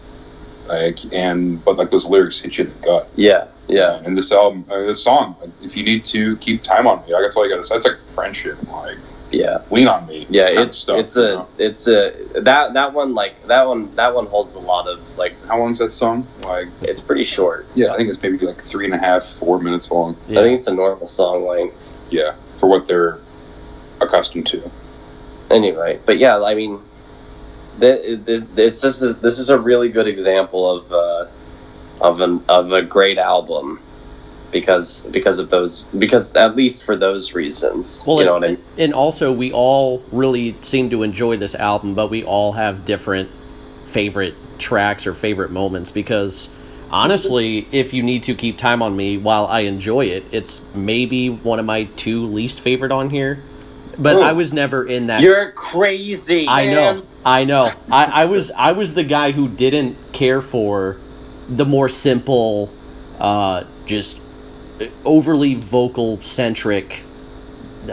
Like 0.67 1.13
and 1.13 1.63
but 1.63 1.77
like 1.77 1.89
those 1.91 2.05
lyrics 2.05 2.39
hit 2.39 2.57
you 2.57 2.65
in 2.65 2.69
the 2.73 2.79
gut. 2.85 3.09
Yeah, 3.15 3.47
yeah, 3.67 4.01
And 4.03 4.17
this 4.17 4.31
album, 4.31 4.65
uh, 4.69 4.79
this 4.79 5.03
song, 5.03 5.35
like, 5.39 5.49
if 5.61 5.75
you 5.77 5.83
need 5.83 6.03
to 6.05 6.35
keep 6.37 6.63
time 6.63 6.85
on 6.87 7.05
me, 7.05 7.13
like, 7.13 7.23
that's 7.23 7.35
all 7.35 7.43
you 7.45 7.49
gotta 7.51 7.63
say. 7.63 7.75
It's 7.75 7.85
like 7.85 7.97
friendship. 8.07 8.57
Like 8.71 8.97
Yeah. 9.31 9.61
Lean 9.71 9.87
on 9.87 10.05
Me. 10.07 10.27
Yeah, 10.29 10.47
it's 10.61 10.77
stuff, 10.77 10.97
it's 10.99 11.15
you 11.15 11.23
a 11.23 11.27
know? 11.35 11.47
it's 11.57 11.87
a 11.87 12.13
that 12.41 12.73
that 12.75 12.93
one 12.93 13.13
like 13.15 13.35
that 13.47 13.67
one 13.67 13.93
that 13.95 14.13
one 14.13 14.27
holds 14.27 14.55
a 14.55 14.59
lot 14.59 14.87
of 14.87 15.17
like 15.17 15.33
How 15.47 15.57
long's 15.59 15.79
that 15.79 15.89
song? 15.91 16.27
Like, 16.43 16.67
it's 16.81 17.01
pretty 17.01 17.23
short. 17.23 17.65
yeah, 17.73 17.93
I 17.93 17.97
think 17.97 18.09
it's 18.09 18.21
maybe 18.21 18.37
like 18.45 18.61
three 18.61 18.85
and 18.85 18.93
a 18.93 18.97
half, 18.99 19.23
four 19.25 19.59
minutes 19.59 19.89
long. 19.91 20.15
Yeah. 20.27 20.39
I 20.39 20.43
think 20.43 20.57
it's 20.59 20.67
a 20.67 20.73
normal 20.73 21.07
song 21.07 21.45
length. 21.45 21.91
Yeah, 22.11 22.35
for 22.57 22.67
what 22.69 22.85
they're 22.87 23.19
accustomed 24.01 24.47
to. 24.47 24.61
Anyway, 25.49 25.99
but 26.05 26.17
yeah, 26.17 26.41
I 26.41 26.55
mean, 26.55 26.79
it's 27.81 28.81
just 28.81 29.01
a, 29.01 29.13
this 29.13 29.39
is 29.39 29.49
a 29.49 29.57
really 29.57 29.89
good 29.89 30.07
example 30.07 30.69
of 30.69 30.91
uh, 30.91 31.25
of 32.01 32.21
an 32.21 32.43
of 32.49 32.71
a 32.71 32.81
great 32.81 33.17
album 33.17 33.79
because 34.51 35.03
because 35.07 35.39
of 35.39 35.49
those 35.49 35.81
because 35.97 36.35
at 36.35 36.55
least 36.55 36.83
for 36.83 36.95
those 36.95 37.33
reasons, 37.33 38.03
Well, 38.07 38.19
you 38.19 38.25
know 38.25 38.35
and, 38.35 38.41
what 38.41 38.49
I 38.49 38.53
mean. 38.53 38.63
and 38.77 38.93
also 38.93 39.31
we 39.33 39.51
all 39.51 40.03
really 40.11 40.55
seem 40.61 40.89
to 40.91 41.03
enjoy 41.03 41.37
this 41.37 41.55
album, 41.55 41.95
but 41.95 42.09
we 42.09 42.23
all 42.23 42.53
have 42.53 42.85
different 42.85 43.29
favorite 43.91 44.35
tracks 44.59 45.05
or 45.07 45.13
favorite 45.13 45.51
moments 45.51 45.91
because 45.91 46.49
honestly, 46.91 47.67
if 47.71 47.93
you 47.93 48.03
need 48.03 48.23
to 48.23 48.35
keep 48.35 48.57
time 48.57 48.81
on 48.81 48.95
me 48.95 49.17
while 49.17 49.47
I 49.47 49.61
enjoy 49.61 50.05
it, 50.05 50.23
it's 50.31 50.61
maybe 50.75 51.29
one 51.29 51.59
of 51.59 51.65
my 51.65 51.85
two 51.85 52.25
least 52.25 52.59
favorite 52.61 52.91
on 52.91 53.09
here. 53.09 53.39
But 53.97 54.15
Ooh. 54.15 54.21
I 54.21 54.31
was 54.33 54.51
never 54.51 54.85
in 54.85 55.07
that 55.07 55.21
You're 55.21 55.51
crazy. 55.51 56.47
I 56.47 56.65
man. 56.65 56.73
know. 56.75 57.03
I 57.25 57.43
know. 57.43 57.71
I, 57.91 58.05
I 58.05 58.25
was 58.25 58.51
I 58.51 58.71
was 58.71 58.93
the 58.95 59.03
guy 59.03 59.31
who 59.31 59.47
didn't 59.47 59.97
care 60.13 60.41
for 60.41 60.97
the 61.47 61.65
more 61.65 61.89
simple, 61.89 62.71
uh, 63.19 63.63
just 63.85 64.19
overly 65.05 65.55
vocal 65.55 66.21
centric. 66.21 67.03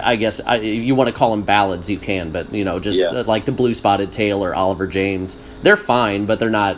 I 0.00 0.16
guess 0.16 0.40
I, 0.40 0.56
if 0.56 0.82
you 0.84 0.94
want 0.94 1.08
to 1.08 1.14
call 1.14 1.32
them 1.32 1.42
ballads, 1.42 1.90
you 1.90 1.98
can, 1.98 2.30
but 2.30 2.52
you 2.52 2.64
know, 2.64 2.78
just 2.78 3.00
Yeah. 3.00 3.20
uh, 3.20 3.24
like 3.24 3.44
the 3.44 3.52
Blue 3.52 3.74
Spotted 3.74 4.12
Tail 4.12 4.42
or 4.44 4.54
Oliver 4.54 4.86
James, 4.86 5.36
they're 5.62 5.76
fine, 5.76 6.26
but 6.26 6.38
they're 6.38 6.48
not. 6.50 6.76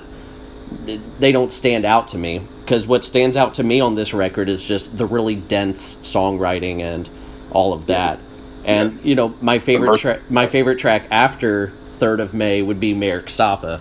They 1.20 1.33
don't 1.33 1.53
stand 1.53 1.85
out 1.85 2.09
to 2.09 2.18
me 2.18 2.41
because 2.64 2.87
what 2.87 3.05
stands 3.05 3.37
out 3.37 3.55
to 3.57 3.62
me 3.62 3.81
on 3.81 3.95
this 3.95 4.14
record 4.14 4.49
is 4.49 4.64
just 4.64 4.97
the 4.97 5.05
really 5.07 5.35
dense 5.37 5.97
songwriting 5.97 6.81
and 6.81 7.09
all 7.51 7.73
of 7.75 7.87
that. 7.87 8.18
And 8.64 8.98
you 9.04 9.14
know, 9.14 9.34
my 9.40 9.58
favorite 9.58 9.98
track, 9.98 10.30
my 10.30 10.46
favorite 10.46 10.78
track 10.78 11.04
after 11.10 11.68
Third 11.98 12.20
of 12.20 12.34
May 12.34 12.62
would 12.62 12.80
be 12.80 12.94
Mearcstapa. 12.94 13.80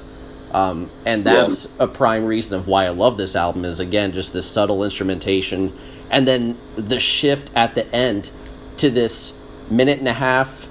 Um, 0.54 0.90
and 1.06 1.24
Yeah. 1.26 1.42
that's 1.42 1.68
a 1.80 1.88
prime 1.88 2.26
reason 2.26 2.58
of 2.58 2.68
why 2.68 2.86
I 2.86 2.90
love 2.90 3.18
this 3.18 3.36
album 3.36 3.64
is 3.64 3.80
again 3.80 4.12
just 4.12 4.34
this 4.34 4.46
subtle 4.46 4.84
instrumentation 4.84 5.72
and 6.10 6.28
then 6.28 6.58
the 6.76 7.00
shift 7.00 7.50
at 7.56 7.74
the 7.74 7.90
end 7.96 8.30
to 8.78 8.90
this 8.90 9.34
minute 9.70 10.00
and 10.00 10.10
a 10.10 10.14
half 10.14 10.68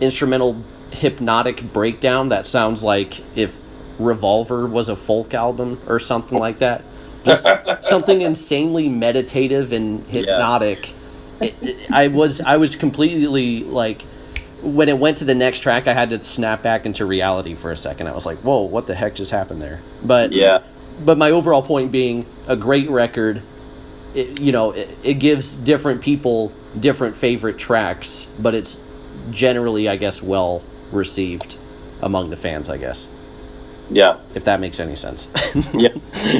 instrumental 0.00 0.56
hypnotic 0.90 1.72
breakdown 1.72 2.30
that 2.30 2.46
sounds 2.46 2.82
like 2.82 3.20
if 3.36 3.54
Revolver 3.98 4.66
was 4.66 4.88
a 4.88 4.96
folk 4.96 5.34
album 5.34 5.78
or 5.86 6.00
something 6.00 6.38
like 6.38 6.58
that. 6.58 6.82
Just 7.24 7.46
something 7.82 8.22
insanely 8.22 8.88
meditative 8.88 9.72
and 9.72 10.04
hypnotic. 10.06 10.92
It- 11.42 11.54
it- 11.62 11.76
I 11.90 12.08
was 12.08 12.40
I 12.40 12.56
was 12.56 12.76
completely 12.76 13.64
like 13.64 14.02
when 14.62 14.88
it 14.88 14.98
went 14.98 15.16
to 15.18 15.24
the 15.24 15.34
next 15.34 15.60
track 15.60 15.86
I 15.88 15.92
had 15.92 16.10
to 16.10 16.22
snap 16.22 16.62
back 16.62 16.86
into 16.86 17.04
reality 17.04 17.54
for 17.54 17.70
a 17.72 17.76
second. 17.76 18.06
I 18.06 18.12
was 18.14 18.24
like, 18.26 18.38
"Whoa, 18.38 18.62
what 18.62 18.86
the 18.86 18.94
heck 18.94 19.14
just 19.14 19.30
happened 19.32 19.60
there?" 19.60 19.80
But 20.04 20.32
Yeah. 20.32 20.60
but 21.04 21.18
my 21.18 21.30
overall 21.30 21.62
point 21.62 21.90
being 21.90 22.26
a 22.46 22.54
great 22.56 22.88
record 22.90 23.42
it, 24.14 24.40
you 24.40 24.52
know 24.52 24.72
it, 24.72 24.88
it 25.02 25.14
gives 25.14 25.54
different 25.56 26.02
people 26.02 26.52
different 26.78 27.16
favorite 27.16 27.56
tracks 27.58 28.26
but 28.38 28.54
it's 28.54 28.76
generally 29.30 29.88
i 29.88 29.96
guess 29.96 30.22
well 30.22 30.62
received 30.92 31.56
among 32.02 32.28
the 32.28 32.36
fans 32.36 32.68
i 32.68 32.76
guess 32.76 33.06
Yeah. 33.90 34.16
if 34.34 34.44
that 34.44 34.60
makes 34.60 34.78
any 34.80 34.96
sense 34.96 35.30
Yeah. 35.72 35.88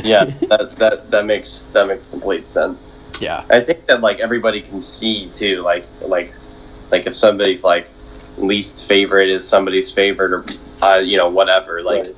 Yeah. 0.05 0.25
that 0.51 0.73
that 0.77 1.11
that 1.11 1.25
makes 1.25 1.65
that 1.73 1.87
makes 1.89 2.07
complete 2.09 2.47
sense. 2.47 2.99
Yeah 3.23 3.45
I 3.51 3.61
think 3.61 3.87
that 3.87 4.01
like 4.03 4.19
everybody 4.21 4.61
can 4.61 4.81
see 4.83 5.29
too, 5.33 5.63
like 5.63 5.85
like 6.03 6.33
like 6.91 7.07
if 7.07 7.15
somebody's 7.15 7.63
like 7.65 7.87
least 8.39 8.87
favorite 8.89 9.29
is 9.31 9.47
somebody's 9.47 9.91
favorite 9.91 10.33
or 10.33 10.45
uh, 10.83 10.99
you 10.99 11.17
know 11.17 11.29
whatever, 11.31 11.83
like 11.83 12.03
Right. 12.03 12.17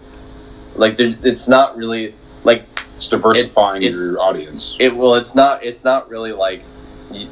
like 0.77 0.97
there, 0.97 1.13
it's 1.23 1.47
not 1.49 1.77
really 1.77 2.15
like 2.45 2.63
It's 2.97 3.09
diversifying 3.09 3.83
It- 3.83 3.89
it's- 3.91 4.03
your 4.05 4.21
audience. 4.21 4.77
it. 4.79 4.95
Well, 4.97 5.15
it's 5.17 5.35
not 5.35 5.63
it's 5.65 5.85
not 5.85 6.09
really 6.09 6.33
like 6.33 6.63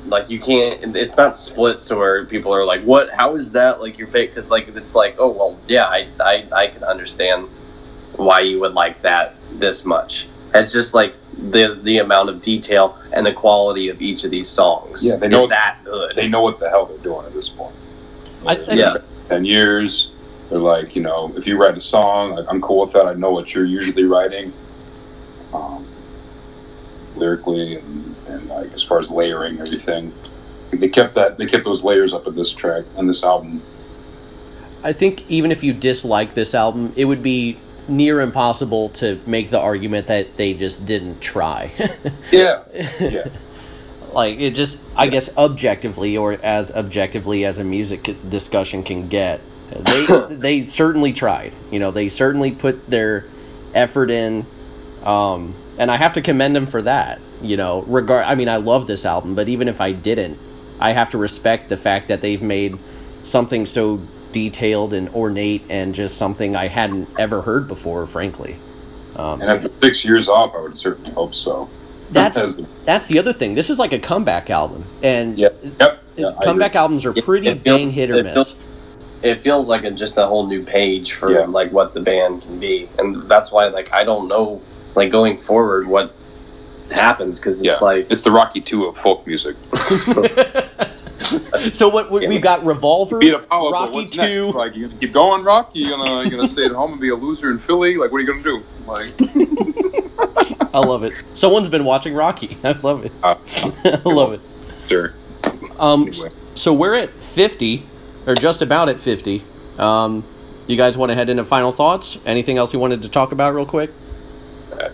like 0.06 0.30
you 0.30 0.38
can't. 0.38 0.94
It's 0.96 1.16
not 1.16 1.36
split 1.36 1.80
so 1.80 1.98
where 1.98 2.24
people 2.26 2.54
are 2.54 2.64
like, 2.64 2.82
what? 2.82 3.10
How 3.12 3.34
is 3.36 3.52
that 3.52 3.80
like 3.80 3.98
your 3.98 4.06
favorite? 4.06 4.34
Because 4.34 4.50
like 4.50 4.68
it's 4.68 4.94
like, 4.94 5.16
oh 5.18 5.30
well, 5.30 5.58
yeah, 5.66 5.86
I 5.86 6.06
I 6.20 6.34
I 6.52 6.66
can 6.68 6.84
understand 6.84 7.48
why 8.16 8.40
you 8.40 8.60
would 8.60 8.74
like 8.74 9.02
that 9.02 9.34
this 9.58 9.84
much. 9.84 10.26
It's 10.54 10.72
just 10.72 10.92
like 10.94 11.14
the 11.50 11.78
the 11.82 11.98
amount 11.98 12.28
of 12.28 12.40
detail 12.42 12.96
and 13.12 13.26
the 13.26 13.32
quality 13.32 13.88
of 13.88 14.00
each 14.00 14.24
of 14.24 14.30
these 14.30 14.48
songs. 14.48 15.04
Yeah, 15.06 15.16
they 15.16 15.28
know- 15.28 15.46
that 15.46 15.78
good. 15.84 16.16
They 16.16 16.28
know 16.28 16.42
what 16.42 16.58
the 16.58 16.68
hell 16.68 16.86
they're 16.86 16.98
doing 16.98 17.26
at 17.26 17.32
this 17.34 17.48
point. 17.48 17.74
I, 18.46 18.56
I 18.56 18.72
Yeah. 18.72 18.96
Ten 19.28 19.44
years. 19.44 20.10
They're 20.50 20.58
like, 20.58 20.94
you 20.94 21.02
know, 21.02 21.32
if 21.36 21.46
you 21.46 21.56
write 21.56 21.76
a 21.76 21.80
song, 21.80 22.32
like 22.32 22.44
I'm 22.48 22.60
cool 22.60 22.82
with 22.82 22.92
that. 22.92 23.06
I 23.06 23.14
know 23.14 23.30
what 23.30 23.54
you're 23.54 23.64
usually 23.64 24.04
writing, 24.04 24.52
um, 25.54 25.86
lyrically 27.16 27.76
and, 27.76 28.16
and 28.28 28.48
like 28.48 28.72
as 28.74 28.82
far 28.82 28.98
as 28.98 29.10
layering 29.10 29.58
everything. 29.60 30.12
They 30.72 30.88
kept 30.88 31.14
that. 31.14 31.38
They 31.38 31.46
kept 31.46 31.64
those 31.64 31.82
layers 31.82 32.12
up 32.12 32.26
in 32.26 32.34
this 32.34 32.52
track 32.52 32.84
and 32.96 33.08
this 33.08 33.24
album. 33.24 33.62
I 34.84 34.92
think 34.92 35.24
even 35.30 35.52
if 35.52 35.62
you 35.62 35.72
dislike 35.72 36.34
this 36.34 36.54
album 36.54 36.92
it 36.96 37.04
would 37.04 37.22
be 37.22 37.56
near 37.88 38.20
impossible 38.20 38.88
to 38.90 39.20
make 39.26 39.50
the 39.50 39.58
argument 39.58 40.06
that 40.06 40.36
they 40.36 40.54
just 40.54 40.86
didn't 40.86 41.20
try. 41.20 41.70
Yeah, 42.30 42.62
yeah. 42.98 43.28
like 44.12 44.38
it 44.38 44.54
just 44.54 44.78
i 44.96 45.06
guess 45.06 45.36
objectively 45.36 46.16
or 46.16 46.32
as 46.32 46.70
objectively 46.70 47.44
as 47.44 47.58
a 47.58 47.64
music 47.64 48.04
discussion 48.30 48.82
can 48.82 49.08
get 49.08 49.40
they 49.70 50.06
they 50.30 50.66
certainly 50.66 51.12
tried. 51.12 51.52
You 51.70 51.78
know 51.78 51.90
they 51.90 52.08
certainly 52.08 52.50
put 52.50 52.86
their 52.88 53.24
effort 53.74 54.10
in 54.10 54.46
um 55.04 55.54
and 55.78 55.90
i 55.90 55.96
have 55.96 56.12
to 56.12 56.20
commend 56.22 56.54
them 56.54 56.66
for 56.66 56.82
that 56.82 57.20
you 57.40 57.56
know 57.56 57.82
regard 57.82 58.26
i 58.26 58.34
mean 58.34 58.48
i 58.48 58.56
love 58.56 58.86
this 58.86 59.04
album 59.04 59.34
but 59.34 59.48
even 59.48 59.66
if 59.66 59.80
i 59.80 59.92
didn't 59.92 60.38
i 60.78 60.92
have 60.92 61.10
to 61.10 61.18
respect 61.18 61.68
the 61.70 61.76
fact 61.76 62.08
that 62.08 62.20
they've 62.20 62.42
made 62.42 62.76
something 63.24 63.64
so 63.64 64.00
detailed 64.32 64.92
and 64.94 65.08
ornate 65.10 65.62
and 65.70 65.94
just 65.94 66.16
something 66.16 66.56
i 66.56 66.66
hadn't 66.68 67.08
ever 67.18 67.42
heard 67.42 67.68
before 67.68 68.06
frankly 68.06 68.56
um, 69.14 69.42
And 69.42 69.50
after 69.50 69.68
six 69.82 70.06
years 70.06 70.26
off, 70.26 70.54
I 70.54 70.60
would 70.62 70.74
certainly 70.74 71.10
hope 71.10 71.34
so. 71.34 71.68
that's 72.12 72.54
the- 72.56 72.66
that's 72.86 73.08
the 73.08 73.18
other 73.18 73.34
thing. 73.34 73.54
This 73.54 73.68
is 73.68 73.78
like 73.78 73.92
a 73.92 73.98
comeback 73.98 74.48
album, 74.48 74.84
and 75.02 75.36
yeah, 75.36 75.50
yep. 75.78 76.02
Yeah, 76.16 76.32
comeback 76.42 76.74
albums 76.74 77.04
are 77.04 77.12
pretty 77.12 77.48
it 77.48 77.60
feels- 77.60 77.82
dang 77.82 77.90
hit 77.92 78.10
or 78.10 78.22
miss. 78.22 78.32
feels- 78.32 78.56
It 79.22 79.42
feels 79.42 79.68
like 79.68 79.84
a, 79.84 79.90
just 79.90 80.16
a 80.16 80.26
whole 80.26 80.46
new 80.46 80.64
page 80.64 81.12
for 81.12 81.30
Yeah. 81.30 81.40
like 81.44 81.70
what 81.72 81.92
the 81.92 82.00
band 82.00 82.40
can 82.40 82.58
be, 82.58 82.88
and 82.98 83.22
that's 83.28 83.52
why 83.52 83.68
like 83.68 83.92
I 83.92 84.02
don't 84.02 84.28
know 84.28 84.62
like 84.94 85.10
going 85.10 85.36
forward 85.36 85.86
what 85.86 86.14
happens 86.90 87.38
because 87.38 87.58
it's 87.62 87.80
Yeah. 87.82 87.86
like 87.86 88.10
It's 88.10 88.22
the 88.22 88.30
Rocky 88.32 88.62
Two 88.62 88.86
of 88.86 88.96
folk 88.96 89.26
music. 89.26 89.56
so 91.72 91.88
what 91.88 92.10
we, 92.10 92.22
Yeah. 92.22 92.28
we've 92.28 92.42
got 92.42 92.64
Revolver, 92.64 93.18
Beat 93.18 93.34
Apollo, 93.34 93.70
but 93.70 93.76
Rocky 93.80 93.94
what's 93.94 94.10
Two. 94.10 94.44
next? 94.44 94.54
Like, 94.56 94.76
you 94.76 94.88
gonna 94.88 95.00
keep 95.00 95.12
going, 95.12 95.44
Rocky? 95.44 95.80
You 95.80 95.90
gonna 95.90 96.24
you 96.24 96.30
gonna 96.30 96.48
stay 96.48 96.64
at 96.64 96.72
home 96.72 96.92
and 96.92 97.00
be 97.00 97.10
a 97.10 97.14
loser 97.14 97.50
in 97.50 97.58
Philly? 97.58 97.96
Like, 97.96 98.10
what 98.12 98.18
are 98.18 98.20
you 98.20 98.26
gonna 98.26 98.42
do? 98.42 98.62
Like, 98.86 99.12
I 100.74 100.78
love 100.78 101.04
it. 101.04 101.12
Someone's 101.34 101.68
been 101.68 101.84
watching 101.84 102.14
Rocky. 102.14 102.56
I 102.64 102.72
love 102.72 103.04
it. 103.04 103.12
uh, 103.22 103.34
I 103.84 104.00
love 104.08 104.32
it. 104.32 104.40
sure. 104.88 105.12
Um, 105.78 106.08
Anyway. 106.08 106.28
so 106.54 106.72
we're 106.72 106.94
at 106.94 107.10
fifty, 107.10 107.82
or 108.26 108.34
just 108.34 108.62
about 108.62 108.88
at 108.88 108.98
fifty. 108.98 109.42
Um, 109.78 110.24
you 110.66 110.76
guys 110.76 110.96
want 110.96 111.10
to 111.10 111.14
head 111.14 111.28
into 111.28 111.44
final 111.44 111.72
thoughts? 111.72 112.18
Anything 112.24 112.56
else 112.58 112.72
you 112.72 112.78
wanted 112.78 113.02
to 113.02 113.08
talk 113.08 113.32
about 113.32 113.54
real 113.54 113.66
quick? 113.66 113.90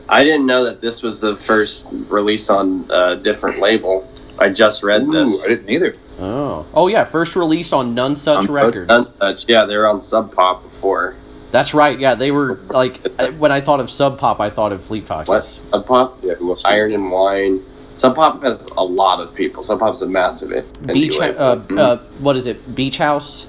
I 0.08 0.24
didn't 0.24 0.46
know 0.46 0.64
that 0.64 0.80
this 0.80 1.02
was 1.02 1.20
the 1.20 1.36
first 1.36 1.88
release 2.08 2.50
on 2.50 2.86
a 2.90 3.16
different 3.16 3.60
label. 3.60 4.10
I 4.38 4.48
just 4.50 4.82
read 4.82 5.02
Ooh, 5.02 5.12
this. 5.12 5.44
I 5.44 5.48
didn't 5.48 5.68
either. 5.70 5.96
Oh, 6.20 6.66
oh 6.74 6.88
yeah, 6.88 7.04
first 7.04 7.36
release 7.36 7.72
on 7.72 7.94
Nonesuch 7.94 8.38
On- 8.48 8.52
Records. 8.52 8.90
Untouched. 8.90 9.48
Yeah, 9.48 9.64
they 9.66 9.76
were 9.76 9.86
on 9.86 10.00
Sub 10.00 10.34
Pop 10.34 10.62
before. 10.62 11.14
That's 11.50 11.72
right. 11.74 11.98
Yeah, 11.98 12.14
they 12.14 12.30
were 12.30 12.58
like 12.70 12.98
when 13.38 13.52
I 13.52 13.60
thought 13.60 13.80
of 13.80 13.90
Sub 13.90 14.18
Pop, 14.18 14.40
I 14.40 14.50
thought 14.50 14.72
of 14.72 14.82
Fleet 14.82 15.08
What? 15.08 15.26
Foxes. 15.28 15.60
Sub 15.70 15.86
Pop? 15.86 16.18
Yeah, 16.22 16.34
who 16.34 16.50
else? 16.50 16.62
Iron 16.64 16.92
and 16.92 17.10
Wine. 17.10 17.60
Sub 17.96 18.14
Pop 18.14 18.42
has 18.42 18.66
a 18.76 18.82
lot 18.84 19.20
of 19.20 19.34
people. 19.34 19.62
Sub 19.62 19.78
Pop's 19.80 20.02
a 20.02 20.06
massive 20.06 20.52
in- 20.52 20.64
Beach, 20.92 21.16
label. 21.18 21.40
uh, 21.42 21.56
Mhm. 21.56 21.78
uh, 21.78 21.96
what 22.20 22.36
is 22.36 22.46
it? 22.46 22.74
Beach 22.74 22.98
House. 22.98 23.46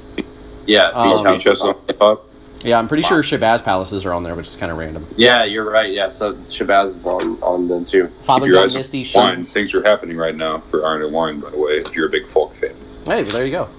yeah, 0.65 0.87
um, 0.89 1.09
Beach 1.09 1.23
House. 1.25 1.37
Beach 1.37 1.43
House 1.47 1.59
Sub 1.61 1.75
on 1.89 1.95
Pop. 1.95 2.25
Yeah, 2.63 2.77
I'm 2.77 2.87
pretty 2.89 3.03
sure 3.03 3.23
Shabazz 3.23 3.63
Palaces 3.63 4.05
are 4.05 4.11
on 4.11 4.23
there, 4.23 4.35
which 4.35 4.47
is 4.47 4.55
kind 4.57 4.71
of 4.71 4.77
random. 4.77 5.05
Yeah, 5.15 5.45
you're 5.45 5.69
right. 5.69 5.91
Yeah, 5.91 6.09
so 6.09 6.33
Shabazz 6.33 6.85
is 6.87 7.05
on 7.05 7.41
on 7.41 7.67
them 7.67 7.85
too. 7.85 8.07
Father 8.23 8.45
Keep 8.45 8.47
your 8.47 8.55
John 8.55 8.63
eyes 8.65 8.75
on 8.75 8.79
Misty 8.79 9.05
Wine. 9.15 9.43
Things 9.43 9.73
are 9.73 9.83
happening 9.83 10.17
right 10.17 10.35
now 10.35 10.57
for 10.57 10.85
Iron 10.85 11.03
and 11.03 11.13
Wine, 11.13 11.39
by 11.39 11.51
the 11.51 11.59
way. 11.59 11.77
If 11.77 11.95
you're 11.95 12.07
a 12.07 12.11
big 12.11 12.27
folk 12.27 12.53
fan. 12.53 12.75
Hey, 13.05 13.23
well, 13.23 13.31
there 13.31 13.45
you 13.45 13.51
go. 13.51 13.69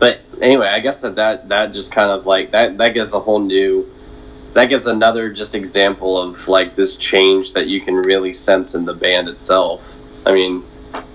But 0.00 0.20
anyway, 0.40 0.68
I 0.68 0.80
guess 0.80 1.00
that, 1.02 1.14
that 1.16 1.48
that 1.50 1.72
just 1.72 1.92
kind 1.92 2.10
of 2.10 2.26
like 2.26 2.50
that 2.50 2.78
that 2.78 2.94
gives 2.94 3.14
a 3.14 3.20
whole 3.20 3.38
new 3.38 3.86
that 4.54 4.66
gives 4.66 4.86
another 4.86 5.32
just 5.32 5.54
example 5.54 6.20
of 6.20 6.48
like 6.48 6.74
this 6.74 6.96
change 6.96 7.52
that 7.52 7.68
you 7.68 7.80
can 7.80 7.94
really 7.94 8.32
sense 8.32 8.74
in 8.74 8.84
the 8.84 8.94
band 8.94 9.28
itself. 9.28 9.96
I 10.26 10.32
mean, 10.32 10.64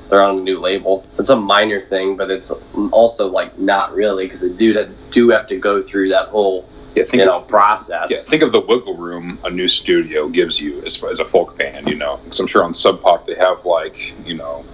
they're 0.09 0.21
on 0.21 0.39
a 0.39 0.41
new 0.41 0.59
label. 0.59 1.05
It's 1.19 1.29
a 1.29 1.35
minor 1.35 1.81
thing, 1.81 2.15
but 2.15 2.31
it's 2.31 2.51
also 2.91 3.27
like 3.27 3.57
not 3.59 3.93
really 3.93 4.25
because 4.25 4.41
they 4.41 4.53
do 4.53 4.87
do 5.11 5.29
have 5.29 5.47
to 5.47 5.57
go 5.57 5.81
through 5.81 6.09
that 6.09 6.29
whole 6.29 6.61
Yeah, 6.95 7.03
think 7.03 7.15
you 7.15 7.21
of, 7.21 7.25
know 7.27 7.41
process. 7.41 8.09
yeah, 8.09 8.17
think 8.17 8.41
of 8.41 8.51
the 8.51 8.61
wiggle 8.61 8.95
room 8.95 9.37
a 9.43 9.49
new 9.49 9.67
studio 9.67 10.29
gives 10.29 10.59
you 10.59 10.83
as, 10.83 11.03
as 11.03 11.19
a 11.19 11.25
folk 11.25 11.57
band. 11.57 11.87
You 11.87 11.95
know, 11.95 12.17
because 12.23 12.39
I'm 12.39 12.47
sure 12.47 12.63
on 12.63 12.73
Sub 12.73 13.01
Pop 13.01 13.25
they 13.25 13.35
have 13.35 13.65
like 13.65 14.13
you 14.25 14.35
know 14.35 14.65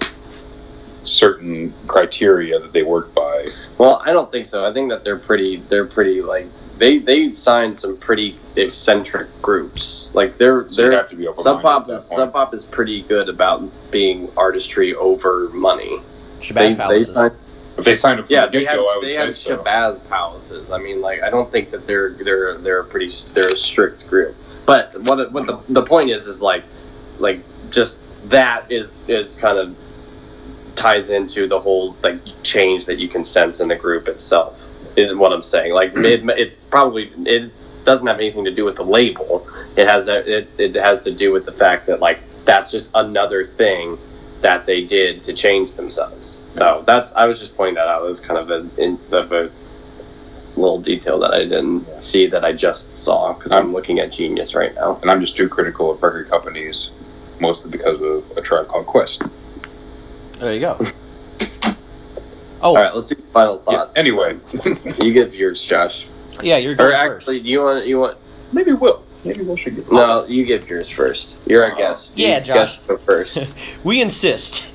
certain 1.04 1.74
criteria 1.88 2.60
that 2.60 2.74
they 2.74 2.84
work 2.84 3.14
by. 3.14 3.48
Well, 3.78 4.02
I 4.06 4.12
don't 4.12 4.32
think 4.32 4.46
so. 4.46 4.66
I 4.66 4.74
think 4.74 4.90
that 4.90 5.04
they're 5.04 5.18
pretty. 5.18 5.58
They're 5.58 5.86
pretty 5.86 6.22
like 6.22 6.48
they 6.78 6.98
they 6.98 7.32
signed 7.32 7.78
some 7.78 7.98
pretty 7.98 8.36
eccentric 8.56 9.28
groups. 9.42 10.14
Like 10.16 10.38
they're 10.38 10.68
So 10.70 10.82
they're 10.82 10.92
have 10.94 11.10
to 11.10 11.16
be 11.16 11.28
open 11.28 11.44
Sub 11.44 11.62
Pop 11.62 11.90
is 11.90 12.04
Sub 12.04 12.34
Pop 12.34 12.54
is 12.54 12.66
pretty 12.66 13.04
good 13.04 13.30
about 13.30 13.64
being 13.92 14.30
artistry 14.36 14.96
over 14.96 15.50
money. 15.50 16.00
Shabazz 16.42 16.76
Palaces. 16.76 17.16
signed- 17.16 17.36
If 17.82 17.86
they 17.86 17.94
signed 17.94 18.20
up 18.20 18.30
yeah, 18.30 18.46
the 18.46 18.52
they 18.52 18.60
get 18.60 18.70
have 18.70 18.78
go, 18.78 18.94
I 18.94 18.98
would 18.98 19.08
they 19.08 19.16
say 19.16 19.26
have 19.26 19.36
so. 19.36 19.58
Shabazz 19.58 20.08
palaces. 20.10 20.72
I 20.72 20.78
mean, 20.78 21.02
like 21.02 21.22
I 21.22 21.30
don't 21.30 21.52
think 21.52 21.72
that 21.72 21.88
they're 21.88 22.12
they're 22.12 22.58
they're 22.58 22.80
a 22.80 22.86
pretty 22.86 23.10
they're 23.34 23.54
a 23.54 23.58
strict 23.58 24.10
group. 24.10 24.36
But 24.66 25.00
what 25.02 25.32
what 25.32 25.48
the 25.48 25.60
the 25.70 25.84
point 25.84 26.10
is 26.10 26.28
is 26.28 26.42
like 26.42 26.64
like 27.20 27.40
just 27.70 27.98
that 28.30 28.72
is 28.72 28.98
is 29.08 29.36
kind 29.36 29.58
of 29.58 29.76
ties 30.76 31.10
into 31.10 31.48
the 31.48 31.60
whole 31.60 31.96
like 32.04 32.20
change 32.44 32.86
that 32.86 32.98
you 32.98 33.08
can 33.08 33.24
sense 33.24 33.60
in 33.60 33.68
the 33.68 33.76
group 33.76 34.08
itself. 34.08 34.68
Isn't 34.98 35.18
what 35.18 35.34
I'm 35.34 35.44
saying. 35.44 35.74
Like 35.74 35.94
mm-hmm. 35.94 36.30
it, 36.30 36.40
it's 36.40 36.64
probably 36.66 37.12
it 37.26 37.52
doesn't 37.84 38.08
have 38.08 38.20
anything 38.20 38.46
to 38.46 38.54
do 38.54 38.66
with 38.66 38.76
the 38.76 38.84
label. 38.84 39.48
It 39.76 39.88
has 39.88 40.08
a, 40.08 40.40
it 40.40 40.50
it 40.58 40.76
has 40.76 41.02
to 41.02 41.12
do 41.12 41.32
with 41.32 41.46
the 41.46 41.52
fact 41.52 41.88
that 41.88 42.00
like 42.00 42.20
that's 42.46 42.72
just 42.72 42.92
another 42.94 43.46
thing 43.46 43.98
that 44.42 44.66
they 44.66 44.84
did 44.86 45.24
to 45.24 45.34
change 45.34 45.74
themselves. 45.74 46.40
So 46.54 46.84
that's 46.86 47.14
I 47.14 47.26
was 47.26 47.40
just 47.40 47.56
pointing 47.56 47.76
that 47.76 47.88
out. 47.88 48.04
It 48.04 48.08
was 48.08 48.20
kind 48.20 48.40
of 48.40 48.50
a, 48.50 48.84
in, 48.84 49.00
of 49.12 49.32
a 49.32 49.50
little 50.56 50.82
detail 50.82 51.20
that 51.20 51.34
I 51.34 51.40
didn't 51.40 51.86
see 52.02 52.26
that 52.28 52.44
I 52.44 52.52
just 52.54 52.96
saw 52.96 53.34
because 53.34 53.52
I'm 53.52 53.72
looking 53.74 54.00
at 54.00 54.12
Genius 54.12 54.54
right 54.54 54.74
now. 54.76 54.98
and 55.02 55.10
I'm 55.10 55.22
just 55.22 55.38
too 55.38 55.48
critical 55.48 55.92
of 55.92 56.04
record 56.04 56.30
companies, 56.30 56.92
mostly 57.40 57.72
because 57.72 58.02
of 58.02 58.38
a 58.38 58.42
tribe 58.42 58.68
called 58.68 58.86
Quest. 58.86 59.24
There 60.40 60.54
you 60.54 60.60
go. 60.60 60.80
Oh, 62.64 62.68
All 62.68 62.76
right, 62.76 62.94
let's 62.94 63.08
do 63.08 63.16
final 63.34 63.58
thoughts. 63.58 63.72
Yeah, 63.72 63.78
thoughts. 63.80 63.98
anyway, 63.98 64.38
you 65.04 65.14
give 65.14 65.34
yours, 65.34 65.64
Josh. 65.64 66.06
yeah, 66.44 66.58
you're 66.58 66.76
good. 66.76 66.92
Or 66.92 66.94
actually, 66.94 67.38
first. 67.38 67.46
do 67.46 67.50
you 67.52 67.60
want 67.64 67.86
you 67.88 68.00
want 68.00 68.18
maybe 68.54 68.74
Will. 68.74 69.04
Maybe 69.24 69.42
Will 69.44 69.56
should 69.56 69.76
get. 69.76 69.92
no? 69.92 70.26
You 70.26 70.46
give 70.46 70.68
yours 70.70 70.90
first. 70.90 71.38
You're 71.46 71.64
our 71.64 71.74
Uh, 71.74 71.78
guest. 71.78 72.18
You 72.18 72.28
yeah, 72.28 72.40
Josh. 72.40 72.78
guest 72.80 73.02
first. 73.06 73.54
We 73.84 74.02
insist. 74.02 74.72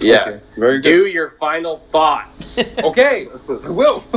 Yeah. 0.00 0.22
Okay, 0.22 0.40
very 0.56 0.80
good. 0.80 0.82
Do 0.82 1.06
your 1.06 1.30
final 1.30 1.78
thoughts. 1.90 2.58
Okay, 2.84 3.28
I 3.48 3.68
will. 3.68 4.00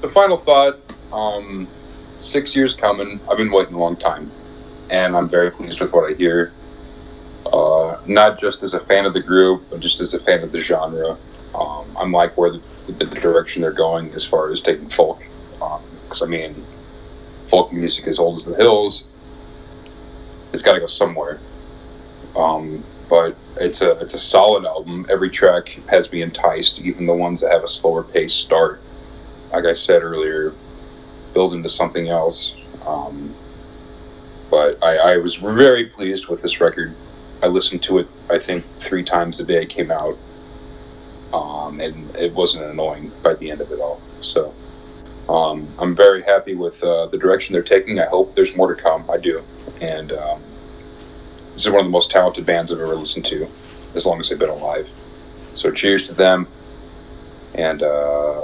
the 0.00 0.10
final 0.12 0.36
thought 0.36 0.78
um, 1.12 1.66
six 2.20 2.54
years 2.54 2.74
coming 2.74 3.18
i've 3.30 3.38
been 3.38 3.50
waiting 3.50 3.74
a 3.74 3.78
long 3.78 3.96
time 3.96 4.30
and 4.90 5.16
i'm 5.16 5.28
very 5.28 5.50
pleased 5.50 5.80
with 5.80 5.92
what 5.92 6.10
i 6.10 6.14
hear 6.14 6.52
uh, 7.52 7.98
not 8.06 8.38
just 8.38 8.62
as 8.62 8.74
a 8.74 8.80
fan 8.80 9.06
of 9.06 9.14
the 9.14 9.22
group 9.22 9.62
but 9.70 9.80
just 9.80 10.00
as 10.00 10.12
a 10.14 10.20
fan 10.20 10.42
of 10.42 10.52
the 10.52 10.60
genre 10.60 11.16
um, 11.54 11.84
i'm 11.98 12.12
like 12.12 12.36
where 12.36 12.50
the, 12.50 12.60
the, 12.88 13.04
direction 13.06 13.62
they're 13.62 13.72
going 13.72 14.12
as 14.12 14.24
far 14.24 14.50
as 14.50 14.60
taking 14.60 14.88
folk 14.88 15.22
because 16.04 16.22
i 16.22 16.26
mean 16.26 16.54
folk 17.50 17.72
music 17.72 18.06
as 18.06 18.18
old 18.18 18.38
as 18.38 18.44
the 18.44 18.54
hills 18.56 19.04
it's 20.52 20.62
got 20.62 20.74
to 20.74 20.80
go 20.80 20.86
somewhere 20.86 21.38
um, 22.36 22.82
but 23.08 23.36
it's 23.58 23.82
a 23.82 23.92
it's 23.98 24.14
a 24.14 24.18
solid 24.18 24.64
album. 24.64 25.04
Every 25.10 25.30
track 25.30 25.68
has 25.88 26.10
me 26.12 26.22
enticed, 26.22 26.80
even 26.80 27.06
the 27.06 27.14
ones 27.14 27.40
that 27.40 27.52
have 27.52 27.64
a 27.64 27.68
slower 27.68 28.04
pace 28.04 28.32
start. 28.32 28.80
Like 29.52 29.64
I 29.64 29.72
said 29.72 30.02
earlier, 30.02 30.52
build 31.34 31.54
into 31.54 31.68
something 31.68 32.08
else. 32.08 32.54
Um, 32.86 33.34
but 34.50 34.82
I, 34.82 35.14
I 35.14 35.16
was 35.18 35.36
very 35.36 35.86
pleased 35.86 36.28
with 36.28 36.42
this 36.42 36.60
record. 36.60 36.94
I 37.42 37.48
listened 37.48 37.82
to 37.84 37.98
it, 37.98 38.08
I 38.30 38.38
think, 38.38 38.64
three 38.78 39.02
times 39.02 39.38
the 39.38 39.44
day 39.44 39.62
it 39.62 39.70
came 39.70 39.90
out, 39.90 40.16
um, 41.32 41.80
and 41.80 42.14
it 42.16 42.32
wasn't 42.34 42.64
annoying 42.64 43.10
by 43.22 43.34
the 43.34 43.50
end 43.50 43.60
of 43.60 43.70
it 43.70 43.80
all. 43.80 44.00
So 44.20 44.52
um, 45.30 45.68
I'm 45.78 45.96
very 45.96 46.22
happy 46.24 46.54
with 46.56 46.82
uh, 46.82 47.06
the 47.06 47.18
direction 47.18 47.52
they're 47.54 47.62
taking. 47.62 48.00
I 48.00 48.06
hope 48.06 48.34
there's 48.34 48.56
more 48.56 48.74
to 48.74 48.82
come. 48.82 49.08
I 49.10 49.18
do, 49.18 49.46
and 49.80 50.12
um, 50.12 50.42
this 51.54 51.66
is 51.66 51.70
one 51.70 51.80
of 51.80 51.86
the 51.86 51.92
most 51.92 52.10
talented 52.10 52.46
bands 52.46 52.72
I've 52.72 52.80
ever 52.80 52.96
listened 52.96 53.26
to, 53.26 53.48
as 53.94 54.06
long 54.06 54.20
as 54.20 54.28
they've 54.28 54.38
been 54.38 54.50
alive. 54.50 54.90
So 55.54 55.72
cheers 55.72 56.08
to 56.08 56.14
them, 56.14 56.48
and 57.54 57.82
uh, 57.82 58.42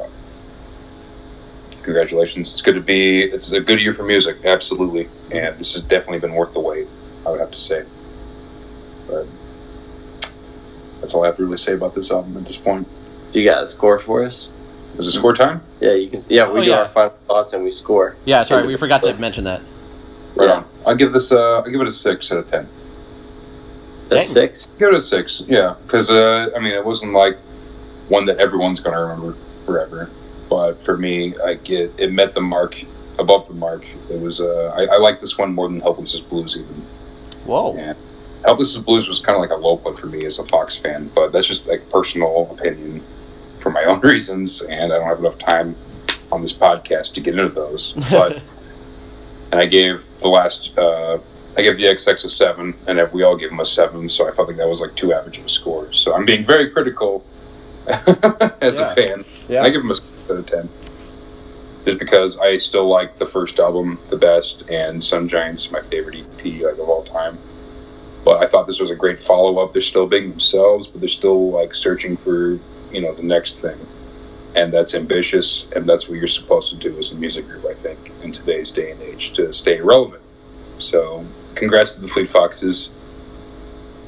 congratulations. 1.82 2.52
It's 2.52 2.62
good 2.62 2.76
to 2.76 2.82
be. 2.82 3.22
It's 3.24 3.52
a 3.52 3.60
good 3.60 3.80
year 3.82 3.94
for 3.94 4.04
music, 4.04 4.44
absolutely, 4.44 5.12
and 5.32 5.58
this 5.58 5.74
has 5.74 5.82
definitely 5.84 6.20
been 6.20 6.34
worth 6.34 6.54
the 6.54 6.60
wait. 6.60 6.88
I 7.26 7.30
would 7.30 7.40
have 7.40 7.52
to 7.52 7.58
say, 7.58 7.84
but 9.08 9.26
that's 11.00 11.14
all 11.14 11.24
I 11.24 11.28
have 11.28 11.36
to 11.38 11.44
really 11.44 11.58
say 11.58 11.74
about 11.74 11.94
this 11.94 12.10
album 12.12 12.36
at 12.36 12.46
this 12.46 12.58
point. 12.58 12.88
you 13.32 13.44
got 13.44 13.62
a 13.62 13.66
score 13.66 13.98
for 13.98 14.24
us? 14.24 14.55
Is 14.98 15.06
it 15.06 15.12
score 15.12 15.34
time? 15.34 15.60
Yeah, 15.80 15.92
you 15.92 16.08
can. 16.08 16.20
Yeah, 16.28 16.50
we 16.50 16.60
Oh, 16.60 16.64
do 16.64 16.70
yeah. 16.70 16.76
our 16.78 16.86
final 16.86 17.10
thoughts 17.26 17.52
and 17.52 17.62
we 17.64 17.70
score. 17.70 18.16
yeah, 18.24 18.42
sorry, 18.44 18.66
we 18.66 18.76
forgot 18.76 19.02
to 19.02 19.14
mention 19.14 19.44
that. 19.44 19.60
Right 20.34 20.48
Yeah. 20.48 20.56
on. 20.56 20.64
I'll 20.86 20.96
give 20.96 21.12
this. 21.12 21.32
Uh, 21.32 21.56
I'll 21.58 21.70
give 21.70 21.80
it 21.80 21.86
a 21.86 21.90
six 21.90 22.30
out 22.32 22.38
of 22.38 22.50
ten. 22.50 22.66
A 24.10 24.14
Dang. 24.16 24.24
six. 24.24 24.68
Give 24.78 24.88
it 24.88 24.94
a 24.94 25.00
six, 25.00 25.42
yeah, 25.46 25.74
because 25.86 26.10
uh, 26.10 26.50
I 26.56 26.60
mean, 26.60 26.72
it 26.72 26.84
wasn't 26.84 27.12
like 27.12 27.36
one 28.08 28.24
that 28.26 28.38
everyone's 28.38 28.78
going 28.80 28.94
to 28.94 29.02
remember 29.02 29.32
forever. 29.66 30.08
But 30.48 30.80
for 30.80 30.96
me, 30.96 31.34
I 31.44 31.54
get 31.54 31.90
it 31.98 32.12
met 32.12 32.32
the 32.34 32.40
mark, 32.40 32.80
above 33.18 33.48
the 33.48 33.54
mark. 33.54 33.84
It 34.10 34.20
was. 34.20 34.40
Uh, 34.40 34.72
I, 34.76 34.94
I 34.94 34.98
like 34.98 35.18
this 35.20 35.36
one 35.36 35.52
more 35.52 35.68
than 35.68 35.80
Helpless 35.80 36.12
Helpless's 36.12 36.30
Blues 36.30 36.56
even. 36.56 36.82
Whoa. 37.44 37.74
Yeah. 37.76 37.94
Helpless's 38.44 38.78
Blues 38.78 39.08
was 39.08 39.18
kind 39.18 39.34
of 39.34 39.40
like 39.40 39.50
a 39.50 39.60
low 39.60 39.76
point 39.76 39.98
for 39.98 40.06
me 40.06 40.24
as 40.24 40.38
a 40.38 40.44
Fox 40.44 40.76
fan, 40.76 41.10
but 41.14 41.32
that's 41.32 41.48
just 41.48 41.66
like 41.66 41.88
personal 41.90 42.48
opinion 42.56 43.00
for 43.00 43.15
my 43.76 43.84
own 43.84 44.00
reasons, 44.12 44.62
and 44.62 44.92
I 44.92 44.96
don't 44.98 45.06
have 45.08 45.18
enough 45.18 45.38
time 45.38 45.74
on 46.32 46.42
this 46.42 46.52
podcast 46.52 47.12
to 47.14 47.20
get 47.20 47.38
into 47.38 47.48
those. 47.54 47.92
But 48.10 48.40
and 49.52 49.60
I 49.60 49.66
gave 49.66 50.04
the 50.20 50.28
last. 50.28 50.76
Uh, 50.78 51.18
I 51.58 51.62
gave 51.62 51.78
the 51.78 51.84
XX 51.84 52.24
a 52.24 52.28
seven, 52.28 52.74
and 52.86 53.00
we 53.12 53.22
all 53.22 53.36
gave 53.36 53.50
him 53.50 53.60
a 53.60 53.64
seven. 53.64 54.08
So 54.10 54.28
I 54.28 54.30
felt 54.32 54.48
like 54.48 54.58
that 54.58 54.68
was 54.68 54.80
like 54.80 54.94
too 54.94 55.12
average 55.14 55.38
of 55.38 55.46
a 55.46 55.48
score. 55.48 55.90
So 55.92 56.14
I'm 56.14 56.26
being 56.26 56.44
very 56.44 56.70
critical 56.70 57.24
as 58.60 58.78
Yeah. 58.78 58.92
a 58.92 58.94
fan. 58.94 59.24
Yeah. 59.48 59.62
I 59.62 59.70
give 59.70 59.82
him 59.82 59.90
a 59.90 59.94
six 59.94 60.06
out 60.30 60.36
of 60.38 60.46
ten, 60.46 60.68
just 61.86 61.98
because 61.98 62.38
I 62.38 62.56
still 62.58 62.86
like 62.88 63.16
the 63.16 63.24
first 63.26 63.58
album 63.58 63.98
the 64.10 64.16
best, 64.18 64.68
and 64.70 65.02
Sun 65.02 65.28
Giant's 65.28 65.70
my 65.70 65.80
favorite 65.82 66.16
EP 66.18 66.62
like 66.62 66.74
of 66.74 66.88
all 66.88 67.02
time. 67.04 67.38
But 68.24 68.42
I 68.42 68.46
thought 68.46 68.66
this 68.66 68.80
was 68.80 68.90
a 68.90 68.96
great 68.96 69.20
follow 69.20 69.58
up. 69.62 69.72
They're 69.72 69.80
still 69.82 70.06
being 70.08 70.30
themselves, 70.30 70.86
but 70.88 71.00
they're 71.00 71.08
still 71.08 71.50
like 71.52 71.74
searching 71.74 72.16
for 72.18 72.58
you 72.90 73.00
know 73.00 73.14
the 73.14 73.22
next 73.22 73.58
thing, 73.58 73.78
and 74.54 74.72
that's 74.72 74.94
ambitious, 74.94 75.70
and 75.74 75.88
that's 75.88 76.08
what 76.08 76.18
you're 76.18 76.28
supposed 76.28 76.70
to 76.70 76.76
do 76.76 76.96
as 76.98 77.12
a 77.12 77.14
music 77.16 77.46
group. 77.46 77.64
I 77.64 77.74
think 77.74 77.98
in 78.22 78.32
today's 78.32 78.70
day 78.70 78.90
and 78.92 79.00
age 79.02 79.32
to 79.34 79.52
stay 79.52 79.80
relevant. 79.80 80.22
So, 80.78 81.24
congrats 81.54 81.94
to 81.94 82.00
the 82.00 82.08
Fleet 82.08 82.30
Foxes. 82.30 82.90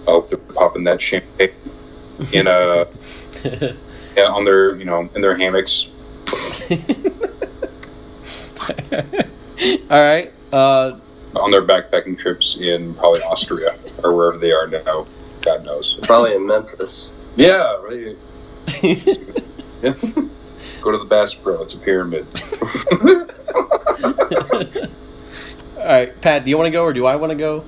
I 0.06 0.12
hope 0.12 0.28
they're 0.28 0.38
popping 0.38 0.84
that 0.84 1.00
champagne 1.00 1.50
in 2.32 2.46
a 2.46 2.86
yeah, 4.16 4.24
on 4.24 4.44
their 4.44 4.74
you 4.76 4.84
know 4.84 5.08
in 5.14 5.20
their 5.20 5.36
hammocks. 5.36 5.88
All 9.90 10.02
right. 10.02 10.32
Uh, 10.52 10.98
on 11.36 11.50
their 11.50 11.62
backpacking 11.62 12.18
trips 12.18 12.56
in 12.58 12.94
probably 12.94 13.20
Austria 13.22 13.76
or 14.02 14.14
wherever 14.14 14.38
they 14.38 14.52
are 14.52 14.66
now. 14.66 15.06
God 15.42 15.64
knows. 15.64 15.98
Probably 16.02 16.34
in 16.34 16.46
Memphis. 16.46 17.10
Yeah, 17.36 17.76
right. 17.82 18.16
Yeah. 19.82 19.92
Go 20.80 20.92
to 20.92 20.98
the 20.98 21.06
Bass 21.08 21.34
Pro. 21.34 21.62
It's 21.62 21.74
a 21.74 21.78
pyramid. 21.78 22.26
all 25.78 25.84
right, 25.84 26.20
Pat. 26.20 26.44
Do 26.44 26.50
you 26.50 26.56
want 26.56 26.66
to 26.66 26.70
go 26.70 26.84
or 26.84 26.92
do 26.92 27.06
I 27.06 27.16
want 27.16 27.30
to 27.30 27.38
go? 27.38 27.64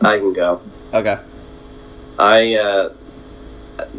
I 0.00 0.18
can 0.18 0.32
go. 0.32 0.60
Okay. 0.92 1.18
I 2.18 2.54
uh, 2.56 2.94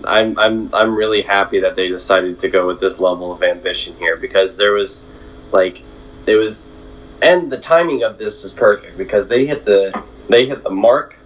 I'm 0.06 0.38
I'm 0.38 0.74
I'm 0.74 0.96
really 0.96 1.22
happy 1.22 1.60
that 1.62 1.76
they 1.76 1.88
decided 1.88 2.40
to 2.40 2.50
go 2.50 2.68
with 2.68 2.80
this 2.80 3.00
level 3.00 3.32
of 3.32 3.44
ambition 3.44 3.94
here 3.96 4.18
because 4.18 4.58
there 4.58 4.74
was 4.74 5.04
like 5.52 5.82
it 6.26 6.36
was 6.36 6.70
and 7.22 7.52
the 7.52 7.58
timing 7.58 8.04
of 8.04 8.18
this 8.18 8.44
is 8.44 8.52
perfect 8.52 8.98
because 8.98 9.28
they 9.28 9.46
hit 9.46 9.66
the 9.66 10.04
they 10.30 10.46
hit 10.46 10.64
the 10.64 10.72
mark 10.72 11.18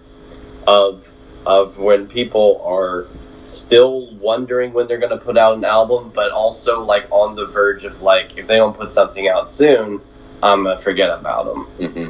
of 0.66 1.10
of 1.46 1.78
when 1.78 2.06
people 2.06 2.62
are 2.64 3.06
still 3.46 4.06
wondering 4.14 4.72
when 4.72 4.86
they're 4.86 4.98
going 4.98 5.18
to 5.18 5.24
put 5.24 5.38
out 5.38 5.56
an 5.56 5.64
album, 5.64 6.10
but 6.14 6.32
also 6.32 6.82
like 6.82 7.06
on 7.10 7.34
the 7.34 7.46
verge 7.46 7.84
of 7.84 8.00
like 8.02 8.36
if 8.38 8.46
they 8.46 8.56
don't 8.56 8.76
put 8.76 8.92
something 8.92 9.28
out 9.28 9.50
soon, 9.50 10.00
I'm 10.42 10.64
gonna 10.64 10.76
forget 10.76 11.10
about 11.18 11.46
them 11.46 11.64
hmm 11.92 12.08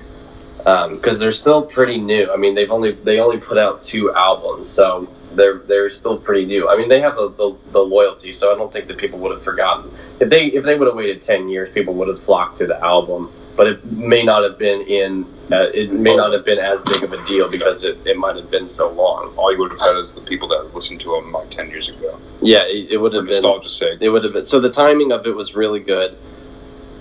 because 0.66 1.20
they're 1.20 1.30
still 1.30 1.62
pretty 1.62 1.98
new. 1.98 2.32
I 2.32 2.36
mean, 2.36 2.54
they've 2.54 2.70
only 2.70 2.90
they 2.92 3.20
only 3.20 3.38
put 3.38 3.56
out 3.56 3.84
two 3.84 4.12
albums, 4.12 4.68
so 4.68 5.08
they're 5.34 5.58
they're 5.58 5.90
still 5.90 6.18
pretty 6.18 6.44
new. 6.44 6.68
I 6.68 6.76
mean, 6.76 6.88
they 6.88 7.00
have 7.00 7.14
the, 7.14 7.28
the, 7.28 7.56
the 7.70 7.78
loyalty, 7.84 8.32
so 8.32 8.52
I 8.52 8.56
don't 8.58 8.72
think 8.72 8.88
that 8.88 8.98
people 8.98 9.20
would 9.20 9.30
have 9.30 9.42
forgotten. 9.42 9.90
If 10.18 10.28
they 10.28 10.46
if 10.46 10.64
they 10.64 10.76
would 10.76 10.88
have 10.88 10.96
waited 10.96 11.22
ten 11.22 11.48
years, 11.48 11.70
people 11.70 11.94
would 11.94 12.08
have 12.08 12.18
flocked 12.18 12.56
to 12.56 12.66
the 12.66 12.82
album. 12.82 13.30
But 13.56 13.68
it 13.68 13.84
may 13.84 14.22
not 14.22 14.42
have 14.42 14.58
been 14.58 14.82
in. 14.82 15.24
Uh, 15.50 15.68
it 15.72 15.92
may 15.92 16.14
not 16.14 16.32
have 16.32 16.44
been 16.44 16.58
as 16.58 16.82
big 16.82 17.02
of 17.02 17.12
a 17.12 17.24
deal 17.24 17.48
because 17.48 17.84
it, 17.84 18.04
it 18.04 18.16
might 18.16 18.36
have 18.36 18.50
been 18.50 18.68
so 18.68 18.90
long. 18.90 19.32
All 19.36 19.52
you 19.52 19.58
would 19.60 19.70
have 19.70 19.80
had 19.80 19.96
is 19.96 20.14
the 20.14 20.20
people 20.20 20.48
that 20.48 20.74
listened 20.74 21.00
to 21.02 21.12
them 21.12 21.32
like 21.32 21.48
ten 21.50 21.70
years 21.70 21.88
ago. 21.88 22.18
Yeah, 22.42 22.64
it, 22.64 22.90
it 22.92 22.96
would 22.98 23.12
have 23.14 23.24
been. 23.24 23.32
nostalgia's 23.32 23.74
sake. 23.76 23.98
It 24.00 24.08
would 24.08 24.24
have 24.24 24.32
been 24.32 24.44
so 24.44 24.60
the 24.60 24.70
timing 24.70 25.12
of 25.12 25.26
it 25.26 25.34
was 25.34 25.54
really 25.54 25.80
good, 25.80 26.16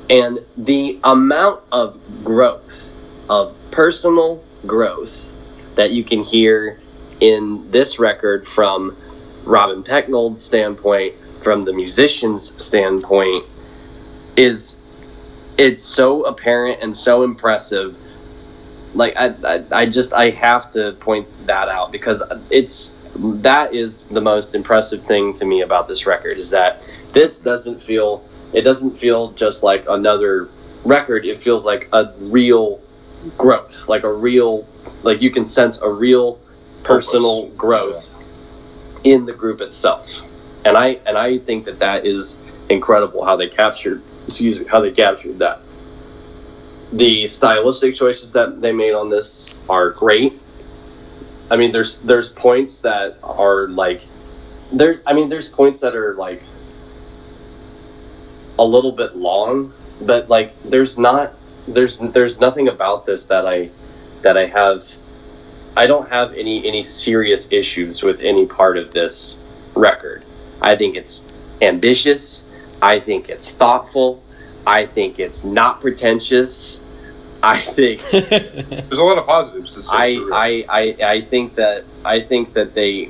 and 0.10 0.39
the 0.56 0.99
amount 1.03 1.62
of 1.72 1.99
growth, 2.24 2.91
of 3.30 3.58
personal 3.72 4.43
growth, 4.66 5.76
that 5.76 5.91
you 5.91 6.03
can 6.03 6.24
hear 6.24 6.80
in 7.20 7.70
this 7.72 7.99
record 7.99 8.47
from 8.47 8.95
Robin 9.43 9.84
Pecknold's 9.84 10.41
standpoint, 10.41 11.16
from 11.41 11.66
the 11.66 11.74
musician's 11.74 12.62
standpoint, 12.64 13.45
is 14.38 14.76
it's 15.58 15.84
so 15.84 16.24
apparent 16.24 16.82
and 16.82 16.95
so 16.95 17.24
impressive. 17.24 17.97
Like 18.93 19.16
I, 19.18 19.34
I, 19.43 19.64
I 19.72 19.86
just 19.86 20.14
I 20.14 20.30
have 20.32 20.70
to 20.72 20.93
point 20.93 21.28
that 21.47 21.70
out 21.70 21.91
because 21.91 22.24
it's 22.49 22.97
that 23.18 23.74
is 23.74 24.03
the 24.06 24.22
most 24.22 24.56
impressive 24.56 25.03
thing 25.03 25.34
to 25.34 25.45
me 25.45 25.62
about 25.62 25.88
this 25.88 26.06
record 26.06 26.38
is 26.38 26.49
that 26.49 26.89
this 27.14 27.41
doesn't 27.41 27.82
feel 27.82 28.24
it 28.53 28.62
doesn't 28.62 28.91
feel 28.91 29.32
just 29.32 29.64
like 29.64 29.86
another 29.88 30.49
record 30.84 31.26
it 31.26 31.38
feels 31.38 31.66
like 31.66 31.88
a 31.93 32.14
real 32.20 32.82
growth 33.38 33.88
like 33.88 34.03
a 34.03 34.12
real 34.12 34.68
like 35.03 35.22
you 35.22 35.32
can 35.32 35.45
sense 35.45 35.82
a 35.82 35.89
real 35.89 36.39
personal 36.84 37.43
Purpose. 37.43 37.58
growth 37.58 39.01
in 39.06 39.26
the 39.26 39.34
group 39.34 39.62
itself 39.62 40.22
and 40.66 40.78
i 40.78 40.99
and 41.06 41.18
i 41.18 41.38
think 41.38 41.66
that 41.66 41.80
that 41.80 42.06
is 42.06 42.38
incredible 42.70 43.24
how 43.24 43.36
they 43.36 43.47
captured 43.47 44.01
excuse 44.26 44.59
me 44.59 44.65
how 44.65 44.80
they 44.80 44.91
captured 44.91 45.39
that 45.39 45.61
the 46.93 47.26
stylistic 47.28 47.95
choices 47.95 48.34
that 48.34 48.61
they 48.61 48.71
made 48.71 48.93
on 48.93 49.09
this 49.09 49.55
are 49.69 49.89
great 49.91 50.34
I 51.49 51.57
mean, 51.57 51.71
there's 51.71 51.99
there's 51.99 52.32
points 52.32 52.80
that 52.82 53.17
are 53.23 53.67
like 53.67 54.01
there's 54.71 55.01
I 55.05 55.13
mean 55.13 55.30
there's 55.30 55.49
points 55.49 55.82
that 55.82 55.95
are 55.95 56.15
like 56.15 56.41
a 58.57 58.65
little 58.65 58.91
bit 58.91 59.15
long, 59.15 59.73
but 60.01 60.30
like 60.30 60.59
there's 60.63 60.97
not 60.97 61.34
there's 61.67 61.99
there's 61.99 62.39
nothing 62.39 62.67
about 62.67 63.05
this 63.05 63.26
that 63.26 63.45
I 63.45 63.69
that 64.21 64.38
I 64.38 64.47
have 64.47 64.84
I 65.78 65.86
don't 65.88 66.09
have 66.09 66.34
any 66.34 66.65
any 66.65 66.82
serious 66.82 67.51
issues 67.51 68.01
with 68.01 68.21
any 68.21 68.47
part 68.47 68.78
of 68.78 68.91
this 68.91 69.38
record. 69.76 70.23
I 70.61 70.76
think 70.76 70.95
it's 70.95 71.21
ambitious. 71.61 72.43
I 72.86 72.99
think 72.99 73.29
it's 73.29 73.49
thoughtful. 73.49 74.23
I 74.67 74.86
think 74.86 75.17
it's 75.17 75.43
not 75.43 75.81
pretentious. 75.81 76.79
I 77.41 77.59
think 77.59 78.01
There's 78.11 78.99
a 78.99 79.03
lot 79.03 79.17
of 79.17 79.25
positives 79.25 79.73
to 79.73 79.81
say. 79.81 79.95
I. 79.95 80.07
I, 80.31 80.65
I, 80.69 80.95
I 81.03 81.21
think 81.21 81.55
that 81.55 81.83
I 82.05 82.19
think 82.19 82.53
that 82.53 82.75
they 82.75 83.09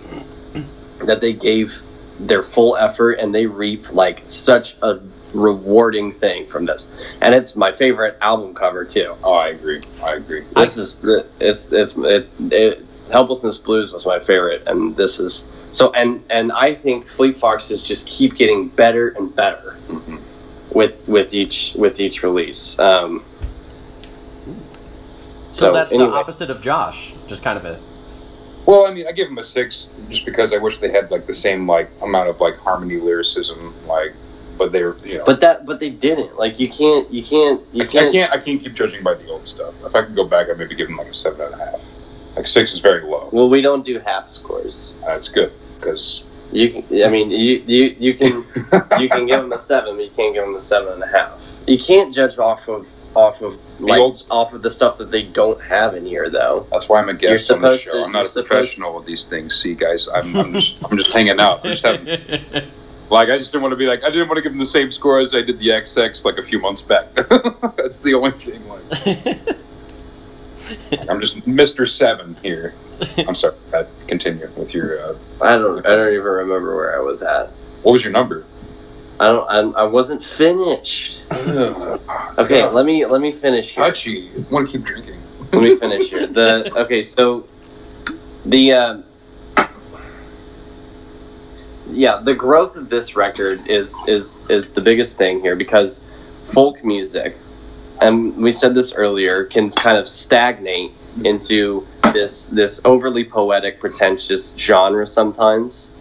that 0.99 1.19
they 1.19 1.33
gave 1.33 1.81
their 2.21 2.41
full 2.41 2.77
effort 2.77 3.13
and 3.13 3.35
they 3.35 3.47
reaped 3.47 3.93
like 3.93 4.21
such 4.25 4.77
a 4.81 5.01
rewarding 5.33 6.13
thing 6.13 6.47
from 6.47 6.65
this. 6.65 6.89
And 7.21 7.35
it's 7.35 7.57
my 7.57 7.73
favorite 7.73 8.17
album 8.21 8.55
cover 8.55 8.85
too. 8.85 9.13
oh, 9.25 9.33
I 9.33 9.49
agree. 9.49 9.81
I 10.01 10.13
agree. 10.13 10.45
This 10.55 10.77
is 10.77 10.99
the 10.99 11.27
it's 11.41 11.69
it's 11.73 11.97
it, 11.97 12.29
it 12.49 12.85
Helplessness 13.11 13.57
Blues 13.57 13.91
was 13.91 14.05
my 14.05 14.19
favorite 14.19 14.63
and 14.67 14.95
this 14.95 15.19
is 15.19 15.43
so 15.75 15.91
and 15.91 16.23
and 16.29 16.51
I 16.53 16.73
think 16.73 17.05
Fleet 17.05 17.35
Foxes 17.35 17.83
just 17.83 18.07
keep 18.07 18.35
getting 18.35 18.69
better 18.69 19.09
and 19.09 19.35
better 19.35 19.75
Mhm. 19.89 20.19
with 20.73 20.95
with 21.07 21.33
each 21.33 21.73
with 21.75 21.99
each 21.99 22.23
release. 22.23 22.79
Um, 22.79 23.23
So, 25.53 25.67
So, 25.67 25.73
that's 25.73 25.93
anyway. 25.93 26.09
the 26.09 26.15
opposite 26.17 26.49
of 26.49 26.61
Josh. 26.61 27.13
Just 27.27 27.41
kind 27.41 27.57
of 27.57 27.63
a. 27.63 27.79
Well, 28.65 28.85
I 28.87 28.93
mean, 28.93 29.07
I 29.07 29.13
give 29.13 29.29
them 29.29 29.37
a 29.37 29.43
six 29.43 29.87
just 30.09 30.25
because 30.25 30.51
I 30.51 30.57
wish 30.57 30.79
they 30.79 30.89
had 30.91 31.09
like 31.11 31.27
the 31.27 31.33
same 31.33 31.65
like 31.65 31.89
amount 32.01 32.27
of 32.27 32.41
like 32.41 32.57
harmony 32.57 32.97
lyricism, 32.97 33.73
like, 33.87 34.11
but 34.57 34.73
they're 34.73 34.97
you 35.05 35.19
know. 35.19 35.23
but 35.25 35.39
that 35.39 35.65
but 35.65 35.79
they 35.79 35.89
didn't. 35.91 36.35
Like 36.37 36.59
you 36.59 36.67
can't 36.67 37.09
you 37.09 37.23
can't 37.23 37.61
you 37.71 37.83
I 37.83 37.87
can't 37.87 38.09
I 38.09 38.11
can't 38.11 38.31
I 38.33 38.37
can't 38.37 38.59
keep 38.61 38.73
judging 38.73 39.01
by 39.01 39.13
the 39.13 39.29
old 39.29 39.47
stuff. 39.47 39.73
If 39.85 39.95
I 39.95 40.01
could 40.03 40.15
go 40.15 40.25
back, 40.25 40.49
I'd 40.49 40.57
maybe 40.57 40.75
give 40.75 40.87
them 40.89 40.97
like 40.97 41.07
a 41.07 41.13
seven 41.13 41.39
and 41.45 41.53
a 41.53 41.57
half. 41.57 41.81
Like 42.35 42.47
six 42.47 42.73
is 42.73 42.79
very 42.79 43.03
low. 43.03 43.29
Well, 43.31 43.49
we 43.49 43.61
don't 43.61 43.85
do 43.85 43.97
half 43.99 44.27
scores. 44.27 44.91
That's 45.07 45.29
good 45.29 45.53
because 45.85 46.23
You 46.51 46.83
I 47.05 47.09
mean, 47.09 47.29
you, 47.31 47.61
you, 47.65 47.95
you 47.99 48.13
can 48.13 48.43
you 48.99 49.09
can 49.09 49.25
give 49.25 49.41
them 49.41 49.51
a 49.53 49.57
seven, 49.57 49.95
but 49.95 50.03
you 50.05 50.11
can't 50.15 50.33
give 50.33 50.45
them 50.45 50.55
a 50.55 50.61
seven 50.61 50.93
and 50.93 51.03
a 51.03 51.07
half. 51.07 51.53
You 51.67 51.77
can't 51.77 52.13
judge 52.13 52.37
off 52.37 52.67
of 52.67 52.91
off 53.15 53.41
of 53.41 53.57
like 53.79 53.99
old- 53.99 54.25
off 54.29 54.53
of 54.53 54.61
the 54.61 54.69
stuff 54.69 54.97
that 54.97 55.09
they 55.11 55.23
don't 55.23 55.59
have 55.61 55.95
in 55.95 56.05
here, 56.05 56.29
though. 56.29 56.67
that's 56.71 56.87
why 56.89 56.99
I'm 57.01 57.09
a 57.09 57.13
guest 57.13 57.49
on 57.51 57.57
supposed 57.59 57.83
show. 57.83 57.93
to- 57.93 58.03
I'm 58.03 58.11
not 58.11 58.25
a 58.25 58.29
professional 58.43 58.95
with 58.95 59.05
these 59.05 59.25
things. 59.25 59.55
See, 59.55 59.73
guys, 59.73 60.07
I'm, 60.13 60.35
I'm 60.35 60.53
just 60.53 60.83
I'm 60.83 60.97
just 60.97 61.11
hanging 61.13 61.39
out. 61.39 61.65
I'm 61.65 61.71
just 61.71 61.83
having 61.85 62.07
like 63.09 63.29
I 63.29 63.37
just 63.37 63.51
didn't 63.51 63.63
want 63.63 63.71
to 63.73 63.77
be 63.77 63.85
like 63.87 64.03
I 64.03 64.09
didn't 64.09 64.27
want 64.27 64.37
to 64.37 64.41
give 64.41 64.51
them 64.51 64.59
the 64.59 64.65
same 64.65 64.91
score 64.91 65.19
as 65.19 65.33
I 65.33 65.41
did 65.41 65.59
the 65.59 65.69
XX 65.69 66.25
like 66.25 66.37
a 66.37 66.43
few 66.43 66.59
months 66.59 66.81
back. 66.81 67.13
that's 67.77 68.01
the 68.01 68.13
only 68.15 68.31
thing. 68.31 68.61
Like 68.67 68.81
I'm 71.09 71.19
just 71.21 71.37
Mr. 71.45 71.87
Seven 71.87 72.35
here. 72.43 72.73
I'm 73.27 73.35
sorry. 73.35 73.55
Pat, 73.71 73.87
continue 74.07 74.49
with 74.57 74.73
your. 74.73 74.99
Uh, 74.99 75.15
I 75.41 75.57
don't 75.57 75.85
I 75.85 75.95
don't 75.95 76.13
even 76.13 76.23
remember 76.23 76.75
where 76.75 76.95
I 76.95 76.99
was 77.01 77.21
at. 77.23 77.49
what 77.83 77.91
was 77.93 78.03
your 78.03 78.13
number? 78.13 78.45
I 79.19 79.25
don't 79.27 79.75
I, 79.75 79.81
I 79.81 79.83
wasn't 79.83 80.23
finished. 80.23 81.23
Okay, 82.37 82.59
Yeah. 82.59 82.65
let 82.67 82.85
me 82.85 83.05
let 83.05 83.21
me 83.21 83.31
finish 83.31 83.73
here. 83.75 83.85
Touchy. 83.85 84.29
I 84.29 84.53
want 84.53 84.69
to 84.69 84.77
keep 84.77 84.85
drinking. 84.85 85.15
let 85.53 85.61
me 85.63 85.75
finish 85.85 86.09
here. 86.09 86.27
The 86.27 86.69
okay, 86.83 87.01
so 87.01 87.45
the 88.45 88.73
uh, 88.73 88.97
yeah, 91.91 92.19
the 92.21 92.33
growth 92.33 92.75
of 92.75 92.89
this 92.89 93.15
record 93.15 93.59
is 93.67 93.95
is 94.07 94.37
is 94.49 94.69
the 94.71 94.81
biggest 94.81 95.17
thing 95.17 95.39
here 95.39 95.55
because 95.55 96.01
folk 96.43 96.83
music, 96.83 97.35
and 98.01 98.35
we 98.35 98.51
said 98.51 98.73
this 98.75 98.93
earlier, 98.93 99.45
can 99.45 99.69
kind 99.71 99.97
of 99.97 100.07
stagnate 100.07 100.91
into 101.23 101.87
this 102.15 102.45
this 102.45 102.81
overly 102.85 103.23
poetic, 103.23 103.79
pretentious 103.79 104.55
genre 104.57 105.05
sometimes. 105.05 105.91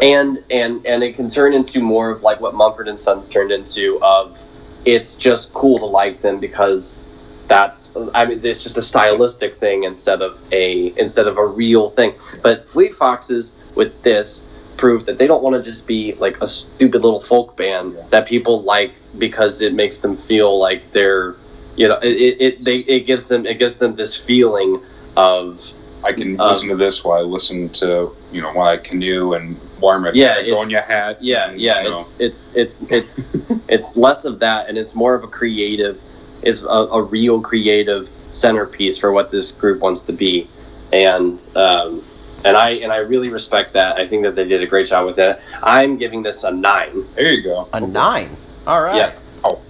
And 0.00 0.42
and 0.50 0.84
and 0.86 1.02
it 1.02 1.14
can 1.14 1.28
turn 1.28 1.54
into 1.54 1.80
more 1.80 2.10
of 2.10 2.22
like 2.22 2.40
what 2.40 2.54
Mumford 2.54 2.88
and 2.88 2.98
Sons 2.98 3.28
turned 3.28 3.52
into 3.52 3.98
of 4.02 4.44
it's 4.84 5.14
just 5.16 5.52
cool 5.52 5.78
to 5.78 5.86
like 5.86 6.22
them 6.22 6.40
because 6.40 7.06
that's 7.48 7.92
I 8.14 8.26
mean 8.26 8.40
it's 8.42 8.62
just 8.62 8.76
a 8.78 8.82
stylistic 8.82 9.56
thing 9.56 9.84
instead 9.84 10.22
of 10.22 10.40
a 10.52 10.92
instead 10.98 11.26
of 11.26 11.38
a 11.38 11.46
real 11.46 11.88
thing. 11.88 12.14
But 12.42 12.68
Fleet 12.68 12.94
Foxes 12.94 13.52
with 13.74 14.02
this 14.02 14.46
prove 14.76 15.06
that 15.06 15.18
they 15.18 15.26
don't 15.26 15.42
want 15.42 15.54
to 15.54 15.62
just 15.62 15.86
be 15.86 16.14
like 16.14 16.40
a 16.40 16.46
stupid 16.46 17.02
little 17.02 17.20
folk 17.20 17.56
band 17.56 17.96
that 18.10 18.26
people 18.26 18.62
like 18.62 18.92
because 19.18 19.60
it 19.60 19.74
makes 19.74 20.00
them 20.00 20.16
feel 20.16 20.58
like 20.58 20.90
they're 20.92 21.36
you 21.76 21.86
know 21.88 21.98
it, 21.98 22.08
it, 22.08 22.40
it 22.40 22.64
they 22.64 22.78
it 22.78 23.00
gives 23.06 23.28
them 23.28 23.46
it 23.46 23.58
gives 23.58 23.76
them 23.76 23.94
this 23.94 24.16
feeling 24.16 24.80
of 25.16 25.72
I 26.04 26.12
can 26.12 26.40
Um, 26.40 26.48
listen 26.48 26.68
to 26.68 26.76
this 26.76 27.04
while 27.04 27.18
I 27.18 27.22
listen 27.22 27.68
to, 27.70 28.10
you 28.32 28.42
know, 28.42 28.50
while 28.52 28.66
I 28.68 28.76
canoe 28.76 29.34
and 29.34 29.56
warm 29.80 30.04
a 30.04 30.10
Yeah, 30.12 30.32
it's- 30.32 30.46
Patagonia 30.50 30.80
hat. 30.80 31.18
Yeah, 31.20 31.50
and, 31.50 31.60
yeah, 31.60 31.82
you 31.82 31.90
know, 31.90 31.94
it's 31.94 32.16
it's 32.18 32.50
it's 32.54 32.82
it's 32.90 33.28
it's 33.68 33.96
less 33.96 34.24
of 34.24 34.40
that, 34.40 34.68
and 34.68 34.76
it's 34.76 34.94
more 34.96 35.14
of 35.14 35.22
a 35.22 35.28
creative, 35.28 36.00
is 36.42 36.62
a, 36.64 36.66
a 36.66 37.02
real 37.02 37.40
creative 37.40 38.10
centerpiece 38.30 38.98
for 38.98 39.12
what 39.12 39.30
this 39.30 39.52
group 39.52 39.80
wants 39.80 40.02
to 40.02 40.12
be, 40.12 40.48
and 40.92 41.46
um, 41.54 42.02
and 42.44 42.56
I 42.56 42.70
and 42.82 42.90
I 42.90 42.96
really 42.96 43.30
respect 43.30 43.74
that. 43.74 43.96
I 43.98 44.06
think 44.08 44.24
that 44.24 44.34
they 44.34 44.48
did 44.48 44.60
a 44.60 44.66
great 44.66 44.88
job 44.88 45.06
with 45.06 45.20
it. 45.20 45.40
I'm 45.62 45.96
giving 45.98 46.24
this 46.24 46.42
a 46.42 46.50
nine. 46.50 47.04
there 47.14 47.30
you 47.30 47.42
go. 47.44 47.68
A 47.72 47.80
nine. 47.80 48.36
All 48.66 48.82
right. 48.82 48.96
Yeah. 48.96 49.18
Oh. 49.44 49.60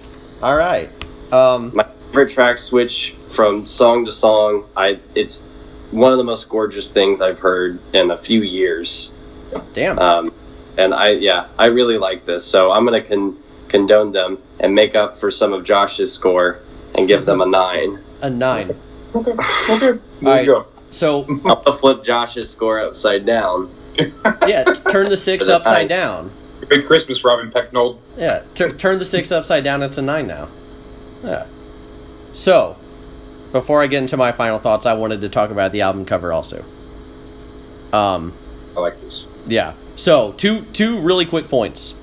All 0.41 0.55
right. 0.57 0.89
Um, 1.31 1.71
My 1.75 1.83
favorite 1.83 2.31
track 2.31 2.57
switch 2.57 3.15
from 3.33 3.67
song 3.67 4.05
to 4.05 4.11
song. 4.11 4.65
I 4.77 4.99
it's 5.15 5.43
one 5.91 6.11
of 6.11 6.17
the 6.17 6.23
most 6.23 6.49
gorgeous 6.49 6.89
things 6.91 7.21
I've 7.21 7.39
heard 7.39 7.79
in 7.93 8.11
a 8.11 8.17
few 8.17 8.41
years. 8.41 9.11
damn. 9.73 9.99
Um, 9.99 10.33
and 10.77 10.93
I, 10.93 11.09
yeah, 11.09 11.47
I 11.59 11.65
really 11.67 11.97
like 11.99 12.25
this. 12.25 12.43
So 12.45 12.71
I'm 12.71 12.85
going 12.85 12.99
to 13.01 13.07
con- 13.07 13.37
condone 13.69 14.11
them 14.11 14.39
and 14.59 14.73
make 14.73 14.95
up 14.95 15.15
for 15.15 15.29
some 15.29 15.53
of 15.53 15.63
Josh's 15.63 16.11
score 16.11 16.59
and 16.95 17.07
give 17.07 17.25
them 17.25 17.41
a 17.41 17.45
nine. 17.45 17.99
a 18.23 18.29
nine. 18.29 18.71
Okay. 19.13 19.31
Okay. 19.31 19.77
There 19.77 19.99
Alright. 20.23 20.45
you 20.45 20.51
go. 20.53 20.65
So 20.89 21.25
I'm 21.29 21.39
going 21.41 21.63
to 21.65 21.73
flip 21.73 22.03
Josh's 22.03 22.49
score 22.49 22.79
upside 22.79 23.23
down 23.25 23.69
Yeah, 24.47 24.63
t- 24.63 24.73
turn 24.89 25.09
the 25.09 25.17
six 25.17 25.47
upside 25.49 25.87
nine. 25.89 25.99
down. 25.99 26.31
Big 26.67 26.85
Christmas, 26.85 27.23
Robin 27.23 27.51
Pecknold. 27.51 27.99
Yeah, 28.17 28.41
tur 28.55 28.71
turn 28.71 28.97
the 28.97 29.05
six 29.05 29.31
upside 29.31 29.63
down. 29.63 29.83
It's 29.83 29.99
a 29.99 30.01
nine 30.01 30.25
now. 30.25 30.47
Yeah. 31.23 31.45
So, 32.33 32.77
before 33.53 33.81
I 33.81 33.87
get 33.87 33.99
into 34.01 34.17
my 34.17 34.33
final 34.33 34.59
thoughts, 34.59 34.85
I 34.85 34.93
wanted 34.95 35.21
to 35.21 35.29
talk 35.29 35.49
about 35.51 35.71
the 35.71 35.81
album 35.81 36.03
cover 36.05 36.33
also. 36.33 36.65
Um, 37.93 38.33
I 38.75 38.81
like 38.81 38.99
this. 38.99 39.25
yeah. 39.47 39.73
So 39.95 40.33
two 40.33 40.63
two 40.73 40.99
really 40.99 41.25
quick 41.25 41.47
points. 41.47 41.93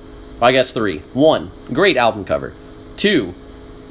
I 0.41 0.51
guess 0.53 0.71
three. 0.71 0.99
One, 1.13 1.51
great 1.71 1.97
album 1.97 2.25
cover. 2.25 2.53
Two, 2.97 3.35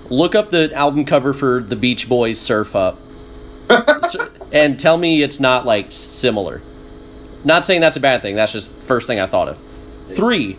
look 0.09 0.35
up 0.35 0.51
the 0.51 0.73
album 0.75 1.05
cover 1.05 1.33
for 1.33 1.63
the 1.63 1.77
Beach 1.77 2.09
Boys 2.09 2.41
Surf 2.41 2.75
Up, 2.75 2.99
and 4.53 4.81
tell 4.81 4.97
me 4.97 5.23
it's 5.23 5.39
not 5.39 5.67
like 5.67 5.93
similar. 5.93 6.63
Not 7.45 7.65
saying 7.65 7.81
that's 7.83 7.97
a 7.97 8.01
bad 8.01 8.23
thing. 8.23 8.35
That's 8.35 8.53
just 8.53 8.75
the 8.75 8.81
first 8.81 9.07
thing 9.07 9.21
I 9.21 9.27
thought 9.27 9.49
of. 9.49 9.59
Three, 10.09 10.57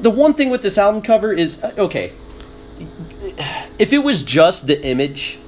the 0.00 0.10
one 0.10 0.34
thing 0.34 0.50
with 0.50 0.62
this 0.62 0.76
album 0.78 1.02
cover 1.02 1.32
is 1.32 1.62
uh, 1.62 1.72
okay. 1.78 2.12
If 3.78 3.92
it 3.92 3.98
was 3.98 4.22
just 4.22 4.66
the 4.66 4.84
image, 4.84 5.38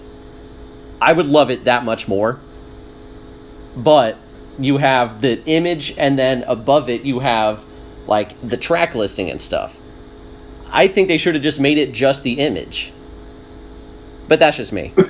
I 1.00 1.12
would 1.12 1.26
love 1.26 1.50
it 1.50 1.64
that 1.64 1.84
much 1.84 2.08
more. 2.08 2.38
But 3.76 4.16
you 4.58 4.78
have 4.78 5.20
the 5.20 5.44
image, 5.46 5.96
and 5.98 6.18
then 6.18 6.42
above 6.44 6.88
it, 6.88 7.02
you 7.02 7.20
have 7.20 7.64
like 8.06 8.40
the 8.40 8.56
track 8.56 8.94
listing 8.94 9.30
and 9.30 9.40
stuff. 9.40 9.76
I 10.70 10.88
think 10.88 11.08
they 11.08 11.18
should 11.18 11.34
have 11.34 11.42
just 11.42 11.60
made 11.60 11.78
it 11.78 11.92
just 11.92 12.22
the 12.22 12.34
image. 12.40 12.92
But 14.28 14.38
that's 14.38 14.56
just 14.56 14.72
me. 14.72 14.92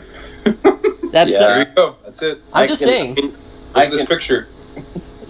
That's 1.11 1.33
Yeah. 1.33 1.39
There 1.39 1.59
you 1.61 1.65
go. 1.75 1.97
That's 2.05 2.23
it. 2.23 2.39
I'm 2.53 2.65
I 2.65 2.67
just 2.67 2.83
can- 2.83 2.89
saying. 2.89 3.19
I, 3.19 3.21
mean, 3.23 3.35
I 3.75 3.85
at 3.87 3.91
this 3.91 4.05
picture. 4.05 4.47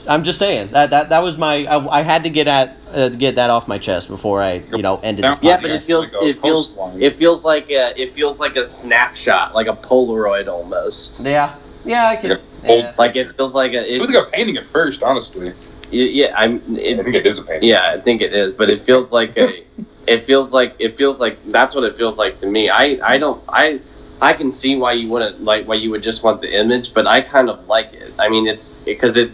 I'm 0.08 0.24
just 0.24 0.38
saying 0.38 0.68
that 0.68 0.90
that 0.90 1.10
that 1.10 1.22
was 1.22 1.36
my. 1.36 1.66
I, 1.66 1.98
I 1.98 2.02
had 2.02 2.24
to 2.24 2.30
get 2.30 2.48
at 2.48 2.76
uh, 2.92 3.10
get 3.10 3.34
that 3.34 3.50
off 3.50 3.68
my 3.68 3.78
chest 3.78 4.08
before 4.08 4.42
I 4.42 4.54
you 4.54 4.82
know 4.82 4.98
ended 5.02 5.24
this. 5.24 5.38
yeah, 5.42 5.60
but 5.60 5.70
it 5.70 5.82
feels 5.84 6.12
Like 6.12 6.22
it 6.22 6.40
feels 6.40 6.76
it 6.98 7.14
feels 7.14 7.44
like 7.44 7.70
a 7.70 8.00
it 8.00 8.14
feels 8.14 8.40
like 8.40 8.56
a 8.56 8.64
snapshot, 8.64 9.54
like 9.54 9.66
a 9.66 9.74
Polaroid 9.74 10.48
almost. 10.48 11.24
Yeah, 11.24 11.54
yeah, 11.84 12.08
I 12.08 12.16
can. 12.16 12.30
Like 12.30 12.40
yeah. 12.64 12.94
Like 12.96 13.16
it 13.16 13.36
feels 13.36 13.54
like 13.54 13.72
a 13.74 13.94
It 13.94 14.00
was 14.00 14.10
like 14.10 14.26
a 14.26 14.30
painting 14.30 14.56
at 14.56 14.66
first, 14.66 15.02
honestly. 15.02 15.52
yeah. 15.90 16.34
I'm 16.36 16.56
I 16.56 16.96
think 16.96 17.08
it, 17.08 17.14
it 17.16 17.26
is 17.26 17.38
a 17.38 17.44
painting. 17.44 17.68
yeah, 17.68 17.92
I 17.92 18.00
think 18.00 18.22
it 18.22 18.32
is, 18.32 18.54
but 18.54 18.70
it 18.70 18.78
feels 18.78 19.12
like 19.12 19.36
a 19.36 19.62
it 20.06 20.24
feels 20.24 20.52
like 20.52 20.74
it 20.78 20.96
feels 20.96 21.20
like 21.20 21.36
that's 21.52 21.74
what 21.74 21.84
it 21.84 21.96
feels 21.96 22.16
like 22.16 22.38
to 22.40 22.46
me. 22.46 22.70
I 22.70 22.98
I 23.02 23.18
don't 23.18 23.42
I 23.48 23.80
I 24.20 24.32
can 24.32 24.50
see 24.50 24.74
why 24.76 24.92
you 24.92 25.08
wouldn't 25.10 25.44
like 25.44 25.68
why 25.68 25.74
you 25.74 25.90
would 25.90 26.02
just 26.02 26.24
want 26.24 26.40
the 26.40 26.58
image, 26.58 26.94
but 26.94 27.06
I 27.06 27.20
kind 27.20 27.50
of 27.50 27.68
like 27.68 27.92
it. 27.92 28.12
I 28.18 28.28
mean, 28.30 28.46
it's 28.46 28.72
because 28.74 29.16
it 29.16 29.30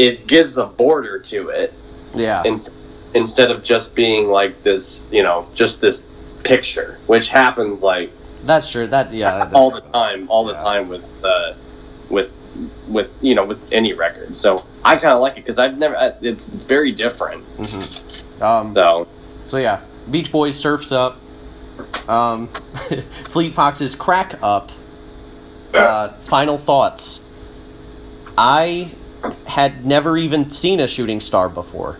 it 0.00 0.26
gives 0.26 0.56
a 0.56 0.64
border 0.64 1.18
to 1.18 1.50
it 1.50 1.74
yeah. 2.14 2.42
in, 2.44 2.58
instead 3.12 3.50
of 3.50 3.62
just 3.62 3.94
being 3.94 4.28
like 4.28 4.62
this, 4.62 5.10
you 5.12 5.22
know, 5.22 5.46
just 5.54 5.82
this 5.82 6.08
picture, 6.42 6.98
which 7.06 7.28
happens 7.28 7.82
like 7.82 8.10
That's 8.44 8.70
true. 8.70 8.86
That 8.86 9.12
yeah. 9.12 9.38
That's 9.40 9.52
all 9.52 9.70
the 9.70 9.82
time, 9.82 10.30
all 10.30 10.46
the 10.46 10.54
time 10.54 10.88
with 10.88 11.04
uh, 11.22 11.52
with 12.08 12.32
with 12.88 13.14
you 13.20 13.34
know 13.34 13.44
with 13.44 13.70
any 13.72 13.92
record. 13.92 14.34
So 14.34 14.64
I 14.82 14.96
kind 14.96 15.12
of 15.12 15.20
like 15.20 15.34
it 15.34 15.44
because 15.44 15.58
I've 15.58 15.76
never. 15.76 15.94
uh, 15.96 16.16
It's 16.22 16.48
very 16.48 16.92
different. 16.92 17.44
Mhm. 17.58 18.40
Um. 18.40 18.74
So 18.74 19.06
So 19.44 19.58
yeah, 19.58 19.80
Beach 20.10 20.32
Boys 20.32 20.58
Surf's 20.58 20.92
Up. 20.92 21.18
Um, 22.08 22.48
Fleet 23.28 23.52
Foxes 23.52 23.94
crack 23.94 24.42
up. 24.42 24.70
Uh, 25.74 26.08
final 26.08 26.56
thoughts. 26.56 27.26
I 28.38 28.90
had 29.46 29.84
never 29.84 30.16
even 30.16 30.50
seen 30.50 30.80
a 30.80 30.88
shooting 30.88 31.20
star 31.20 31.48
before. 31.48 31.98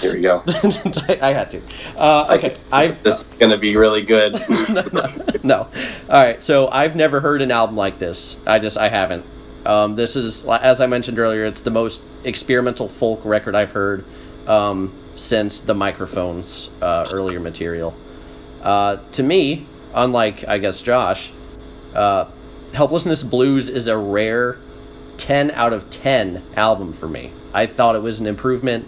here 0.00 0.12
we 0.12 0.20
go. 0.20 0.42
I, 0.46 1.32
had 1.32 1.50
to. 1.52 1.60
Uh, 1.96 2.34
okay, 2.34 2.56
I 2.72 2.88
this 2.88 3.22
is 3.22 3.34
gonna 3.38 3.58
be 3.58 3.76
really 3.76 4.02
good. 4.02 4.32
no, 4.68 4.84
no, 4.92 5.12
no. 5.42 5.58
All 5.58 5.68
right, 6.08 6.42
so 6.42 6.68
I've 6.68 6.96
never 6.96 7.20
heard 7.20 7.42
an 7.42 7.50
album 7.50 7.76
like 7.76 7.98
this. 7.98 8.36
I 8.46 8.58
just 8.58 8.76
I 8.76 8.88
haven't. 8.88 9.24
Um, 9.64 9.96
this 9.96 10.16
is 10.16 10.46
as 10.46 10.80
I 10.80 10.86
mentioned 10.86 11.18
earlier. 11.18 11.44
It's 11.44 11.62
the 11.62 11.70
most 11.70 12.00
experimental 12.24 12.88
folk 12.88 13.24
record 13.24 13.54
I've 13.54 13.72
heard 13.72 14.04
um, 14.46 14.92
since 15.16 15.60
the 15.60 15.74
microphones 15.74 16.70
uh, 16.82 17.06
earlier 17.12 17.40
material. 17.40 17.94
Uh, 18.62 18.98
to 19.12 19.22
me, 19.22 19.66
unlike 19.94 20.46
I 20.48 20.58
guess 20.58 20.80
Josh, 20.80 21.30
uh, 21.94 22.26
Helplessness 22.74 23.22
Blues 23.22 23.68
is 23.68 23.88
a 23.88 23.96
rare 23.96 24.58
10 25.18 25.50
out 25.52 25.72
of 25.72 25.90
10 25.90 26.42
album 26.56 26.92
for 26.92 27.08
me. 27.08 27.30
I 27.54 27.66
thought 27.66 27.96
it 27.96 28.02
was 28.02 28.20
an 28.20 28.26
improvement 28.26 28.86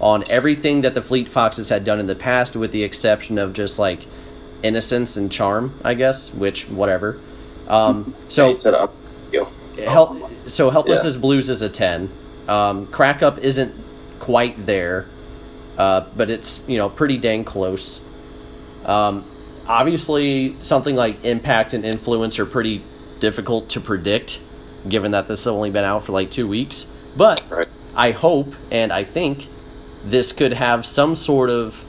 on 0.00 0.24
everything 0.28 0.82
that 0.82 0.94
the 0.94 1.02
Fleet 1.02 1.28
Foxes 1.28 1.68
had 1.68 1.84
done 1.84 2.00
in 2.00 2.06
the 2.06 2.14
past, 2.14 2.56
with 2.56 2.72
the 2.72 2.82
exception 2.84 3.38
of 3.38 3.52
just 3.52 3.78
like 3.78 4.00
innocence 4.62 5.16
and 5.16 5.30
charm, 5.30 5.72
I 5.84 5.94
guess, 5.94 6.32
which, 6.32 6.68
whatever. 6.68 7.18
Um, 7.68 8.14
so, 8.28 8.48
He 8.48 8.54
said, 8.54 8.74
you. 9.32 9.46
Help, 9.76 10.30
so 10.48 10.70
Helplessness 10.70 11.16
Blues 11.16 11.50
is 11.50 11.62
a 11.62 11.68
10. 11.68 12.10
Um, 12.48 12.86
Crack 12.86 13.22
Up 13.22 13.38
isn't 13.38 13.74
quite 14.20 14.66
there, 14.66 15.06
uh, 15.76 16.04
but 16.16 16.30
it's, 16.30 16.66
you 16.68 16.78
know, 16.78 16.88
pretty 16.88 17.18
dang 17.18 17.44
close. 17.44 18.00
Um, 18.84 19.24
obviously, 19.66 20.56
something 20.60 20.96
like 20.96 21.24
Impact 21.24 21.74
and 21.74 21.84
Influence 21.84 22.38
are 22.38 22.46
pretty 22.46 22.82
difficult 23.20 23.70
to 23.70 23.80
predict, 23.80 24.40
given 24.88 25.12
that 25.12 25.28
this 25.28 25.40
has 25.44 25.48
only 25.48 25.70
been 25.70 25.84
out 25.84 26.04
for 26.04 26.12
like 26.12 26.30
two 26.30 26.46
weeks. 26.48 26.92
But 27.16 27.42
Right. 27.50 27.68
I 27.96 28.10
hope 28.12 28.54
and 28.70 28.92
I 28.92 29.04
think 29.04 29.46
this 30.04 30.32
could 30.32 30.52
have 30.52 30.86
some 30.86 31.16
sort 31.16 31.50
of 31.50 31.84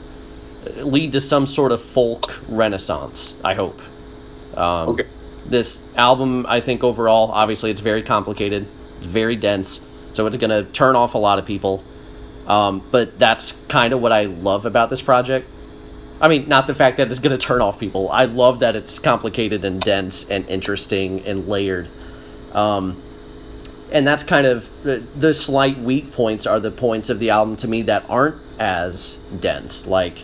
lead 0.76 1.12
to 1.12 1.20
some 1.20 1.46
sort 1.46 1.72
of 1.72 1.80
folk 1.82 2.40
renaissance. 2.48 3.34
I 3.44 3.54
hope. 3.54 3.80
Um, 4.56 4.90
Okay. 4.90 5.04
This 5.46 5.80
album, 5.96 6.46
I 6.48 6.60
think 6.60 6.84
overall, 6.84 7.30
obviously, 7.32 7.70
it's 7.70 7.80
very 7.80 8.02
complicated, 8.02 8.66
it's 8.98 9.06
very 9.06 9.34
dense, 9.36 9.86
so 10.12 10.26
it's 10.26 10.36
gonna 10.36 10.62
turn 10.64 10.96
off 10.96 11.14
a 11.14 11.18
lot 11.18 11.38
of 11.38 11.46
people. 11.46 11.82
Um, 12.46 12.82
but 12.90 13.18
that's 13.18 13.52
kind 13.68 13.92
of 13.92 14.00
what 14.02 14.12
I 14.12 14.24
love 14.24 14.66
about 14.66 14.90
this 14.90 15.02
project. 15.02 15.48
I 16.20 16.28
mean, 16.28 16.48
not 16.48 16.66
the 16.66 16.74
fact 16.74 16.98
that 16.98 17.10
it's 17.10 17.20
gonna 17.20 17.38
turn 17.38 17.62
off 17.62 17.78
people. 17.80 18.10
I 18.10 18.24
love 18.26 18.60
that 18.60 18.76
it's 18.76 18.98
complicated 18.98 19.64
and 19.64 19.80
dense 19.80 20.28
and 20.28 20.46
interesting 20.48 21.22
and 21.26 21.48
layered. 21.48 21.88
Um, 22.54 23.00
and 23.92 24.06
that's 24.06 24.22
kind 24.22 24.46
of 24.46 24.68
the, 24.82 24.98
the 25.16 25.34
slight 25.34 25.78
weak 25.78 26.12
points 26.12 26.46
are 26.46 26.60
the 26.60 26.70
points 26.70 27.10
of 27.10 27.18
the 27.18 27.30
album 27.30 27.56
to 27.56 27.68
me 27.68 27.82
that 27.82 28.04
aren't 28.08 28.36
as 28.58 29.16
dense. 29.40 29.86
Like 29.86 30.22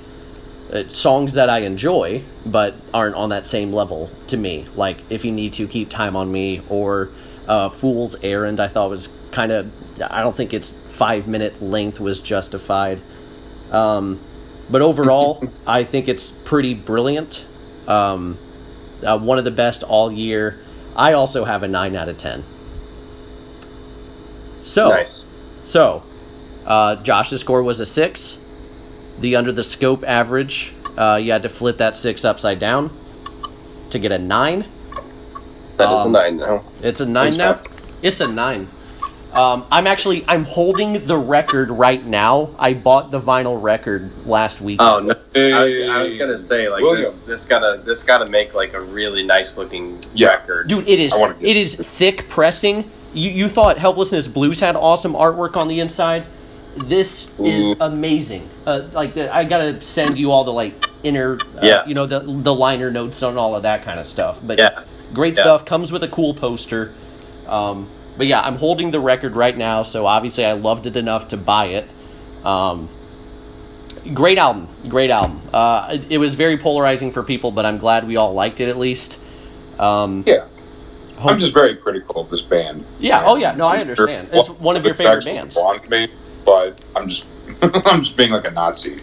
uh, 0.72 0.82
songs 0.88 1.34
that 1.34 1.48
i 1.48 1.60
enjoy 1.60 2.20
but 2.44 2.74
aren't 2.92 3.14
on 3.14 3.28
that 3.30 3.46
same 3.46 3.72
level 3.72 4.10
to 4.28 4.36
me. 4.36 4.66
Like 4.74 4.98
if 5.10 5.24
you 5.24 5.32
need 5.32 5.52
to 5.54 5.66
keep 5.66 5.88
time 5.88 6.16
on 6.16 6.30
me 6.30 6.60
or 6.68 7.10
uh, 7.48 7.68
fool's 7.68 8.16
errand 8.24 8.58
i 8.58 8.66
thought 8.66 8.90
was 8.90 9.16
kind 9.30 9.52
of 9.52 9.70
i 10.02 10.20
don't 10.20 10.34
think 10.34 10.52
its 10.52 10.72
five 10.72 11.28
minute 11.28 11.60
length 11.62 12.00
was 12.00 12.20
justified. 12.20 13.00
Um, 13.70 14.20
but 14.70 14.82
overall 14.82 15.44
i 15.66 15.84
think 15.84 16.08
it's 16.08 16.30
pretty 16.30 16.74
brilliant. 16.74 17.44
Um, 17.88 18.38
uh, 19.04 19.18
one 19.18 19.38
of 19.38 19.44
the 19.44 19.50
best 19.50 19.82
all 19.82 20.10
year 20.10 20.58
i 20.96 21.12
also 21.12 21.44
have 21.44 21.62
a 21.62 21.68
9 21.68 21.94
out 21.96 22.08
of 22.08 22.18
10 22.18 22.42
so, 24.60 24.88
Nice. 24.88 25.24
so 25.64 26.02
uh, 26.66 26.96
Josh's 26.96 27.40
score 27.42 27.62
was 27.62 27.78
a 27.78 27.86
six. 27.86 28.40
The 29.20 29.36
under 29.36 29.52
the 29.52 29.62
scope 29.62 30.02
average, 30.04 30.72
uh, 30.98 31.20
you 31.22 31.30
had 31.30 31.42
to 31.42 31.48
flip 31.48 31.76
that 31.78 31.94
six 31.94 32.24
upside 32.24 32.58
down 32.58 32.90
to 33.90 33.98
get 34.00 34.10
a 34.10 34.18
nine. 34.18 34.64
That 35.76 35.92
is 35.92 36.00
Um, 36.00 36.08
a 36.08 36.18
nine 36.18 36.36
now. 36.38 36.64
It's 36.82 37.00
a 37.00 37.06
nine 37.06 37.32
Thanks, 37.32 37.36
now. 37.62 37.78
It's 38.02 38.20
a 38.20 38.26
nine. 38.26 38.66
Um, 39.32 39.66
I'm 39.70 39.86
actually 39.86 40.24
I'm 40.28 40.44
holding 40.44 41.04
the 41.06 41.16
record 41.16 41.70
right 41.70 42.02
now. 42.04 42.50
I 42.58 42.72
bought 42.72 43.10
the 43.10 43.20
vinyl 43.20 43.60
record 43.60 44.10
last 44.26 44.60
week. 44.62 44.80
Oh 44.80 45.00
no! 45.00 45.14
I 45.34 45.62
was, 45.64 45.78
I 45.80 46.02
was 46.02 46.16
gonna 46.16 46.38
say 46.38 46.68
like 46.68 46.80
William. 46.82 47.04
this. 47.04 47.18
This 47.18 47.44
gotta 47.44 47.80
this 47.84 48.02
gotta 48.02 48.30
make 48.30 48.54
like 48.54 48.72
a 48.72 48.80
really 48.80 49.22
nice 49.24 49.56
looking 49.58 49.98
Yeah. 50.14 50.28
record. 50.28 50.68
Dude, 50.68 50.88
it 50.88 50.98
is 51.00 51.12
I 51.12 51.18
wanna 51.20 51.34
get- 51.34 51.50
it 51.50 51.56
is 51.58 51.74
thick 51.74 52.28
pressing. 52.30 52.90
You 53.12 53.30
you 53.30 53.48
thought 53.48 53.76
Helplessness 53.78 54.26
Blues 54.28 54.60
had 54.60 54.74
awesome 54.76 55.12
artwork 55.12 55.56
on 55.56 55.68
the 55.68 55.80
inside. 55.80 56.24
This 56.76 57.30
is 57.38 57.74
Mm. 57.74 57.76
amazing. 57.92 58.48
Uh, 58.66 58.82
like 58.92 59.14
the, 59.14 59.34
I 59.34 59.44
gotta 59.44 59.82
send 59.82 60.18
you 60.18 60.30
all 60.32 60.44
the 60.44 60.52
like 60.52 60.72
inner, 61.02 61.38
uh, 61.56 61.60
Yeah. 61.62 61.82
you 61.86 61.94
know, 61.94 62.06
the 62.06 62.20
the 62.20 62.54
liner 62.54 62.90
notes 62.90 63.20
and 63.22 63.38
all 63.38 63.54
of 63.54 63.64
that 63.64 63.84
kind 63.84 64.00
of 64.00 64.06
stuff. 64.06 64.38
But 64.42 64.58
Yeah. 64.58 64.80
great 65.12 65.36
Yeah. 65.36 65.42
stuff. 65.42 65.64
Comes 65.66 65.92
with 65.92 66.02
a 66.04 66.08
cool 66.08 66.32
poster. 66.32 66.92
Um, 67.48 67.86
but 68.16 68.26
yeah, 68.26 68.40
I'm 68.40 68.56
holding 68.56 68.90
the 68.90 69.00
record 69.00 69.32
right 69.34 69.56
now, 69.56 69.82
so 69.82 70.06
obviously 70.06 70.44
I 70.44 70.52
loved 70.52 70.86
it 70.86 70.96
enough 70.96 71.28
to 71.28 71.36
buy 71.36 71.66
it. 71.66 71.88
Um, 72.44 72.88
great 74.14 74.38
album, 74.38 74.68
great 74.88 75.10
album. 75.10 75.40
Uh, 75.52 75.88
it, 75.92 76.12
it 76.12 76.18
was 76.18 76.34
very 76.34 76.56
polarizing 76.56 77.12
for 77.12 77.22
people, 77.22 77.50
but 77.50 77.66
I'm 77.66 77.78
glad 77.78 78.06
we 78.06 78.16
all 78.16 78.32
liked 78.34 78.60
it 78.60 78.68
at 78.68 78.76
least. 78.78 79.18
Um, 79.78 80.22
Yeah. 80.26 80.46
I'm 81.18 81.38
just 81.38 81.54
very 81.54 81.74
critical 81.76 82.20
of 82.20 82.28
this 82.28 82.42
band. 82.42 82.84
Yeah, 83.00 83.22
oh 83.24 83.36
yeah, 83.36 83.52
no, 83.54 83.66
I 83.66 83.76
I'm 83.76 83.80
sure- 83.80 83.90
understand. 84.10 84.28
It's 84.32 84.50
one 84.50 84.76
of 84.76 84.84
your 84.84 84.94
favorite 84.94 85.24
bands. 85.24 85.58
me, 85.88 86.08
but 86.44 86.78
I'm 86.94 87.08
just 87.08 87.24
I'm 87.62 88.02
just 88.02 88.16
being 88.18 88.32
like 88.32 88.46
a 88.46 88.50
Nazi, 88.50 88.96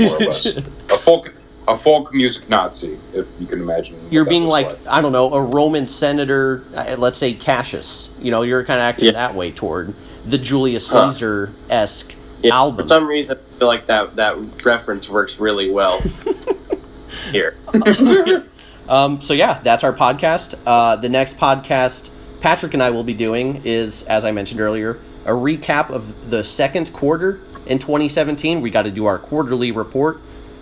more 0.00 0.16
or 0.16 0.18
less. 0.18 0.46
a 0.56 0.62
folk 0.98 1.32
a 1.70 1.76
folk 1.76 2.12
music 2.12 2.48
Nazi, 2.48 2.98
if 3.14 3.28
you 3.40 3.46
can 3.46 3.60
imagine. 3.60 3.96
You're 4.10 4.24
being 4.24 4.44
looks 4.46 4.68
like, 4.84 4.86
I 4.86 5.00
don't 5.00 5.12
know, 5.12 5.32
a 5.32 5.40
Roman 5.42 5.86
senator, 5.86 6.64
uh, 6.74 6.96
let's 6.98 7.16
say 7.18 7.32
Cassius. 7.32 8.14
You 8.20 8.30
know, 8.30 8.42
you're 8.42 8.64
kind 8.64 8.80
of 8.80 8.84
acting 8.84 9.06
Yeah. 9.06 9.12
that 9.12 9.34
way 9.34 9.50
toward 9.52 9.94
the 10.26 10.36
Julius 10.38 10.86
Caesar 10.88 11.52
esque 11.70 12.14
Yeah, 12.42 12.54
album. 12.56 12.82
For 12.84 12.88
some 12.88 13.06
reason, 13.06 13.38
I 13.38 13.58
feel 13.58 13.68
like 13.68 13.86
that 13.86 14.16
that 14.16 14.36
reference 14.64 15.08
works 15.08 15.38
really 15.38 15.70
well 15.70 16.00
here. 17.32 17.56
Um, 18.88 19.20
so 19.20 19.34
yeah, 19.34 19.60
that's 19.62 19.84
our 19.84 19.92
podcast. 19.92 20.58
Uh, 20.66 20.96
the 20.96 21.08
next 21.08 21.38
podcast 21.38 22.10
Patrick 22.40 22.74
and 22.74 22.82
I 22.82 22.90
will 22.90 23.04
be 23.04 23.14
doing 23.14 23.62
is, 23.64 24.02
as 24.04 24.24
I 24.24 24.32
mentioned 24.32 24.60
earlier, 24.60 24.98
a 25.24 25.30
recap 25.30 25.90
of 25.90 26.28
the 26.30 26.42
second 26.42 26.92
quarter 26.92 27.38
in 27.66 27.78
2017. 27.78 28.60
We 28.60 28.68
got 28.70 28.82
to 28.82 28.90
do 28.90 29.06
our 29.06 29.16
quarterly 29.16 29.70
report 29.70 30.20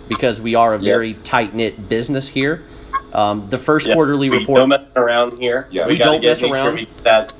because 0.09 0.41
we 0.41 0.55
are 0.55 0.73
a 0.73 0.77
very 0.77 1.13
tight 1.13 1.53
knit 1.53 1.87
business 1.87 2.27
here. 2.27 2.63
Um, 3.13 3.49
the 3.49 3.57
first 3.57 3.87
Yeah, 3.87 3.93
quarterly 3.93 4.29
we 4.29 4.39
report, 4.39 4.59
don't 4.59 4.69
mess 4.69 4.81
around 4.95 5.39
here. 5.39 5.67
Yeah. 5.71 5.87
we, 5.87 5.93
We 5.93 5.97
don't 5.99 6.21
get, 6.21 6.41
mess 6.41 6.43
around. 6.43 6.65
Sure 6.65 6.73
we 6.73 6.87
that 7.03 7.31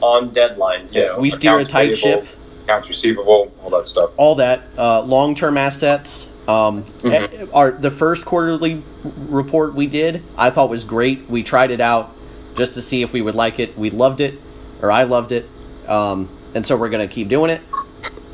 on 0.00 0.28
deadline 0.30 0.86
too. 0.88 1.00
Yeah. 1.00 1.18
we 1.18 1.30
steer 1.30 1.58
a 1.58 1.64
tight 1.64 1.94
payable. 1.94 2.22
ship. 2.24 2.26
accounts 2.64 2.88
receivable, 2.88 3.52
all 3.62 3.70
that 3.70 3.86
stuff. 3.86 4.10
all 4.16 4.34
that 4.36 4.60
uh, 4.76 5.00
long-term 5.02 5.56
assets. 5.56 6.32
Um, 6.48 6.84
eh, 7.04 7.46
Our 7.52 7.72
the 7.72 7.90
first 7.90 8.24
quarterly 8.24 8.82
report 9.28 9.74
we 9.74 9.86
did, 9.88 10.22
I 10.38 10.50
thought 10.50 10.68
was 10.68 10.84
great. 10.84 11.26
We 11.28 11.42
tried 11.42 11.70
it 11.72 11.80
out 11.80 12.14
just 12.56 12.74
to 12.74 12.82
see 12.82 13.02
if 13.02 13.12
we 13.12 13.20
would 13.20 13.34
like 13.34 13.58
it. 13.58 13.76
We 13.76 13.90
loved 13.90 14.20
it, 14.20 14.34
or 14.80 14.92
I 14.92 15.04
loved 15.04 15.32
it, 15.32 15.44
um, 15.88 16.28
and 16.54 16.64
so 16.64 16.76
we're 16.76 16.88
gonna 16.90 17.08
keep 17.08 17.28
doing 17.28 17.50
it. 17.50 17.62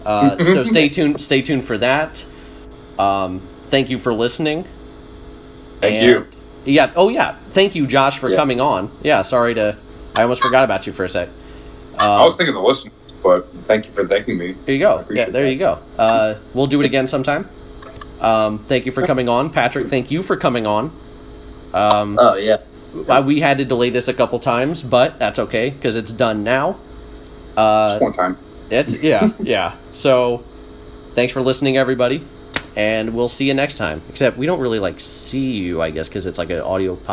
Uh, 0.04 0.42
so 0.44 0.62
stay 0.64 0.90
tuned. 0.90 1.22
Stay 1.22 1.40
tuned 1.40 1.64
for 1.64 1.78
that. 1.78 2.22
Um, 2.98 3.40
thank 3.72 3.90
you 3.90 3.98
for 3.98 4.12
listening. 4.14 4.62
Thank 5.80 5.96
And- 5.96 6.06
you. 6.06 6.26
Yeah. 6.64 6.92
Oh 6.94 7.08
yeah. 7.08 7.34
Thank 7.50 7.74
you, 7.74 7.88
Josh, 7.88 8.18
for 8.18 8.28
Yeah. 8.30 8.36
coming 8.36 8.60
on. 8.60 8.90
Yeah. 9.02 9.22
Sorry 9.22 9.54
to. 9.54 9.76
I 10.14 10.22
almost 10.22 10.42
forgot 10.42 10.62
about 10.62 10.86
you 10.86 10.92
for 10.92 11.04
a 11.04 11.08
sec. 11.08 11.28
Um, 11.98 12.08
I 12.08 12.24
was 12.24 12.36
thinking 12.36 12.54
the 12.54 12.60
listeners, 12.60 12.92
but 13.22 13.48
thank 13.66 13.86
you 13.86 13.92
for 13.92 14.06
thanking 14.06 14.38
me. 14.38 14.54
There 14.66 14.74
you 14.74 14.78
go. 14.80 15.04
Yeah, 15.10 15.28
there 15.30 15.42
that. 15.44 15.52
you 15.52 15.58
go. 15.58 15.78
Uh, 15.98 16.34
we'll 16.54 16.66
do 16.68 16.80
it 16.80 16.84
again 16.86 17.06
sometime. 17.08 17.48
Um, 18.20 18.58
thank 18.60 18.86
you 18.86 18.92
for 18.92 19.04
coming 19.06 19.28
on, 19.28 19.50
Patrick. 19.50 19.88
Thank 19.88 20.10
you 20.10 20.22
for 20.22 20.36
coming 20.36 20.66
on. 20.66 20.92
Um, 21.74 22.18
Oh 22.20 22.34
yeah. 22.36 22.58
we 23.20 23.40
had 23.40 23.58
to 23.58 23.64
delay 23.64 23.90
this 23.90 24.06
a 24.08 24.14
couple 24.14 24.38
times, 24.38 24.82
but 24.82 25.18
that's 25.18 25.38
okay 25.38 25.70
because 25.70 25.96
it's 25.96 26.12
done 26.12 26.44
now. 26.44 26.76
Uh, 27.56 27.94
Just 27.98 28.02
one 28.02 28.12
time. 28.12 28.36
it's 28.70 28.94
yeah, 29.02 29.30
yeah. 29.40 29.72
So, 29.92 30.44
thanks 31.14 31.32
for 31.32 31.40
listening, 31.42 31.76
everybody, 31.76 32.22
and 32.76 33.14
we'll 33.14 33.28
see 33.28 33.46
you 33.46 33.54
next 33.54 33.76
time. 33.76 34.02
Except 34.08 34.36
we 34.36 34.46
don't 34.46 34.60
really 34.60 34.78
like 34.78 35.00
see 35.00 35.52
you, 35.52 35.82
I 35.82 35.90
guess, 35.90 36.08
because 36.08 36.26
it's 36.26 36.38
like 36.38 36.50
an 36.50 36.60
audio 36.60 36.96
podcast. 36.96 37.10